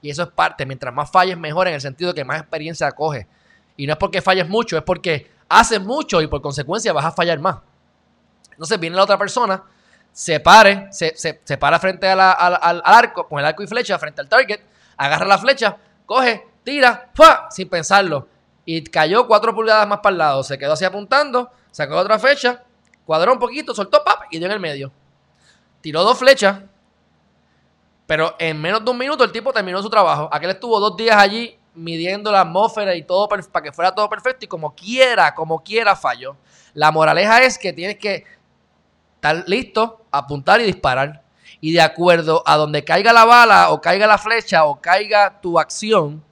Y 0.00 0.10
eso 0.10 0.22
es 0.22 0.28
parte. 0.28 0.64
Mientras 0.64 0.94
más 0.94 1.10
falles, 1.10 1.36
mejor 1.36 1.66
en 1.66 1.74
el 1.74 1.80
sentido 1.80 2.12
de 2.12 2.14
que 2.14 2.24
más 2.24 2.40
experiencia 2.40 2.90
coges. 2.92 3.26
Y 3.76 3.86
no 3.86 3.92
es 3.92 3.98
porque 3.98 4.22
falles 4.22 4.48
mucho, 4.48 4.76
es 4.76 4.82
porque 4.82 5.30
haces 5.48 5.80
mucho 5.80 6.20
y 6.20 6.26
por 6.26 6.40
consecuencia 6.40 6.92
vas 6.92 7.04
a 7.04 7.12
fallar 7.12 7.38
más. 7.40 7.58
Entonces 8.52 8.78
viene 8.78 8.96
la 8.96 9.02
otra 9.02 9.18
persona, 9.18 9.62
se 10.12 10.38
pare, 10.38 10.88
se, 10.92 11.14
se, 11.16 11.58
para 11.58 11.78
frente 11.80 12.08
al, 12.08 12.20
al 12.20 12.82
arco, 12.84 13.26
con 13.26 13.40
el 13.40 13.44
arco 13.44 13.62
y 13.62 13.66
flecha, 13.66 13.98
frente 13.98 14.20
al 14.20 14.28
target, 14.28 14.60
agarra 14.96 15.26
la 15.26 15.38
flecha, 15.38 15.76
coge, 16.06 16.46
tira, 16.62 17.10
¡fua! 17.14 17.48
sin 17.50 17.68
pensarlo. 17.68 18.28
Y 18.64 18.82
cayó 18.84 19.26
cuatro 19.26 19.54
pulgadas 19.54 19.86
más 19.86 19.98
para 19.98 20.12
el 20.12 20.18
lado. 20.18 20.42
Se 20.42 20.56
quedó 20.56 20.72
así 20.72 20.84
apuntando, 20.84 21.50
sacó 21.70 21.96
otra 21.96 22.18
fecha, 22.18 22.62
cuadró 23.04 23.32
un 23.32 23.38
poquito, 23.38 23.74
soltó 23.74 24.02
pap 24.02 24.22
y 24.30 24.38
dio 24.38 24.46
en 24.46 24.52
el 24.52 24.60
medio. 24.60 24.92
Tiró 25.80 26.02
dos 26.02 26.18
flechas, 26.18 26.60
pero 28.06 28.36
en 28.38 28.60
menos 28.60 28.84
de 28.84 28.90
un 28.90 28.96
minuto 28.96 29.24
el 29.24 29.32
tipo 29.32 29.52
terminó 29.52 29.82
su 29.82 29.90
trabajo. 29.90 30.28
Aquel 30.32 30.50
estuvo 30.50 30.80
dos 30.80 30.96
días 30.96 31.16
allí 31.16 31.58
midiendo 31.74 32.30
la 32.30 32.42
atmósfera 32.42 32.94
y 32.94 33.02
todo 33.02 33.28
para 33.28 33.62
que 33.62 33.72
fuera 33.72 33.94
todo 33.94 34.08
perfecto 34.08 34.44
y 34.44 34.48
como 34.48 34.74
quiera, 34.74 35.34
como 35.34 35.62
quiera 35.62 35.96
falló. 35.96 36.36
La 36.72 36.90
moraleja 36.90 37.42
es 37.42 37.58
que 37.58 37.72
tienes 37.72 37.98
que 37.98 38.24
estar 39.16 39.44
listo, 39.46 40.04
apuntar 40.10 40.60
y 40.60 40.64
disparar. 40.64 41.22
Y 41.60 41.72
de 41.72 41.80
acuerdo 41.80 42.42
a 42.46 42.56
donde 42.56 42.84
caiga 42.84 43.12
la 43.12 43.24
bala 43.24 43.70
o 43.70 43.80
caiga 43.80 44.06
la 44.06 44.18
flecha 44.18 44.64
o 44.64 44.80
caiga 44.80 45.40
tu 45.40 45.58
acción, 45.58 46.22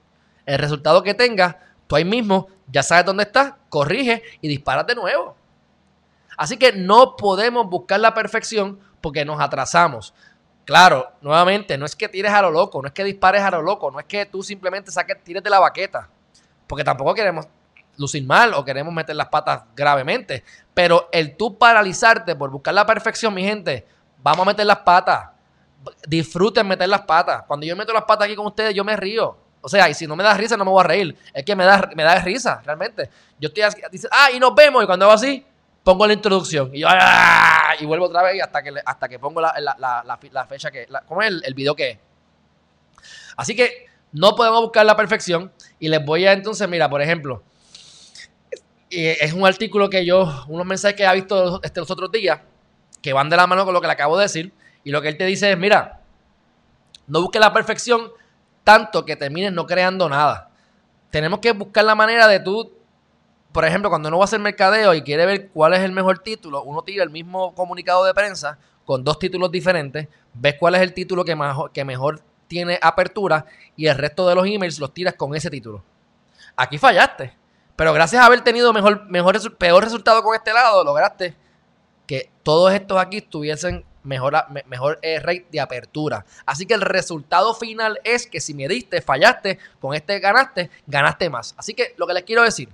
el 0.45 0.59
resultado 0.59 1.03
que 1.03 1.15
tengas, 1.15 1.57
tú 1.87 1.97
ahí 1.97 2.05
mismo 2.05 2.49
ya 2.67 2.83
sabes 2.83 3.05
dónde 3.05 3.25
estás, 3.25 3.55
corrige 3.69 4.23
y 4.41 4.49
disparas 4.49 4.87
de 4.87 4.95
nuevo. 4.95 5.37
Así 6.37 6.57
que 6.57 6.73
no 6.73 7.17
podemos 7.17 7.69
buscar 7.69 8.01
la 8.01 8.15
perfección 8.15 8.81
porque 9.01 9.25
nos 9.25 9.41
atrasamos. 9.41 10.15
Claro, 10.65 11.13
nuevamente, 11.21 11.77
no 11.77 11.87
es 11.87 11.97
que 11.97 12.09
tires 12.09 12.33
a 12.33 12.43
lo 12.43 12.51
loco, 12.51 12.81
no 12.81 12.89
es 12.89 12.95
que 12.95 13.03
dispares 13.03 13.43
a 13.43 13.51
lo 13.51 13.63
loco, 13.63 13.91
no 13.91 13.99
es 13.99 14.07
que 14.07 14.27
tú 14.27 14.43
simplemente 14.43 14.93
saques, 14.93 15.23
tires 15.25 15.43
de 15.43 15.51
la 15.51 15.59
baqueta, 15.59 16.09
porque 16.67 16.85
tampoco 16.85 17.15
queremos 17.15 17.47
lucir 17.97 18.25
mal 18.25 18.55
o 18.55 18.65
queremos 18.65 18.93
meter 18.93 19.17
las 19.17 19.29
patas 19.29 19.63
gravemente. 19.75 20.45
Pero 20.75 21.09
el 21.13 21.37
tú 21.37 21.59
paralizarte 21.59 22.37
por 22.37 22.51
buscar 22.51 22.75
la 22.75 22.87
perfección, 22.87 23.35
mi 23.35 23.43
gente, 23.43 23.87
vamos 24.23 24.47
a 24.47 24.51
meter 24.51 24.67
las 24.67 24.79
patas. 24.79 25.31
Disfruten 26.07 26.67
meter 26.67 26.89
las 26.89 27.03
patas. 27.03 27.43
Cuando 27.47 27.67
yo 27.67 27.77
meto 27.77 27.93
las 27.93 28.05
patas 28.05 28.27
aquí 28.27 28.37
con 28.37 28.47
ustedes, 28.47 28.75
yo 28.75 28.85
me 28.85 28.97
río. 28.97 29.37
O 29.61 29.69
sea, 29.69 29.89
y 29.89 29.95
si 29.95 30.07
no 30.07 30.17
me 30.17 30.25
da 30.25 30.35
risa, 30.35 30.57
no 30.57 30.65
me 30.65 30.71
voy 30.71 30.81
a 30.81 30.87
reír. 30.87 31.17
Es 31.33 31.45
que 31.45 31.55
me 31.55 31.65
da, 31.65 31.91
me 31.95 32.03
da 32.03 32.17
risa, 32.17 32.63
realmente. 32.65 33.11
Yo 33.39 33.49
estoy 33.49 33.63
así, 33.63 33.81
dice, 33.91 34.09
ah, 34.11 34.31
y 34.31 34.41
nos 34.41 34.55
vemos. 34.55 34.83
Y 34.83 34.87
cuando 34.87 35.07
hago 35.07 35.15
así, 35.15 35.45
pongo 35.83 36.07
la 36.07 36.13
introducción. 36.13 36.71
Y 36.75 36.81
yo, 36.81 36.89
¡ah! 36.91 37.75
y 37.79 37.87
vuelvo 37.87 38.07
otra 38.07 38.23
vez 38.23 38.43
hasta 38.43 38.63
que, 38.63 38.73
hasta 38.85 39.09
que 39.09 39.19
pongo 39.19 39.41
la, 39.41 39.55
la, 39.59 40.47
fecha 40.47 40.71
que. 40.71 40.87
¿Cómo 41.07 41.23
es 41.23 41.33
el, 41.45 41.55
video 41.55 41.75
que 41.75 41.91
es? 41.91 41.99
Así 43.37 43.57
que 43.57 43.87
no 44.13 44.35
podemos 44.35 44.61
buscar 44.61 44.87
la 44.87 44.97
perfección. 44.97 45.53
Y 45.79 45.89
les 45.89 46.05
voy 46.05 46.27
a 46.27 46.33
entonces, 46.33 46.69
mira, 46.69 46.89
por 46.89 47.03
ejemplo, 47.03 47.43
es 48.91 49.33
un 49.33 49.47
artículo 49.47 49.89
que 49.89 50.05
yo, 50.05 50.45
unos 50.49 50.67
mensajes 50.67 50.97
que 50.97 51.05
he 51.05 51.15
visto 51.15 51.61
este, 51.63 51.81
los 51.81 51.91
otros 51.91 52.13
días, 52.13 52.41
que 53.01 53.13
van 53.13 53.31
de 53.31 53.37
la 53.37 53.47
mano 53.47 53.65
con 53.65 53.75
lo 53.75 53.81
que 53.81 53.87
le 53.87 53.95
acabo 53.95 54.17
de 54.17 54.25
decir. 54.25 54.53
Y 54.85 54.91
lo 54.91 55.01
que 55.01 55.09
él 55.09 55.17
te 55.17 55.25
dice 55.25 55.53
es, 55.53 55.59
mira, 55.59 56.01
No 57.07 57.21
busques 57.21 57.41
la 57.41 57.53
perfección 57.53 58.13
tanto 58.65 59.05
que 59.05 59.17
termines 59.17 59.53
no 59.53 59.67
creando 59.67 60.09
nada. 60.09 60.51
Tenemos 61.11 61.41
que 61.41 61.53
buscar 61.53 61.85
la 61.85 61.95
manera 61.95 62.29
de 62.29 62.41
tú, 62.41 62.73
por 63.53 63.65
ejemplo, 63.65 63.91
cuando 63.91 64.09
uno 64.09 64.19
va 64.19 64.25
a 64.25 64.27
hacer 64.27 64.41
mercadeo 64.41 64.95
y 64.95 65.03
quiere 65.03 65.27
ver 65.27 65.49
cuál 65.49 65.75
es 65.75 65.81
el 65.81 65.93
mejor 65.93 66.19
título, 66.21 66.63
uno 66.63 66.83
tira 66.83 67.05
el 67.05 67.11
mismo 67.11 67.55
comunicado 67.55 68.05
de 68.05 68.15
prensa 68.15 68.59
con 68.85 69.05
dos 69.05 69.19
títulos 69.19 69.51
diferentes, 69.51 70.09
ves 70.35 70.57
cuál 70.59 70.75
es 70.75 70.81
el 70.81 70.93
título 70.93 71.25
que 71.25 71.37
mejor, 71.37 71.71
que 71.71 71.85
mejor 71.85 72.21
tiene 72.49 72.79
apertura 72.83 73.47
y 73.77 73.87
el 73.87 73.97
resto 73.97 74.27
de 74.27 74.35
los 74.35 74.47
emails 74.47 74.79
los 74.79 74.93
tiras 74.93 75.15
con 75.15 75.35
ese 75.35 75.51
título. 75.51 75.83
Aquí 76.57 76.79
fallaste. 76.79 77.35
Pero 77.77 77.93
gracias 77.93 78.23
a 78.23 78.27
haber 78.27 78.43
tenido 78.43 78.73
mejor, 78.73 79.09
peor 79.57 79.85
resultado 79.85 80.23
con 80.23 80.35
este 80.35 80.53
lado, 80.53 80.85
lograste 80.85 81.35
que 82.07 82.31
todos 82.43 82.73
estos 82.73 82.99
aquí 82.99 83.23
tuviesen 83.23 83.85
mejor, 84.03 84.35
mejor 84.67 84.99
eh, 85.03 85.19
rate 85.21 85.47
de 85.51 85.61
apertura. 85.61 86.27
Así 86.45 86.67
que 86.67 86.75
el 86.75 86.83
resultado 86.83 87.55
final 87.55 87.99
es 88.05 88.27
que 88.27 88.41
si 88.41 88.53
me 88.53 88.69
diste, 88.69 89.01
fallaste, 89.01 89.59
con 89.81 89.95
este 89.95 90.21
ganaste, 90.21 90.71
ganaste 90.87 91.31
más. 91.31 91.55
Así 91.57 91.75
que 91.75 91.95
lo 91.97 92.07
que 92.07 92.15
les 92.15 92.25
quiero 92.25 92.43
decir, 92.43 92.69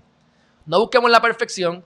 no 0.68 0.78
busquemos 0.80 1.10
la 1.10 1.20
perfección, 1.20 1.82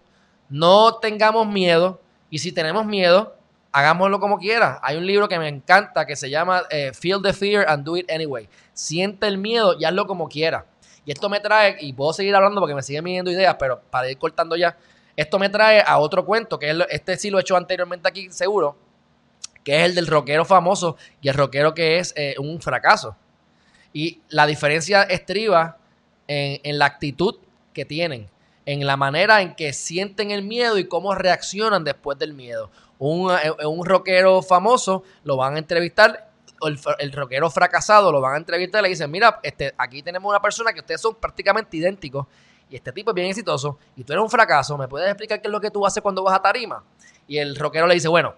no 0.51 0.97
tengamos 0.97 1.47
miedo 1.47 2.01
y 2.29 2.38
si 2.38 2.51
tenemos 2.51 2.85
miedo, 2.85 3.37
hagámoslo 3.71 4.18
como 4.18 4.38
quiera. 4.38 4.81
Hay 4.83 4.97
un 4.97 5.07
libro 5.07 5.29
que 5.29 5.38
me 5.38 5.49
encanta 5.49 6.05
que 6.05 6.16
se 6.16 6.29
llama 6.29 6.64
eh, 6.68 6.92
Feel 6.92 7.23
the 7.23 7.33
Fear 7.33 7.64
and 7.68 7.85
Do 7.85 7.97
It 7.97 8.11
Anyway. 8.11 8.49
Siente 8.75 9.29
el 9.29 9.38
miedo 9.38 9.77
y 9.79 9.85
hazlo 9.85 10.07
como 10.07 10.29
quiera. 10.29 10.66
Y 11.05 11.12
esto 11.12 11.29
me 11.29 11.38
trae, 11.38 11.77
y 11.81 11.92
puedo 11.92 12.12
seguir 12.12 12.35
hablando 12.35 12.61
porque 12.61 12.75
me 12.75 12.83
siguen 12.83 13.05
viniendo 13.05 13.31
ideas, 13.31 13.57
pero 13.59 13.81
para 13.90 14.11
ir 14.11 14.18
cortando 14.18 14.57
ya, 14.57 14.77
esto 15.16 15.38
me 15.38 15.49
trae 15.49 15.83
a 15.87 15.99
otro 15.99 16.25
cuento, 16.25 16.59
que 16.59 16.71
es, 16.71 16.77
este 16.90 17.16
sí 17.16 17.31
lo 17.31 17.38
he 17.38 17.42
hecho 17.42 17.57
anteriormente 17.57 18.09
aquí 18.09 18.31
seguro, 18.31 18.77
que 19.62 19.81
es 19.81 19.85
el 19.87 19.95
del 19.95 20.09
rockero 20.09 20.45
famoso 20.45 20.97
y 21.21 21.29
el 21.29 21.35
rockero 21.35 21.73
que 21.73 21.99
es 21.99 22.12
eh, 22.16 22.35
un 22.38 22.61
fracaso. 22.61 23.16
Y 23.92 24.23
la 24.29 24.47
diferencia 24.47 25.03
estriba 25.03 25.77
en 26.27 26.79
la 26.79 26.87
actitud 26.87 27.37
que 27.75 27.85
tienen, 27.85 28.31
en 28.66 28.87
la 28.87 28.96
manera 28.96 29.42
en 29.42 29.55
que 29.55 29.72
sienten 29.72 30.31
el 30.31 30.42
miedo 30.42 30.79
y 30.79 30.87
cómo 30.87 31.14
reaccionan 31.14 31.85
después 31.85 32.18
del 32.18 32.35
miedo. 32.35 32.70
Un, 32.98 33.33
eh, 33.33 33.66
un 33.66 33.85
rockero 33.85 34.42
famoso 34.42 35.03
lo 35.25 35.37
van 35.37 35.57
a 35.57 35.59
entrevistar 35.59 36.33
el, 36.66 36.79
el, 36.98 37.12
rockero 37.12 37.51
fracasado 37.51 38.12
lo 38.12 38.20
van 38.20 38.35
a 38.35 38.37
entrevistar 38.37 38.81
y 38.81 38.83
le 38.85 38.88
dicen, 38.90 39.11
mira, 39.11 39.40
este, 39.42 39.75
aquí 39.77 40.03
tenemos 40.03 40.31
una 40.31 40.40
persona 40.40 40.72
que 40.72 40.81
ustedes 40.81 41.01
son 41.01 41.14
prácticamente 41.16 41.77
idénticos 41.77 42.27
y 42.70 42.77
este 42.77 42.92
tipo 42.92 43.11
es 43.11 43.14
bien 43.14 43.29
exitoso 43.29 43.79
y 43.96 44.05
tú 44.05 44.12
eres 44.12 44.22
un 44.22 44.31
fracaso, 44.31 44.79
¿me 44.79 44.88
puedes 44.88 45.09
explicar 45.09 45.40
qué 45.40 45.48
es 45.48 45.53
lo 45.53 45.61
que 45.61 45.70
tú 45.70 45.85
haces 45.85 46.03
cuando 46.03 46.22
vas 46.22 46.37
a 46.37 46.42
tarima? 46.42 46.85
Y 47.27 47.38
el 47.38 47.57
rockero 47.57 47.87
le 47.87 47.94
dice, 47.94 48.09
bueno, 48.09 48.35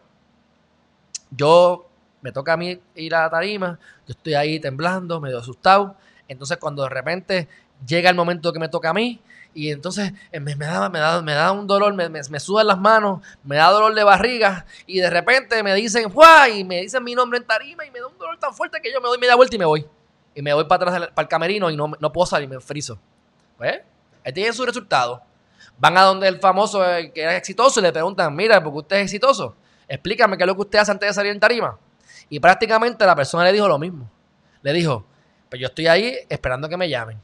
yo 1.31 1.87
me 2.21 2.33
toca 2.33 2.55
a 2.55 2.57
mí 2.57 2.81
ir 2.95 3.15
a 3.15 3.29
tarima, 3.29 3.79
yo 4.07 4.13
estoy 4.13 4.35
ahí 4.35 4.59
temblando, 4.59 5.21
medio 5.21 5.39
asustado, 5.39 5.97
entonces 6.27 6.57
cuando 6.59 6.83
de 6.83 6.89
repente 6.89 7.49
llega 7.87 8.09
el 8.09 8.17
momento 8.17 8.53
que 8.53 8.59
me 8.59 8.69
toca 8.69 8.91
a 8.91 8.95
mí, 8.95 9.21
y 9.55 9.71
entonces 9.71 10.13
eh, 10.33 10.41
me, 10.41 10.57
me, 10.57 10.67
da, 10.67 10.91
me 11.23 11.51
un 11.53 11.67
dolor, 11.67 11.95
me, 11.95 12.09
me, 12.09 12.41
sudan 12.41 12.67
las 12.67 12.79
manos, 12.79 13.21
me 13.45 13.57
da 13.57 13.71
dolor 13.71 13.95
de 13.95 14.03
barriga 14.03 14.67
y 14.85 14.99
de 14.99 15.09
repente 15.09 15.63
me 15.63 15.73
dicen, 15.75 16.11
¡Fua! 16.11 16.49
Y 16.49 16.65
me 16.65 16.81
dicen 16.83 17.03
mi 17.05 17.15
nombre 17.15 17.39
en 17.39 17.47
tarima 17.47 17.87
y 17.87 17.91
me 17.91 18.01
da 18.01 18.09
un 18.09 18.19
dolor 18.19 18.37
tan 18.39 18.53
fuerte 18.53 18.81
que 18.83 18.93
yo 18.93 19.01
me 19.01 19.09
doy 19.09 19.19
media 19.19 19.37
vuelta 19.37 19.55
y 19.55 19.59
me 19.59 19.65
voy. 19.65 19.87
Y 20.35 20.43
me 20.43 20.53
voy 20.53 20.65
para 20.65 20.91
atrás, 20.91 21.09
para 21.15 21.25
el 21.25 21.29
camerino 21.29 21.71
y 21.71 21.77
no, 21.77 21.93
no 21.99 22.13
puedo 22.13 22.27
salir, 22.27 22.49
me 22.49 22.59
friso. 22.61 22.99
Pues, 23.57 23.81
ahí 24.25 24.33
tienen 24.33 24.53
su 24.53 24.67
resultado. 24.67 25.23
Van 25.79 25.97
a 25.97 26.03
donde 26.03 26.27
el 26.27 26.41
famoso 26.41 26.83
que 27.15 27.23
era 27.23 27.37
exitoso 27.37 27.79
y 27.79 27.85
le 27.85 27.93
preguntan, 27.93 28.35
mira, 28.35 28.63
porque 28.63 28.79
usted 28.79 28.97
es 28.97 29.03
exitoso, 29.05 29.57
explícame 29.87 30.37
qué 30.37 30.43
es 30.43 30.49
lo 30.49 30.55
que 30.57 30.63
usted 30.63 30.81
hace 30.81 30.91
antes 30.91 31.09
de 31.09 31.15
salir 31.15 31.33
en 31.33 31.39
tarima. 31.39 31.79
Y 32.29 32.41
prácticamente 32.41 33.07
la 33.07 33.15
persona 33.15 33.45
le 33.45 33.53
dijo 33.53 33.69
lo 33.69 33.79
mismo. 33.79 34.11
Le 34.63 34.73
dijo, 34.73 35.05
pues 35.49 35.61
yo 35.61 35.69
estoy 35.69 35.87
ahí 35.87 36.17
esperando 36.29 36.69
que 36.69 36.77
me 36.77 36.89
llamen 36.89 37.21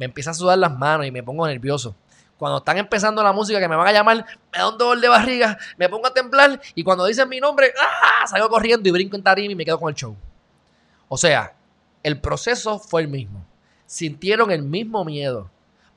me 0.00 0.06
empieza 0.06 0.30
a 0.30 0.34
sudar 0.34 0.56
las 0.56 0.74
manos 0.78 1.06
y 1.06 1.10
me 1.10 1.22
pongo 1.22 1.46
nervioso. 1.46 1.94
Cuando 2.38 2.56
están 2.56 2.78
empezando 2.78 3.22
la 3.22 3.34
música 3.34 3.60
que 3.60 3.68
me 3.68 3.76
van 3.76 3.86
a 3.86 3.92
llamar, 3.92 4.24
me 4.50 4.58
da 4.58 4.70
un 4.70 4.78
dolor 4.78 4.98
de 4.98 5.08
barriga, 5.10 5.58
me 5.76 5.90
pongo 5.90 6.06
a 6.06 6.14
temblar 6.14 6.58
y 6.74 6.82
cuando 6.82 7.04
dicen 7.04 7.28
mi 7.28 7.38
nombre, 7.38 7.70
¡ah! 7.78 8.26
salgo 8.26 8.48
corriendo 8.48 8.88
y 8.88 8.92
brinco 8.92 9.16
en 9.16 9.22
tarima 9.22 9.52
y 9.52 9.54
me 9.54 9.62
quedo 9.62 9.78
con 9.78 9.90
el 9.90 9.94
show. 9.94 10.16
O 11.06 11.18
sea, 11.18 11.54
el 12.02 12.18
proceso 12.18 12.78
fue 12.78 13.02
el 13.02 13.08
mismo. 13.08 13.44
Sintieron 13.84 14.50
el 14.50 14.62
mismo 14.62 15.04
miedo, 15.04 15.50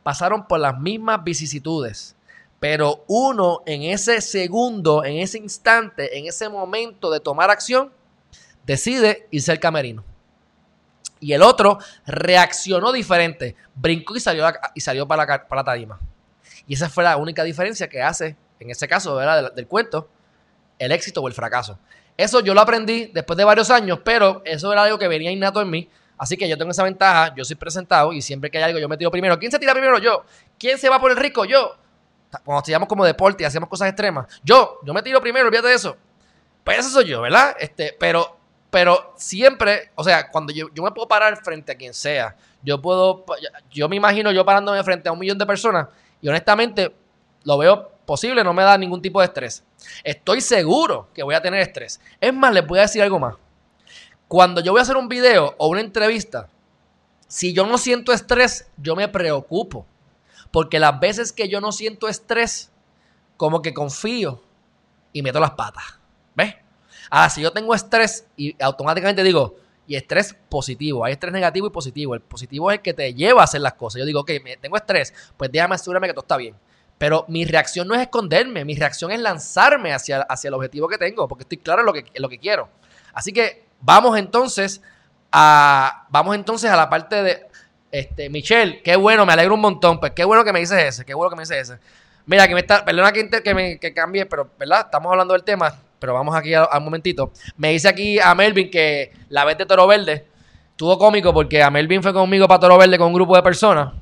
pasaron 0.03 0.47
por 0.47 0.59
las 0.59 0.77
mismas 0.77 1.23
vicisitudes, 1.23 2.17
pero 2.59 3.05
uno 3.07 3.61
en 3.65 3.83
ese 3.83 4.19
segundo, 4.19 5.05
en 5.05 5.19
ese 5.19 5.37
instante, 5.37 6.17
en 6.19 6.25
ese 6.25 6.49
momento 6.49 7.09
de 7.09 7.21
tomar 7.21 7.49
acción, 7.49 7.93
decide 8.65 9.29
irse 9.31 9.53
al 9.53 9.61
camerino 9.61 10.03
y 11.23 11.33
el 11.33 11.41
otro 11.41 11.79
reaccionó 12.05 12.91
diferente, 12.91 13.55
brincó 13.75 14.15
y 14.15 14.19
salió, 14.19 14.45
y 14.75 14.81
salió 14.81 15.07
para, 15.07 15.25
la, 15.25 15.47
para 15.47 15.61
la 15.61 15.63
tarima. 15.63 15.99
Y 16.67 16.73
esa 16.73 16.89
fue 16.89 17.03
la 17.03 17.15
única 17.15 17.43
diferencia 17.43 17.87
que 17.87 18.01
hace, 18.01 18.35
en 18.59 18.69
ese 18.69 18.87
caso 18.87 19.17
Del, 19.17 19.55
del, 19.55 19.67
cuento, 19.67 20.09
el 20.79 20.91
éxito 20.91 21.21
o 21.21 21.27
el 21.27 21.33
fracaso. 21.33 21.79
Eso 22.17 22.41
yo 22.41 22.53
lo 22.53 22.61
aprendí 22.61 23.05
después 23.13 23.37
de 23.37 23.45
varios 23.45 23.69
años, 23.69 23.99
pero 24.03 24.41
eso 24.45 24.71
era 24.71 24.83
algo 24.83 24.99
que 24.99 25.07
venía 25.07 25.31
innato 25.31 25.61
en 25.61 25.69
mí. 25.69 25.89
Así 26.17 26.37
que 26.37 26.47
yo 26.47 26.57
tengo 26.57 26.71
esa 26.71 26.83
ventaja, 26.83 27.33
yo 27.35 27.43
soy 27.43 27.55
presentado 27.55 28.13
y 28.13 28.21
siempre 28.21 28.51
que 28.51 28.57
hay 28.57 28.65
algo 28.65 28.79
yo 28.79 28.89
me 28.89 28.97
tiro 28.97 29.09
primero. 29.09 29.39
¿Quién 29.39 29.51
se 29.51 29.59
tira 29.59 29.73
primero? 29.73 29.97
Yo. 29.97 30.25
¿Quién 30.59 30.77
se 30.77 30.89
va 30.89 30.99
por 30.99 31.11
el 31.11 31.17
rico? 31.17 31.45
Yo. 31.45 31.77
Cuando 32.43 32.59
estudiamos 32.59 32.87
como 32.87 33.05
deporte 33.05 33.43
y 33.43 33.45
hacemos 33.45 33.69
cosas 33.69 33.87
extremas. 33.89 34.27
Yo, 34.43 34.79
yo 34.83 34.93
me 34.93 35.01
tiro 35.01 35.21
primero, 35.21 35.47
olvídate 35.47 35.69
de 35.69 35.75
eso. 35.75 35.97
Pues 36.63 36.79
eso 36.79 36.89
soy 36.89 37.05
yo, 37.05 37.21
¿verdad? 37.21 37.55
Este, 37.59 37.95
pero 37.99 38.42
pero 38.73 39.13
siempre, 39.17 39.91
o 39.93 40.03
sea, 40.03 40.31
cuando 40.31 40.51
yo, 40.51 40.67
me 40.81 40.89
puedo 40.89 41.07
parar 41.07 41.37
frente 41.43 41.71
a 41.71 41.75
quien 41.75 41.93
sea, 41.93 42.35
yo 42.63 42.81
puedo, 42.81 43.23
yo 43.69 43.87
me 43.87 43.97
imagino 43.97 44.31
yo 44.31 44.43
parándome 44.43 44.83
frente 44.83 45.07
a 45.07 45.11
un 45.11 45.19
millón 45.19 45.37
de 45.37 45.45
personas 45.45 45.89
y 46.19 46.27
honestamente 46.27 46.91
lo 47.43 47.59
veo 47.59 47.91
posible, 48.03 48.43
no 48.43 48.51
me 48.51 48.63
da 48.63 48.75
ningún 48.79 48.99
tipo 48.99 49.19
de 49.19 49.27
estrés. 49.27 49.63
Estoy 50.03 50.41
seguro 50.41 51.07
que 51.13 51.21
voy 51.21 51.35
a 51.35 51.41
tener 51.43 51.59
estrés. 51.59 52.01
Es 52.19 52.33
más, 52.33 52.51
les 52.51 52.65
voy 52.65 52.79
a 52.79 52.81
decir 52.81 53.03
algo 53.03 53.19
más. 53.19 53.35
Cuando 54.27 54.59
yo 54.59 54.71
voy 54.71 54.79
a 54.79 54.81
hacer 54.81 54.97
un 54.97 55.07
video 55.07 55.53
o 55.59 55.67
una 55.67 55.81
entrevista, 55.81 56.49
si 57.27 57.53
yo 57.53 57.67
no 57.67 57.77
siento 57.77 58.11
estrés, 58.11 58.71
yo 58.77 58.95
me 58.95 59.07
preocupo. 59.07 59.85
Porque 60.49 60.79
las 60.79 60.99
veces 60.99 61.31
que 61.31 61.47
yo 61.47 61.61
no 61.61 61.71
siento 61.71 62.07
estrés, 62.07 62.71
como 63.37 63.61
que 63.61 63.71
confío 63.71 64.41
y 65.11 65.21
meto 65.21 65.39
las 65.39 65.51
patas. 65.51 65.99
Ahora, 67.15 67.29
si 67.29 67.43
yo 67.43 67.51
tengo 67.51 67.75
estrés 67.75 68.25
y 68.35 68.55
automáticamente 68.59 69.21
digo, 69.21 69.55
y 69.85 69.95
estrés 69.95 70.35
positivo, 70.49 71.05
hay 71.05 71.13
estrés 71.13 71.31
negativo 71.31 71.67
y 71.67 71.69
positivo. 71.69 72.15
El 72.15 72.21
positivo 72.21 72.71
es 72.71 72.77
el 72.77 72.81
que 72.81 72.91
te 72.91 73.13
lleva 73.13 73.41
a 73.41 73.43
hacer 73.43 73.61
las 73.61 73.73
cosas. 73.73 73.99
Yo 73.99 74.05
digo, 74.07 74.21
ok, 74.21 74.31
tengo 74.59 74.75
estrés, 74.77 75.13
pues 75.37 75.51
déjame 75.51 75.75
asegurarme 75.75 76.07
que 76.07 76.13
todo 76.13 76.23
está 76.23 76.37
bien. 76.37 76.55
Pero 76.97 77.23
mi 77.27 77.45
reacción 77.45 77.87
no 77.87 77.93
es 77.93 78.01
esconderme, 78.01 78.65
mi 78.65 78.73
reacción 78.73 79.11
es 79.11 79.19
lanzarme 79.19 79.93
hacia, 79.93 80.21
hacia 80.21 80.47
el 80.47 80.55
objetivo 80.55 80.87
que 80.87 80.97
tengo, 80.97 81.27
porque 81.27 81.43
estoy 81.43 81.59
claro 81.59 81.81
en 81.81 81.85
lo 81.85 81.93
que, 81.93 82.03
lo 82.15 82.27
que 82.27 82.39
quiero. 82.39 82.67
Así 83.13 83.31
que 83.31 83.63
vamos 83.79 84.17
entonces 84.17 84.81
a, 85.31 86.07
vamos 86.09 86.33
entonces 86.33 86.71
a 86.71 86.75
la 86.75 86.89
parte 86.89 87.21
de, 87.21 87.45
este, 87.91 88.27
Michelle, 88.31 88.81
qué 88.81 88.95
bueno, 88.95 89.23
me 89.23 89.33
alegro 89.33 89.53
un 89.53 89.61
montón, 89.61 89.99
pues 89.99 90.13
qué 90.13 90.25
bueno 90.25 90.43
que 90.43 90.51
me 90.51 90.61
dices 90.61 90.83
ese, 90.83 91.05
qué 91.05 91.13
bueno 91.13 91.29
que 91.29 91.35
me 91.35 91.43
dices 91.43 91.69
ese. 91.69 91.79
Mira, 92.25 92.47
que 92.47 92.55
me 92.55 92.61
está, 92.61 92.83
perdona 92.83 93.11
que, 93.11 93.29
que, 93.29 93.53
me, 93.53 93.77
que 93.77 93.93
cambie, 93.93 94.25
pero, 94.25 94.49
¿verdad? 94.57 94.85
Estamos 94.85 95.11
hablando 95.11 95.35
del 95.35 95.43
tema, 95.43 95.79
pero 96.03 96.15
vamos 96.15 96.35
aquí 96.35 96.53
al, 96.53 96.81
momentito. 96.81 97.31
Me 97.55 97.69
dice 97.69 97.87
aquí 97.87 98.19
a 98.19 98.35
Melvin 98.35 98.69
que 98.69 99.13
la 99.29 99.45
vez 99.45 99.57
de 99.57 99.65
Toro 99.65 99.87
Verde 99.87 100.27
estuvo 100.71 100.97
cómico 100.97 101.33
porque 101.33 101.63
a 101.63 101.71
Melvin 101.71 102.03
fue 102.03 102.11
conmigo 102.11 102.45
para 102.45 102.59
Toro 102.59 102.77
Verde 102.77 102.97
con 102.97 103.07
un 103.07 103.13
grupo 103.13 103.37
de 103.37 103.41
personas. 103.41 103.93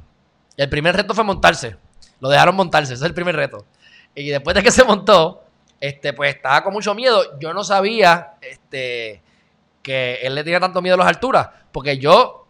El 0.58 0.68
primer 0.68 0.96
reto 0.96 1.14
fue 1.14 1.24
montarse. 1.24 1.76
Lo 2.20 2.28
dejaron 2.28 2.56
montarse, 2.56 2.96
ese 2.96 3.04
es 3.04 3.08
el 3.08 3.14
primer 3.14 3.36
reto. 3.36 3.68
Y 4.16 4.30
después 4.30 4.56
de 4.56 4.64
que 4.64 4.72
se 4.72 4.84
montó, 4.84 5.44
este, 5.80 6.14
pues 6.14 6.34
estaba 6.34 6.64
con 6.64 6.74
mucho 6.74 6.96
miedo. 6.96 7.38
Yo 7.40 7.54
no 7.54 7.64
sabía 7.64 8.32
este, 8.42 9.22
que 9.84 10.22
él 10.24 10.34
le 10.34 10.44
tenía 10.44 10.60
tanto 10.60 10.82
miedo 10.82 10.96
a 10.96 10.98
las 10.98 11.08
alturas. 11.08 11.50
Porque 11.72 12.00
yo, 12.00 12.48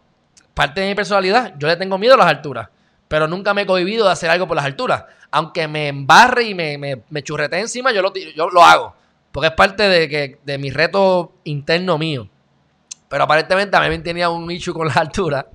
parte 0.54 0.80
de 0.80 0.88
mi 0.88 0.94
personalidad, 0.94 1.52
yo 1.58 1.68
le 1.68 1.76
tengo 1.76 1.98
miedo 1.98 2.14
a 2.14 2.16
las 2.16 2.28
alturas. 2.28 2.70
Pero 3.06 3.28
nunca 3.28 3.52
me 3.52 3.62
he 3.62 3.66
cohibido 3.66 4.06
de 4.06 4.12
hacer 4.12 4.30
algo 4.30 4.48
por 4.48 4.56
las 4.56 4.64
alturas. 4.64 5.04
Aunque 5.30 5.68
me 5.68 5.88
embarre 5.88 6.44
y 6.44 6.54
me, 6.54 7.02
me, 7.06 7.22
churrete 7.22 7.60
encima, 7.60 7.92
yo 7.92 8.00
lo, 8.00 8.14
yo 8.14 8.48
lo 8.48 8.64
hago. 8.64 9.01
Porque 9.32 9.48
es 9.48 9.54
parte 9.54 9.88
de, 9.88 10.08
que, 10.08 10.38
de 10.44 10.58
mi 10.58 10.70
reto 10.70 11.32
interno 11.44 11.98
mío. 11.98 12.28
Pero 13.08 13.24
aparentemente 13.24 13.78
mí 13.78 13.98
tenía 13.98 14.28
un 14.28 14.50
issue 14.50 14.72
con 14.72 14.86
la 14.86 14.94
altura. 14.94 15.46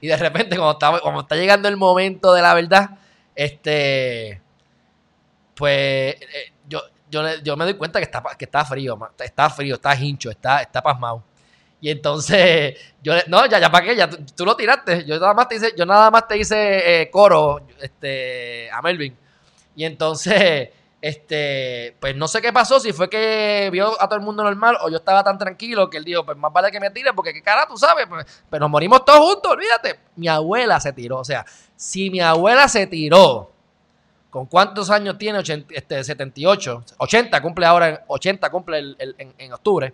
Y 0.00 0.06
de 0.06 0.16
repente, 0.16 0.56
cuando 0.56 0.72
está, 0.72 1.00
cuando 1.00 1.20
está 1.22 1.36
llegando 1.36 1.68
el 1.68 1.76
momento 1.76 2.32
de 2.32 2.42
la 2.42 2.54
verdad, 2.54 2.90
este. 3.34 4.40
Pues 5.54 6.14
eh, 6.14 6.52
yo, 6.68 6.80
yo, 7.42 7.56
me 7.56 7.64
doy 7.64 7.74
cuenta 7.74 7.98
que 7.98 8.04
está, 8.04 8.22
que 8.36 8.44
está 8.44 8.64
frío, 8.64 8.98
está 9.18 9.48
frío, 9.50 9.76
está 9.76 9.94
hincho, 9.94 10.30
está, 10.30 10.62
está 10.62 10.82
pasmado. 10.82 11.22
Y 11.80 11.90
entonces, 11.90 12.78
yo 13.02 13.14
no, 13.26 13.46
ya, 13.46 13.58
ya 13.58 13.70
para 13.70 13.84
qué, 13.84 13.96
ya 13.96 14.08
tú, 14.08 14.44
lo 14.44 14.56
tiraste. 14.56 15.04
Yo 15.04 15.18
nada 15.20 15.34
más 15.34 15.48
te 15.48 15.56
hice, 15.56 15.72
yo 15.76 15.86
nada 15.86 16.10
más 16.10 16.26
te 16.26 16.38
hice 16.38 17.02
eh, 17.02 17.10
coro 17.10 17.66
este, 17.80 18.70
a 18.70 18.82
Melvin. 18.82 19.16
Y 19.76 19.84
entonces 19.84 20.70
Este, 21.06 21.94
pues 22.00 22.16
no 22.16 22.26
sé 22.26 22.40
qué 22.40 22.50
pasó, 22.50 22.80
si 22.80 22.90
fue 22.94 23.10
que 23.10 23.68
vio 23.70 24.00
a 24.00 24.08
todo 24.08 24.18
el 24.18 24.24
mundo 24.24 24.42
normal 24.42 24.78
o 24.80 24.88
yo 24.88 24.96
estaba 24.96 25.22
tan 25.22 25.36
tranquilo 25.36 25.90
que 25.90 25.98
él 25.98 26.04
dijo, 26.04 26.24
pues 26.24 26.34
más 26.38 26.50
vale 26.50 26.70
que 26.70 26.80
me 26.80 26.88
tire 26.88 27.12
porque 27.12 27.34
qué 27.34 27.42
cara, 27.42 27.66
tú 27.68 27.76
sabes, 27.76 28.06
pues, 28.08 28.24
pero 28.48 28.60
nos 28.60 28.70
morimos 28.70 29.04
todos 29.04 29.18
juntos, 29.18 29.52
olvídate. 29.52 30.00
Mi 30.16 30.28
abuela 30.28 30.80
se 30.80 30.94
tiró, 30.94 31.18
o 31.18 31.24
sea, 31.24 31.44
si 31.76 32.08
mi 32.08 32.20
abuela 32.20 32.68
se 32.68 32.86
tiró, 32.86 33.52
¿con 34.30 34.46
cuántos 34.46 34.88
años 34.88 35.18
tiene? 35.18 35.40
este, 35.40 36.02
78, 36.02 36.84
80 36.96 37.42
cumple 37.42 37.66
ahora, 37.66 38.02
80 38.06 38.48
cumple 38.48 38.96
en, 39.36 39.52
octubre. 39.52 39.92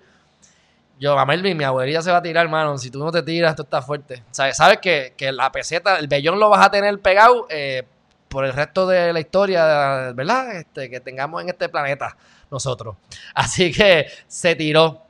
Yo, 1.00 1.18
a 1.18 1.26
Melvin, 1.26 1.56
mi 1.56 1.64
abuelita 1.64 2.02
se 2.02 2.12
va 2.12 2.18
a 2.18 2.22
tirar, 2.22 2.44
hermano. 2.44 2.78
Si 2.78 2.88
tú 2.88 3.00
no 3.00 3.10
te 3.10 3.24
tiras, 3.24 3.50
esto 3.50 3.64
está 3.64 3.82
fuerte. 3.82 4.22
¿Sabes, 4.30 4.56
sabes 4.56 4.78
que, 4.78 5.14
que 5.16 5.32
la 5.32 5.50
peseta, 5.50 5.98
el 5.98 6.06
vellón 6.06 6.38
lo 6.38 6.50
vas 6.50 6.64
a 6.64 6.70
tener 6.70 7.00
pegado 7.00 7.48
eh, 7.50 7.84
por 8.30 8.44
el 8.44 8.52
resto 8.52 8.86
de 8.86 9.12
la 9.12 9.20
historia, 9.20 10.12
¿verdad? 10.12 10.56
Este, 10.56 10.88
que 10.88 11.00
tengamos 11.00 11.42
en 11.42 11.48
este 11.48 11.68
planeta 11.68 12.16
nosotros. 12.50 12.96
Así 13.34 13.72
que 13.72 14.06
se 14.28 14.54
tiró. 14.54 15.02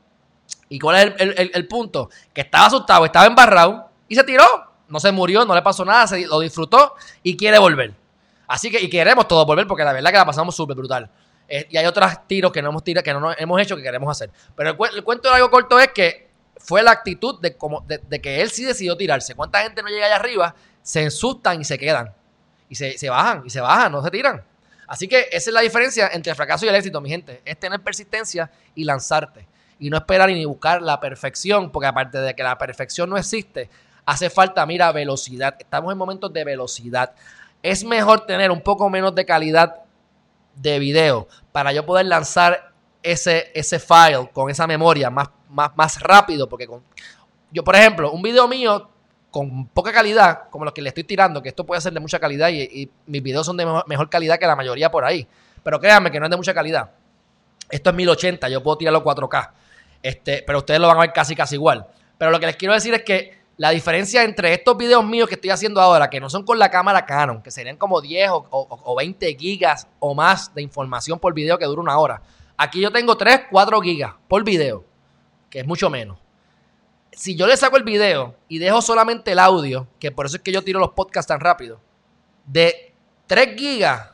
¿Y 0.70 0.78
cuál 0.78 1.14
es 1.18 1.50
el, 1.54 1.68
punto? 1.68 2.08
Que 2.32 2.40
estaba 2.40 2.66
asustado, 2.66 3.04
estaba 3.04 3.26
embarrado 3.26 3.90
y 4.08 4.14
se 4.14 4.24
tiró. 4.24 4.44
No 4.88 4.98
se 4.98 5.12
murió, 5.12 5.44
no 5.44 5.54
le 5.54 5.62
pasó 5.62 5.84
nada, 5.84 6.06
se, 6.06 6.26
lo 6.26 6.40
disfrutó 6.40 6.94
y 7.22 7.36
quiere 7.36 7.58
volver. 7.58 7.94
Así 8.48 8.70
que, 8.70 8.80
y 8.80 8.88
queremos 8.88 9.28
todos 9.28 9.46
volver 9.46 9.66
porque 9.66 9.84
la 9.84 9.92
verdad 9.92 10.10
que 10.10 10.16
la 10.16 10.24
pasamos 10.24 10.56
súper 10.56 10.76
brutal. 10.76 11.10
Eh, 11.46 11.66
y 11.70 11.76
hay 11.76 11.84
otros 11.84 12.10
tiros 12.26 12.50
que 12.50 12.62
no 12.62 12.70
hemos 12.70 12.82
tirado, 12.82 13.04
que 13.04 13.12
no 13.12 13.32
hemos 13.36 13.60
hecho 13.60 13.76
que 13.76 13.82
queremos 13.82 14.10
hacer. 14.10 14.30
Pero 14.56 14.70
el, 14.70 15.04
cuento 15.04 15.28
de 15.28 15.34
algo 15.34 15.50
corto 15.50 15.78
es 15.78 15.88
que 15.88 16.30
fue 16.56 16.82
la 16.82 16.92
actitud 16.92 17.38
de, 17.40 17.56
como, 17.56 17.82
de, 17.82 18.20
que 18.20 18.40
él 18.40 18.50
sí 18.50 18.64
decidió 18.64 18.96
tirarse. 18.96 19.34
¿Cuánta 19.34 19.62
gente 19.62 19.82
no 19.82 19.88
llega 19.88 20.06
allá 20.06 20.16
arriba? 20.16 20.54
Se 20.82 21.06
asustan 21.06 21.60
y 21.60 21.64
se 21.64 21.78
quedan 21.78 22.14
y 22.70 22.76
se, 22.76 23.10
bajan, 23.10 23.42
y 23.44 23.50
se 23.50 23.60
bajan, 23.60 23.90
no 23.90 24.02
se 24.02 24.10
tiran. 24.12 24.42
Así 24.86 25.08
que 25.08 25.28
esa 25.32 25.50
es 25.50 25.54
la 25.54 25.60
diferencia 25.60 26.08
entre 26.12 26.30
el 26.30 26.36
fracaso 26.36 26.64
y 26.64 26.68
el 26.68 26.74
éxito, 26.76 27.00
mi 27.00 27.10
gente. 27.10 27.42
Es 27.44 27.58
tener 27.58 27.80
persistencia 27.80 28.48
y 28.76 28.84
lanzarte. 28.84 29.46
Y 29.80 29.90
no 29.90 29.96
esperar 29.96 30.30
ni 30.30 30.44
buscar 30.44 30.80
la 30.80 31.00
perfección, 31.00 31.72
porque 31.72 31.88
aparte 31.88 32.18
de 32.18 32.34
que 32.34 32.44
la 32.44 32.56
perfección 32.56 33.10
no 33.10 33.16
existe, 33.16 33.68
hace 34.06 34.30
falta, 34.30 34.64
mira, 34.66 34.92
velocidad. 34.92 35.56
Estamos 35.58 35.90
en 35.90 35.98
momentos 35.98 36.32
de 36.32 36.44
velocidad. 36.44 37.12
Es 37.60 37.82
mejor 37.82 38.24
tener 38.24 38.52
un 38.52 38.60
poco 38.60 38.88
menos 38.88 39.14
de 39.16 39.26
calidad 39.26 39.80
de 40.54 40.78
video 40.78 41.26
para 41.50 41.72
yo 41.72 41.84
poder 41.84 42.06
lanzar 42.06 42.72
ese, 43.02 43.50
ese 43.52 43.80
file 43.80 44.30
con 44.32 44.48
esa 44.48 44.66
memoria 44.68 45.10
más, 45.10 45.28
más, 45.48 45.76
más 45.76 46.00
rápido. 46.00 46.48
Porque 46.48 46.68
con, 46.68 46.84
yo, 47.50 47.64
por 47.64 47.74
ejemplo, 47.74 48.12
un 48.12 48.22
video 48.22 48.46
mío 48.46 48.88
con 49.30 49.66
poca 49.68 49.92
calidad, 49.92 50.48
como 50.50 50.64
los 50.64 50.74
que 50.74 50.82
le 50.82 50.88
estoy 50.88 51.04
tirando, 51.04 51.42
que 51.42 51.50
esto 51.50 51.64
puede 51.64 51.80
ser 51.80 51.92
de 51.92 52.00
mucha 52.00 52.18
calidad 52.18 52.50
y, 52.50 52.90
mis 53.06 53.22
videos 53.22 53.46
son 53.46 53.56
de 53.56 53.66
mejor, 53.86 54.10
calidad 54.10 54.38
que 54.38 54.46
la 54.46 54.56
mayoría 54.56 54.90
por 54.90 55.04
ahí. 55.04 55.26
Pero 55.62 55.78
créanme 55.78 56.10
que 56.10 56.18
no 56.18 56.26
es 56.26 56.30
de 56.30 56.36
mucha 56.36 56.54
calidad. 56.54 56.90
Esto 57.68 57.90
es 57.90 57.96
1080, 57.96 58.48
yo 58.48 58.62
puedo 58.62 58.78
tirarlo 58.78 59.04
4K. 59.04 59.50
Este, 60.02 60.42
pero 60.46 60.58
ustedes 60.58 60.80
lo 60.80 60.88
van 60.88 60.96
a 60.96 61.00
ver 61.00 61.12
casi 61.12 61.36
casi 61.36 61.54
igual. 61.54 61.86
Pero 62.18 62.30
lo 62.30 62.40
que 62.40 62.46
les 62.46 62.56
quiero 62.56 62.74
decir 62.74 62.92
es 62.94 63.02
que 63.02 63.38
la 63.56 63.70
diferencia 63.70 64.24
entre 64.24 64.52
estos 64.54 64.76
videos 64.76 65.04
míos 65.04 65.28
que 65.28 65.34
estoy 65.34 65.50
haciendo 65.50 65.80
ahora, 65.80 66.10
que 66.10 66.18
no 66.18 66.30
son 66.30 66.44
con 66.44 66.58
la 66.58 66.70
cámara 66.70 67.04
Canon, 67.04 67.42
que 67.42 67.50
serían 67.50 67.76
como 67.76 68.00
10 68.00 68.30
o, 68.30 68.48
o 68.50 68.96
20 68.96 69.36
gigas 69.36 69.86
o 70.00 70.14
más 70.14 70.52
de 70.54 70.62
información 70.62 71.18
por 71.18 71.34
video 71.34 71.58
que 71.58 71.66
dura 71.66 71.82
una 71.82 71.98
hora. 71.98 72.22
Aquí 72.56 72.80
yo 72.80 72.90
tengo 72.90 73.16
3, 73.16 73.42
4 73.50 73.80
gigas 73.82 74.14
por 74.26 74.42
video, 74.44 74.84
que 75.50 75.60
es 75.60 75.66
mucho 75.66 75.90
menos 75.90 76.18
si 77.20 77.36
yo 77.36 77.46
le 77.46 77.54
saco 77.58 77.76
el 77.76 77.84
video 77.84 78.34
y 78.48 78.56
dejo 78.56 78.80
solamente 78.80 79.32
el 79.32 79.38
audio, 79.38 79.86
que 79.98 80.10
por 80.10 80.24
eso 80.24 80.36
es 80.36 80.42
que 80.42 80.52
yo 80.52 80.64
tiro 80.64 80.80
los 80.80 80.92
podcasts 80.92 81.28
tan 81.28 81.38
rápido, 81.38 81.78
de 82.46 82.94
3 83.26 83.56
gigas 83.58 84.12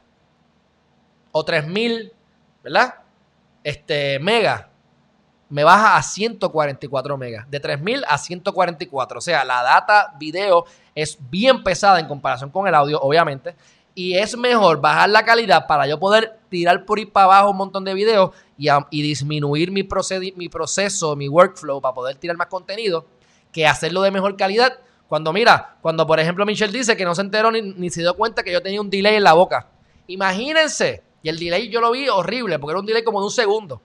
o 1.30 1.44
3000, 1.44 2.12
¿verdad? 2.64 2.96
Este, 3.62 4.18
megas, 4.18 4.66
me 5.48 5.62
baja 5.62 5.96
a 5.96 6.02
144 6.02 7.16
megas. 7.16 7.48
De 7.48 7.61
3000 7.61 8.02
a 8.09 8.18
144. 8.18 9.18
O 9.18 9.20
sea, 9.20 9.44
la 9.44 9.62
data 9.62 10.12
video 10.18 10.64
es 10.92 11.16
bien 11.30 11.62
pesada 11.62 12.00
en 12.00 12.09
comparación 12.09 12.50
con 12.50 12.66
el 12.66 12.74
audio, 12.74 13.00
obviamente 13.00 13.54
y 13.97 14.14
es 14.14 14.36
mejor 14.36 14.78
bajar 14.78 15.09
la 15.09 15.24
calidad 15.24 15.66
para 15.66 15.86
yo 15.86 15.99
poder 15.99 16.38
tirar 16.51 16.84
por 16.84 16.99
ir 16.99 17.11
para 17.11 17.24
abajo 17.24 17.51
un 17.51 17.57
montón 17.57 17.82
de 17.82 17.94
videos 17.94 18.30
y, 18.59 19.03
disminuir 19.03 19.70
mi, 19.70 19.88
mi 20.36 20.49
proceso, 20.51 21.16
mi 21.16 21.28
workflow 21.30 21.80
para 21.80 21.94
poder 21.94 22.16
tirar 22.16 22.36
más 22.36 22.49
contenido 22.49 23.07
que 23.51 23.66
hacerlo 23.66 24.03
de 24.03 24.11
mejor 24.11 24.36
calidad. 24.36 24.78
Cuando 25.09 25.32
mira, 25.32 25.78
cuando 25.80 26.07
por 26.07 26.20
ejemplo 26.20 26.44
Michelle 26.44 26.76
dice 26.76 26.94
que 26.94 27.07
no 27.07 27.14
se 27.14 27.22
enteró 27.22 27.51
ni, 27.51 27.88
se 27.88 28.03
dio 28.03 28.14
cuenta 28.14 28.42
que 28.42 28.53
yo 28.53 28.61
tenía 28.61 28.82
un 28.82 28.90
delay 28.90 29.14
en 29.16 29.24
la 29.24 29.32
boca. 29.32 29.66
Imagínense. 30.09 31.03
Y 31.22 31.30
el 31.30 31.38
delay 31.38 31.70
yo 31.70 31.80
lo 31.80 31.90
vi 31.90 32.07
horrible 32.11 32.59
porque 32.59 32.72
era 32.72 32.80
un 32.80 32.86
delay 32.86 33.03
como 33.03 33.20
de 33.20 33.24
un 33.24 33.32
segundo. 33.32 33.80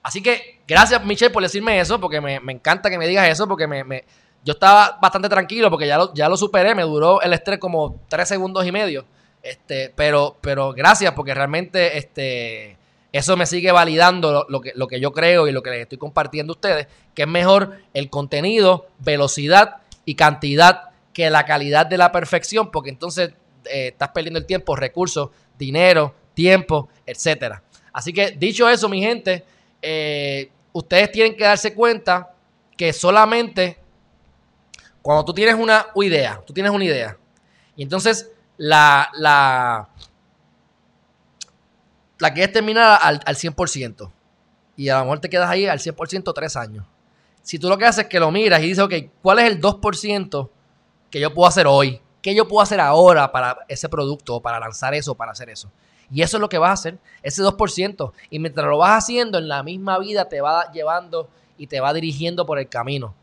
Así 0.00 0.22
que 0.22 0.60
gracias 0.64 1.04
Michelle 1.04 1.32
por 1.32 1.42
decirme 1.42 1.80
eso 1.80 2.00
porque 2.00 2.20
me, 2.20 2.36
encanta 2.52 2.88
que 2.88 2.98
me 2.98 3.08
digas 3.08 3.28
eso 3.28 3.48
porque 3.48 3.66
me 3.66 4.04
yo 4.46 4.52
estaba 4.52 4.96
bastante 5.02 5.28
tranquilo 5.28 5.70
porque 5.70 5.88
ya 5.88 5.98
lo, 5.98 6.14
ya 6.14 6.28
lo 6.28 6.36
superé, 6.36 6.72
me 6.72 6.84
duró 6.84 7.20
el 7.20 7.32
estrés 7.32 7.58
como 7.58 8.00
tres 8.08 8.28
segundos 8.28 8.64
y 8.64 8.70
medio. 8.70 9.04
Este, 9.42 9.92
pero, 9.96 10.36
pero 10.40 10.72
gracias 10.72 11.12
porque 11.14 11.34
realmente 11.34 11.98
este, 11.98 12.78
eso 13.10 13.36
me 13.36 13.44
sigue 13.44 13.72
validando 13.72 14.46
lo, 14.48 14.60
que, 14.60 14.70
lo 14.76 14.86
que 14.86 15.00
yo 15.00 15.12
creo 15.12 15.48
y 15.48 15.52
lo 15.52 15.64
que 15.64 15.70
les 15.70 15.80
estoy 15.80 15.98
compartiendo 15.98 16.52
a 16.52 16.54
ustedes, 16.54 16.86
que 17.12 17.22
es 17.22 17.28
mejor 17.28 17.80
el 17.92 18.08
contenido, 18.08 18.86
velocidad 19.00 19.78
y 20.04 20.14
cantidad 20.14 20.90
que 21.12 21.28
la 21.28 21.44
calidad 21.44 21.84
de 21.84 21.98
la 21.98 22.12
perfección, 22.12 22.70
porque 22.70 22.90
entonces 22.90 23.30
eh, 23.64 23.88
estás 23.88 24.10
perdiendo 24.10 24.38
el 24.38 24.46
tiempo, 24.46 24.76
recursos, 24.76 25.30
dinero, 25.58 26.14
tiempo, 26.34 26.88
etcétera. 27.04 27.64
Así 27.92 28.12
que 28.12 28.30
dicho 28.30 28.68
eso, 28.68 28.88
mi 28.88 29.02
gente, 29.02 29.44
eh, 29.82 30.52
ustedes 30.72 31.10
tienen 31.10 31.34
que 31.34 31.42
darse 31.42 31.74
cuenta 31.74 32.32
que 32.76 32.92
solamente 32.92 33.78
cuando 35.06 35.24
tú 35.24 35.32
tienes 35.32 35.54
una 35.54 35.86
idea, 35.94 36.42
tú 36.44 36.52
tienes 36.52 36.72
una 36.72 36.84
idea, 36.84 37.16
y 37.76 37.84
entonces 37.84 38.28
la, 38.56 39.08
la, 39.14 39.88
la 42.18 42.34
quieres 42.34 42.52
terminar 42.52 42.98
al, 43.00 43.20
al 43.24 43.36
100%, 43.36 44.10
y 44.74 44.88
a 44.88 44.98
lo 44.98 45.04
mejor 45.04 45.20
te 45.20 45.30
quedas 45.30 45.48
ahí 45.48 45.64
al 45.68 45.78
100% 45.78 46.34
tres 46.34 46.56
años. 46.56 46.84
Si 47.40 47.56
tú 47.56 47.68
lo 47.68 47.78
que 47.78 47.84
haces 47.84 48.06
es 48.06 48.10
que 48.10 48.18
lo 48.18 48.32
miras 48.32 48.60
y 48.60 48.64
dices, 48.64 48.82
ok, 48.82 48.94
¿cuál 49.22 49.38
es 49.38 49.44
el 49.44 49.60
2% 49.60 50.50
que 51.08 51.20
yo 51.20 51.32
puedo 51.32 51.46
hacer 51.46 51.68
hoy? 51.68 52.00
¿Qué 52.20 52.34
yo 52.34 52.48
puedo 52.48 52.60
hacer 52.60 52.80
ahora 52.80 53.30
para 53.30 53.58
ese 53.68 53.88
producto, 53.88 54.40
para 54.40 54.58
lanzar 54.58 54.92
eso, 54.92 55.14
para 55.14 55.30
hacer 55.30 55.50
eso? 55.50 55.70
Y 56.10 56.22
eso 56.22 56.36
es 56.36 56.40
lo 56.40 56.48
que 56.48 56.58
vas 56.58 56.70
a 56.70 56.72
hacer, 56.72 56.98
ese 57.22 57.44
2%. 57.44 58.12
Y 58.30 58.40
mientras 58.40 58.66
lo 58.66 58.78
vas 58.78 59.04
haciendo, 59.04 59.38
en 59.38 59.46
la 59.46 59.62
misma 59.62 60.00
vida 60.00 60.28
te 60.28 60.40
va 60.40 60.72
llevando 60.72 61.30
y 61.56 61.68
te 61.68 61.78
va 61.78 61.94
dirigiendo 61.94 62.44
por 62.44 62.58
el 62.58 62.68
camino. 62.68 63.14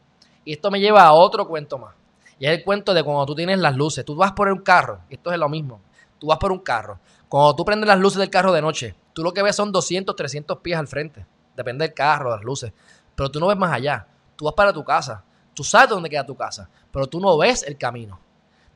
Y 0.46 0.54
esto 0.54 0.72
me 0.72 0.80
lleva 0.80 1.04
a 1.04 1.14
otro 1.14 1.48
cuento 1.48 1.78
más. 1.78 1.96
Y 2.40 2.46
es 2.46 2.52
el 2.52 2.64
cuento 2.64 2.94
de 2.94 3.04
cuando 3.04 3.26
tú 3.26 3.36
tienes 3.36 3.60
las 3.60 3.76
luces. 3.76 4.04
Tú 4.04 4.16
vas 4.16 4.34
por 4.34 4.50
un 4.50 4.60
carro, 4.60 5.02
esto 5.10 5.32
es 5.32 5.38
lo 5.38 5.50
mismo. 5.50 5.82
Tú 6.20 6.28
vas 6.28 6.38
por 6.38 6.52
un 6.52 6.60
carro. 6.60 7.00
Cuando 7.30 7.56
tú 7.56 7.66
prendes 7.66 7.88
las 7.88 8.00
luces 8.00 8.20
del 8.20 8.30
carro 8.30 8.52
de 8.52 8.62
noche, 8.62 8.96
tú 9.14 9.24
lo 9.24 9.34
que 9.34 9.42
ves 9.42 9.56
son 9.56 9.72
200, 9.72 10.16
300 10.16 10.60
pies 10.60 10.78
al 10.78 10.88
frente. 10.88 11.26
Depende 11.56 11.86
del 11.86 11.94
carro, 11.94 12.32
las 12.32 12.44
luces. 12.44 12.74
Pero 13.16 13.30
tú 13.30 13.40
no 13.40 13.48
ves 13.48 13.58
más 13.58 13.74
allá. 13.74 14.08
Tú 14.36 14.46
vas 14.46 14.54
para 14.54 14.74
tu 14.74 14.84
casa. 14.84 15.24
Tú 15.54 15.64
sabes 15.64 15.90
dónde 15.90 16.10
queda 16.10 16.26
tu 16.26 16.36
casa. 16.36 16.70
Pero 16.92 17.08
tú 17.08 17.20
no 17.20 17.38
ves 17.38 17.64
el 17.64 17.78
camino. 17.78 18.20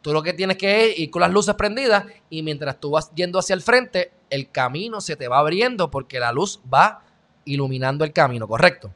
Tú 0.01 0.13
lo 0.13 0.21
que 0.21 0.33
tienes 0.33 0.57
que 0.57 0.93
ir 0.95 1.11
con 1.11 1.21
las 1.21 1.31
luces 1.31 1.55
prendidas 1.55 2.05
y 2.29 2.43
mientras 2.43 2.79
tú 2.79 2.91
vas 2.91 3.11
yendo 3.15 3.39
hacia 3.39 3.53
el 3.53 3.61
frente, 3.61 4.13
el 4.29 4.49
camino 4.51 5.01
se 5.01 5.15
te 5.15 5.27
va 5.27 5.39
abriendo 5.39 5.91
porque 5.91 6.19
la 6.19 6.31
luz 6.31 6.61
va 6.71 7.01
iluminando 7.45 8.05
el 8.05 8.13
camino, 8.13 8.47
¿correcto? 8.47 8.93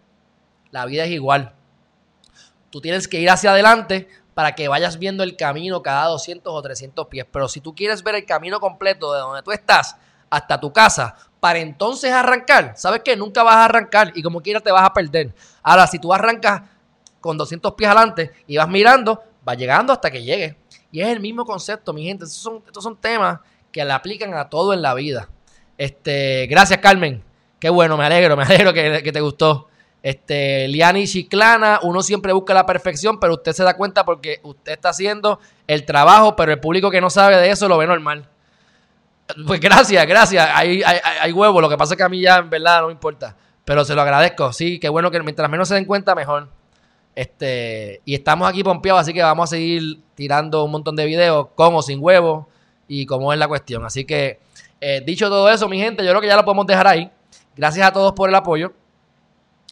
La 0.71 0.85
vida 0.85 1.03
es 1.03 1.11
igual. 1.11 1.53
Tú 2.71 2.81
tienes 2.81 3.07
que 3.07 3.19
ir 3.19 3.29
hacia 3.29 3.51
adelante 3.51 4.07
para 4.33 4.55
que 4.55 4.67
vayas 4.67 4.97
viendo 4.97 5.23
el 5.23 5.35
camino 5.35 5.83
cada 5.83 6.07
200 6.07 6.51
o 6.51 6.61
300 6.61 7.07
pies. 7.07 7.25
Pero 7.31 7.47
si 7.47 7.61
tú 7.61 7.75
quieres 7.75 8.01
ver 8.01 8.15
el 8.15 8.25
camino 8.25 8.59
completo 8.59 9.13
de 9.13 9.19
donde 9.19 9.43
tú 9.43 9.51
estás 9.51 9.97
hasta 10.29 10.59
tu 10.59 10.71
casa, 10.71 11.15
para 11.41 11.59
entonces 11.59 12.13
arrancar, 12.13 12.73
¿sabes 12.77 13.01
qué? 13.03 13.17
Nunca 13.17 13.43
vas 13.43 13.55
a 13.55 13.65
arrancar 13.65 14.13
y 14.15 14.23
como 14.23 14.41
quieras 14.41 14.63
te 14.63 14.71
vas 14.71 14.83
a 14.83 14.93
perder. 14.93 15.33
Ahora, 15.61 15.87
si 15.87 15.99
tú 15.99 16.13
arrancas 16.13 16.61
con 17.19 17.37
200 17.37 17.73
pies 17.73 17.89
adelante 17.89 18.31
y 18.47 18.57
vas 18.57 18.69
mirando, 18.69 19.21
va 19.47 19.55
llegando 19.55 19.91
hasta 19.91 20.09
que 20.09 20.23
llegue. 20.23 20.57
Y 20.91 21.01
es 21.01 21.07
el 21.07 21.19
mismo 21.19 21.45
concepto, 21.45 21.93
mi 21.93 22.05
gente. 22.05 22.25
Estos 22.25 22.41
son, 22.41 22.63
estos 22.65 22.83
son 22.83 22.95
temas 22.95 23.39
que 23.71 23.83
le 23.83 23.91
aplican 23.91 24.33
a 24.35 24.49
todo 24.49 24.73
en 24.73 24.81
la 24.81 24.93
vida. 24.93 25.29
Este, 25.77 26.47
gracias, 26.47 26.79
Carmen. 26.79 27.23
Qué 27.59 27.69
bueno, 27.69 27.97
me 27.97 28.05
alegro, 28.05 28.37
me 28.37 28.43
alegro 28.45 28.73
que, 28.73 29.01
que 29.03 29.11
te 29.11 29.19
gustó. 29.19 29.67
Este, 30.03 30.67
Liani 30.67 31.07
Chiclana, 31.07 31.79
uno 31.83 32.01
siempre 32.01 32.33
busca 32.33 32.53
la 32.53 32.65
perfección, 32.65 33.19
pero 33.19 33.33
usted 33.33 33.53
se 33.53 33.63
da 33.63 33.75
cuenta 33.75 34.03
porque 34.03 34.39
usted 34.43 34.71
está 34.71 34.89
haciendo 34.89 35.39
el 35.67 35.85
trabajo, 35.85 36.35
pero 36.35 36.51
el 36.51 36.59
público 36.59 36.89
que 36.89 37.01
no 37.01 37.09
sabe 37.09 37.37
de 37.37 37.51
eso 37.51 37.67
lo 37.67 37.77
ve 37.77 37.87
normal. 37.87 38.27
Pues 39.47 39.59
gracias, 39.61 40.05
gracias. 40.07 40.49
Hay, 40.53 40.81
hay, 40.83 41.31
huevo, 41.31 41.61
lo 41.61 41.69
que 41.69 41.77
pasa 41.77 41.93
es 41.93 41.97
que 41.97 42.03
a 42.03 42.09
mí 42.09 42.19
ya 42.21 42.37
en 42.37 42.49
verdad 42.49 42.81
no 42.81 42.87
me 42.87 42.93
importa. 42.93 43.35
Pero 43.63 43.85
se 43.85 43.93
lo 43.95 44.01
agradezco, 44.01 44.51
sí, 44.51 44.79
qué 44.79 44.89
bueno 44.89 45.11
que 45.11 45.21
mientras 45.21 45.49
menos 45.49 45.67
se 45.67 45.75
den 45.75 45.85
cuenta, 45.85 46.15
mejor. 46.15 46.49
Este, 47.15 48.01
y 48.03 48.15
estamos 48.15 48.49
aquí 48.49 48.63
pompeados, 48.63 49.01
así 49.01 49.13
que 49.13 49.21
vamos 49.21 49.49
a 49.49 49.55
seguir 49.55 49.99
tirando 50.15 50.63
un 50.63 50.71
montón 50.71 50.95
de 50.95 51.05
videos, 51.05 51.47
como 51.55 51.81
sin 51.81 51.99
huevo, 52.01 52.49
y 52.87 53.05
cómo 53.05 53.31
es 53.31 53.39
la 53.39 53.47
cuestión. 53.47 53.85
Así 53.85 54.03
que 54.05 54.39
Eh, 54.83 54.99
dicho 55.05 55.29
todo 55.29 55.47
eso, 55.47 55.69
mi 55.69 55.77
gente, 55.79 56.03
yo 56.03 56.09
creo 56.09 56.21
que 56.21 56.27
ya 56.27 56.35
lo 56.35 56.43
podemos 56.43 56.65
dejar 56.65 56.87
ahí. 56.87 57.09
Gracias 57.55 57.85
a 57.85 57.93
todos 57.93 58.13
por 58.13 58.29
el 58.29 58.35
apoyo. 58.35 58.73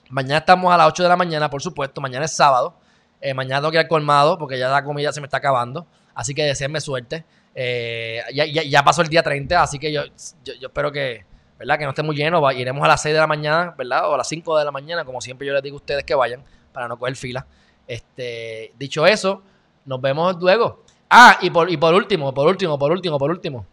Mañana 0.09 0.39
estamos 0.39 0.73
a 0.73 0.77
las 0.77 0.87
8 0.87 1.03
de 1.03 1.09
la 1.09 1.15
mañana, 1.15 1.49
por 1.49 1.61
supuesto. 1.61 2.01
Mañana 2.01 2.25
es 2.25 2.35
sábado. 2.35 2.75
Eh, 3.21 3.33
mañana 3.33 3.61
tengo 3.61 3.71
que 3.71 3.79
ir 3.79 3.87
colmado 3.87 4.37
porque 4.37 4.57
ya 4.57 4.69
la 4.69 4.83
comida 4.83 5.13
se 5.13 5.21
me 5.21 5.27
está 5.27 5.37
acabando. 5.37 5.85
Así 6.15 6.33
que 6.33 6.43
deseenme 6.43 6.81
suerte. 6.81 7.25
Eh, 7.53 8.21
ya, 8.33 8.45
ya, 8.45 8.63
ya, 8.63 8.83
pasó 8.83 9.01
el 9.01 9.09
día 9.09 9.21
30, 9.21 9.61
así 9.61 9.79
que 9.79 9.91
yo, 9.91 10.03
yo, 10.43 10.53
yo, 10.59 10.67
espero 10.67 10.91
que, 10.91 11.25
¿verdad? 11.57 11.77
que 11.77 11.83
no 11.83 11.89
esté 11.89 12.03
muy 12.03 12.15
lleno. 12.15 12.41
Va, 12.41 12.53
iremos 12.53 12.83
a 12.83 12.87
las 12.87 13.01
6 13.01 13.13
de 13.13 13.19
la 13.19 13.27
mañana, 13.27 13.75
¿verdad? 13.77 14.09
O 14.09 14.15
a 14.15 14.17
las 14.17 14.27
5 14.27 14.57
de 14.57 14.65
la 14.65 14.71
mañana, 14.71 15.05
como 15.05 15.21
siempre 15.21 15.45
yo 15.45 15.53
les 15.53 15.61
digo 15.61 15.75
a 15.75 15.77
ustedes 15.77 16.03
que 16.03 16.15
vayan 16.15 16.43
para 16.73 16.87
no 16.87 16.97
coger 16.97 17.15
fila. 17.15 17.45
Este, 17.87 18.73
dicho 18.79 19.05
eso, 19.05 19.43
nos 19.85 20.01
vemos 20.01 20.37
luego. 20.39 20.83
Ah, 21.09 21.37
y 21.41 21.49
por, 21.49 21.69
y 21.69 21.77
por 21.77 21.93
último, 21.93 22.33
por 22.33 22.47
último, 22.47 22.79
por 22.79 22.91
último, 22.91 23.17
por 23.19 23.29
último. 23.29 23.65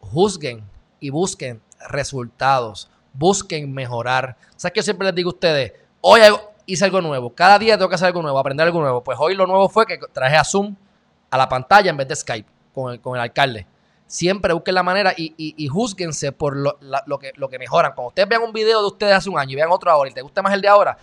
Juzguen 0.00 0.62
y 1.00 1.10
busquen 1.10 1.60
resultados. 1.88 2.90
Busquen 3.18 3.72
mejorar. 3.74 4.36
¿Sabes 4.56 4.72
que 4.72 4.78
yo 4.78 4.84
siempre 4.84 5.06
les 5.06 5.14
digo 5.14 5.30
a 5.30 5.34
ustedes? 5.34 5.72
Hoy 6.00 6.20
hice 6.66 6.84
algo 6.84 7.00
nuevo. 7.00 7.34
Cada 7.34 7.58
día 7.58 7.76
tengo 7.76 7.88
que 7.88 7.96
hacer 7.96 8.06
algo 8.06 8.22
nuevo, 8.22 8.38
aprender 8.38 8.64
algo 8.64 8.80
nuevo. 8.80 9.02
Pues 9.02 9.18
hoy 9.20 9.34
lo 9.34 9.44
nuevo 9.44 9.68
fue 9.68 9.86
que 9.86 9.98
traje 10.12 10.36
a 10.36 10.44
Zoom 10.44 10.76
a 11.30 11.36
la 11.36 11.48
pantalla 11.48 11.90
en 11.90 11.96
vez 11.96 12.06
de 12.06 12.14
Skype 12.14 12.48
con 12.72 12.92
el, 12.92 13.00
con 13.00 13.16
el 13.16 13.22
alcalde. 13.22 13.66
Siempre 14.06 14.52
busquen 14.54 14.74
la 14.74 14.82
manera 14.82 15.12
y, 15.16 15.34
y, 15.36 15.68
juzguense 15.68 16.32
por 16.32 16.56
lo, 16.56 16.78
lo, 16.80 17.18
que, 17.18 17.32
lo 17.34 17.48
que 17.50 17.58
mejoran. 17.58 17.92
Cuando 17.92 18.08
ustedes 18.08 18.28
vean 18.28 18.42
un 18.42 18.52
video 18.52 18.80
de 18.80 18.86
ustedes 18.86 19.14
hace 19.14 19.28
un 19.28 19.38
año 19.38 19.52
y 19.52 19.56
vean 19.56 19.70
otro 19.70 19.90
ahora 19.90 20.08
y 20.08 20.14
te 20.14 20.22
gusta 20.22 20.40
más 20.40 20.54
el 20.54 20.62
de 20.62 20.68
ahora, 20.68 20.96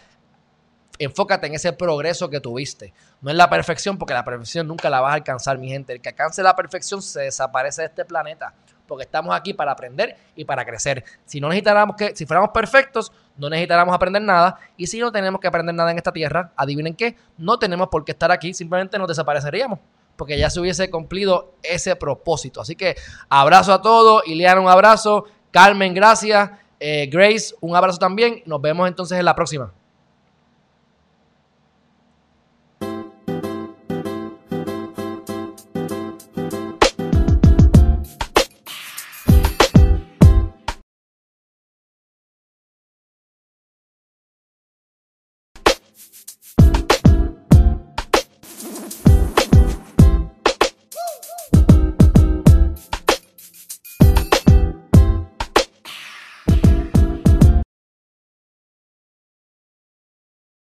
enfócate 0.97 1.45
en 1.45 1.53
ese 1.53 1.73
progreso 1.73 2.29
que 2.29 2.39
tuviste. 2.39 2.93
No 3.21 3.29
en 3.29 3.37
la 3.37 3.49
perfección, 3.49 3.97
porque 3.97 4.13
la 4.13 4.25
perfección 4.25 4.67
nunca 4.67 4.89
la 4.89 5.01
vas 5.01 5.11
a 5.11 5.15
alcanzar, 5.15 5.57
mi 5.57 5.69
gente. 5.69 5.93
El 5.93 6.01
que 6.01 6.09
alcance 6.09 6.41
la 6.41 6.55
perfección 6.55 7.01
se 7.01 7.21
desaparece 7.21 7.83
de 7.83 7.87
este 7.87 8.05
planeta. 8.05 8.53
Porque 8.87 9.03
estamos 9.03 9.35
aquí 9.35 9.53
para 9.53 9.71
aprender 9.71 10.15
y 10.35 10.45
para 10.45 10.65
crecer. 10.65 11.03
Si 11.25 11.39
no 11.39 11.49
necesitáramos 11.49 11.95
que, 11.95 12.15
si 12.15 12.25
fuéramos 12.25 12.51
perfectos, 12.51 13.11
no 13.37 13.49
necesitáramos 13.49 13.93
aprender 13.93 14.21
nada. 14.21 14.59
Y 14.77 14.87
si 14.87 14.99
no 14.99 15.11
tenemos 15.11 15.41
que 15.41 15.47
aprender 15.47 15.75
nada 15.75 15.91
en 15.91 15.97
esta 15.97 16.11
tierra, 16.11 16.51
adivinen 16.55 16.95
qué, 16.95 17.15
no 17.37 17.57
tenemos 17.59 17.89
por 17.89 18.05
qué 18.05 18.11
estar 18.11 18.31
aquí, 18.31 18.53
simplemente 18.53 18.97
nos 18.97 19.07
desapareceríamos. 19.07 19.79
Porque 20.15 20.37
ya 20.37 20.49
se 20.49 20.59
hubiese 20.59 20.89
cumplido 20.89 21.53
ese 21.61 21.95
propósito. 21.95 22.61
Así 22.61 22.75
que 22.75 22.95
abrazo 23.29 23.73
a 23.73 23.81
todos. 23.81 24.25
Ileana, 24.25 24.61
un 24.61 24.69
abrazo. 24.69 25.25
Carmen, 25.51 25.93
gracias. 25.93 26.51
Eh, 26.79 27.07
Grace, 27.11 27.53
un 27.59 27.75
abrazo 27.75 27.97
también. 27.97 28.41
Nos 28.45 28.61
vemos 28.61 28.87
entonces 28.87 29.19
en 29.19 29.25
la 29.25 29.35
próxima. 29.35 29.73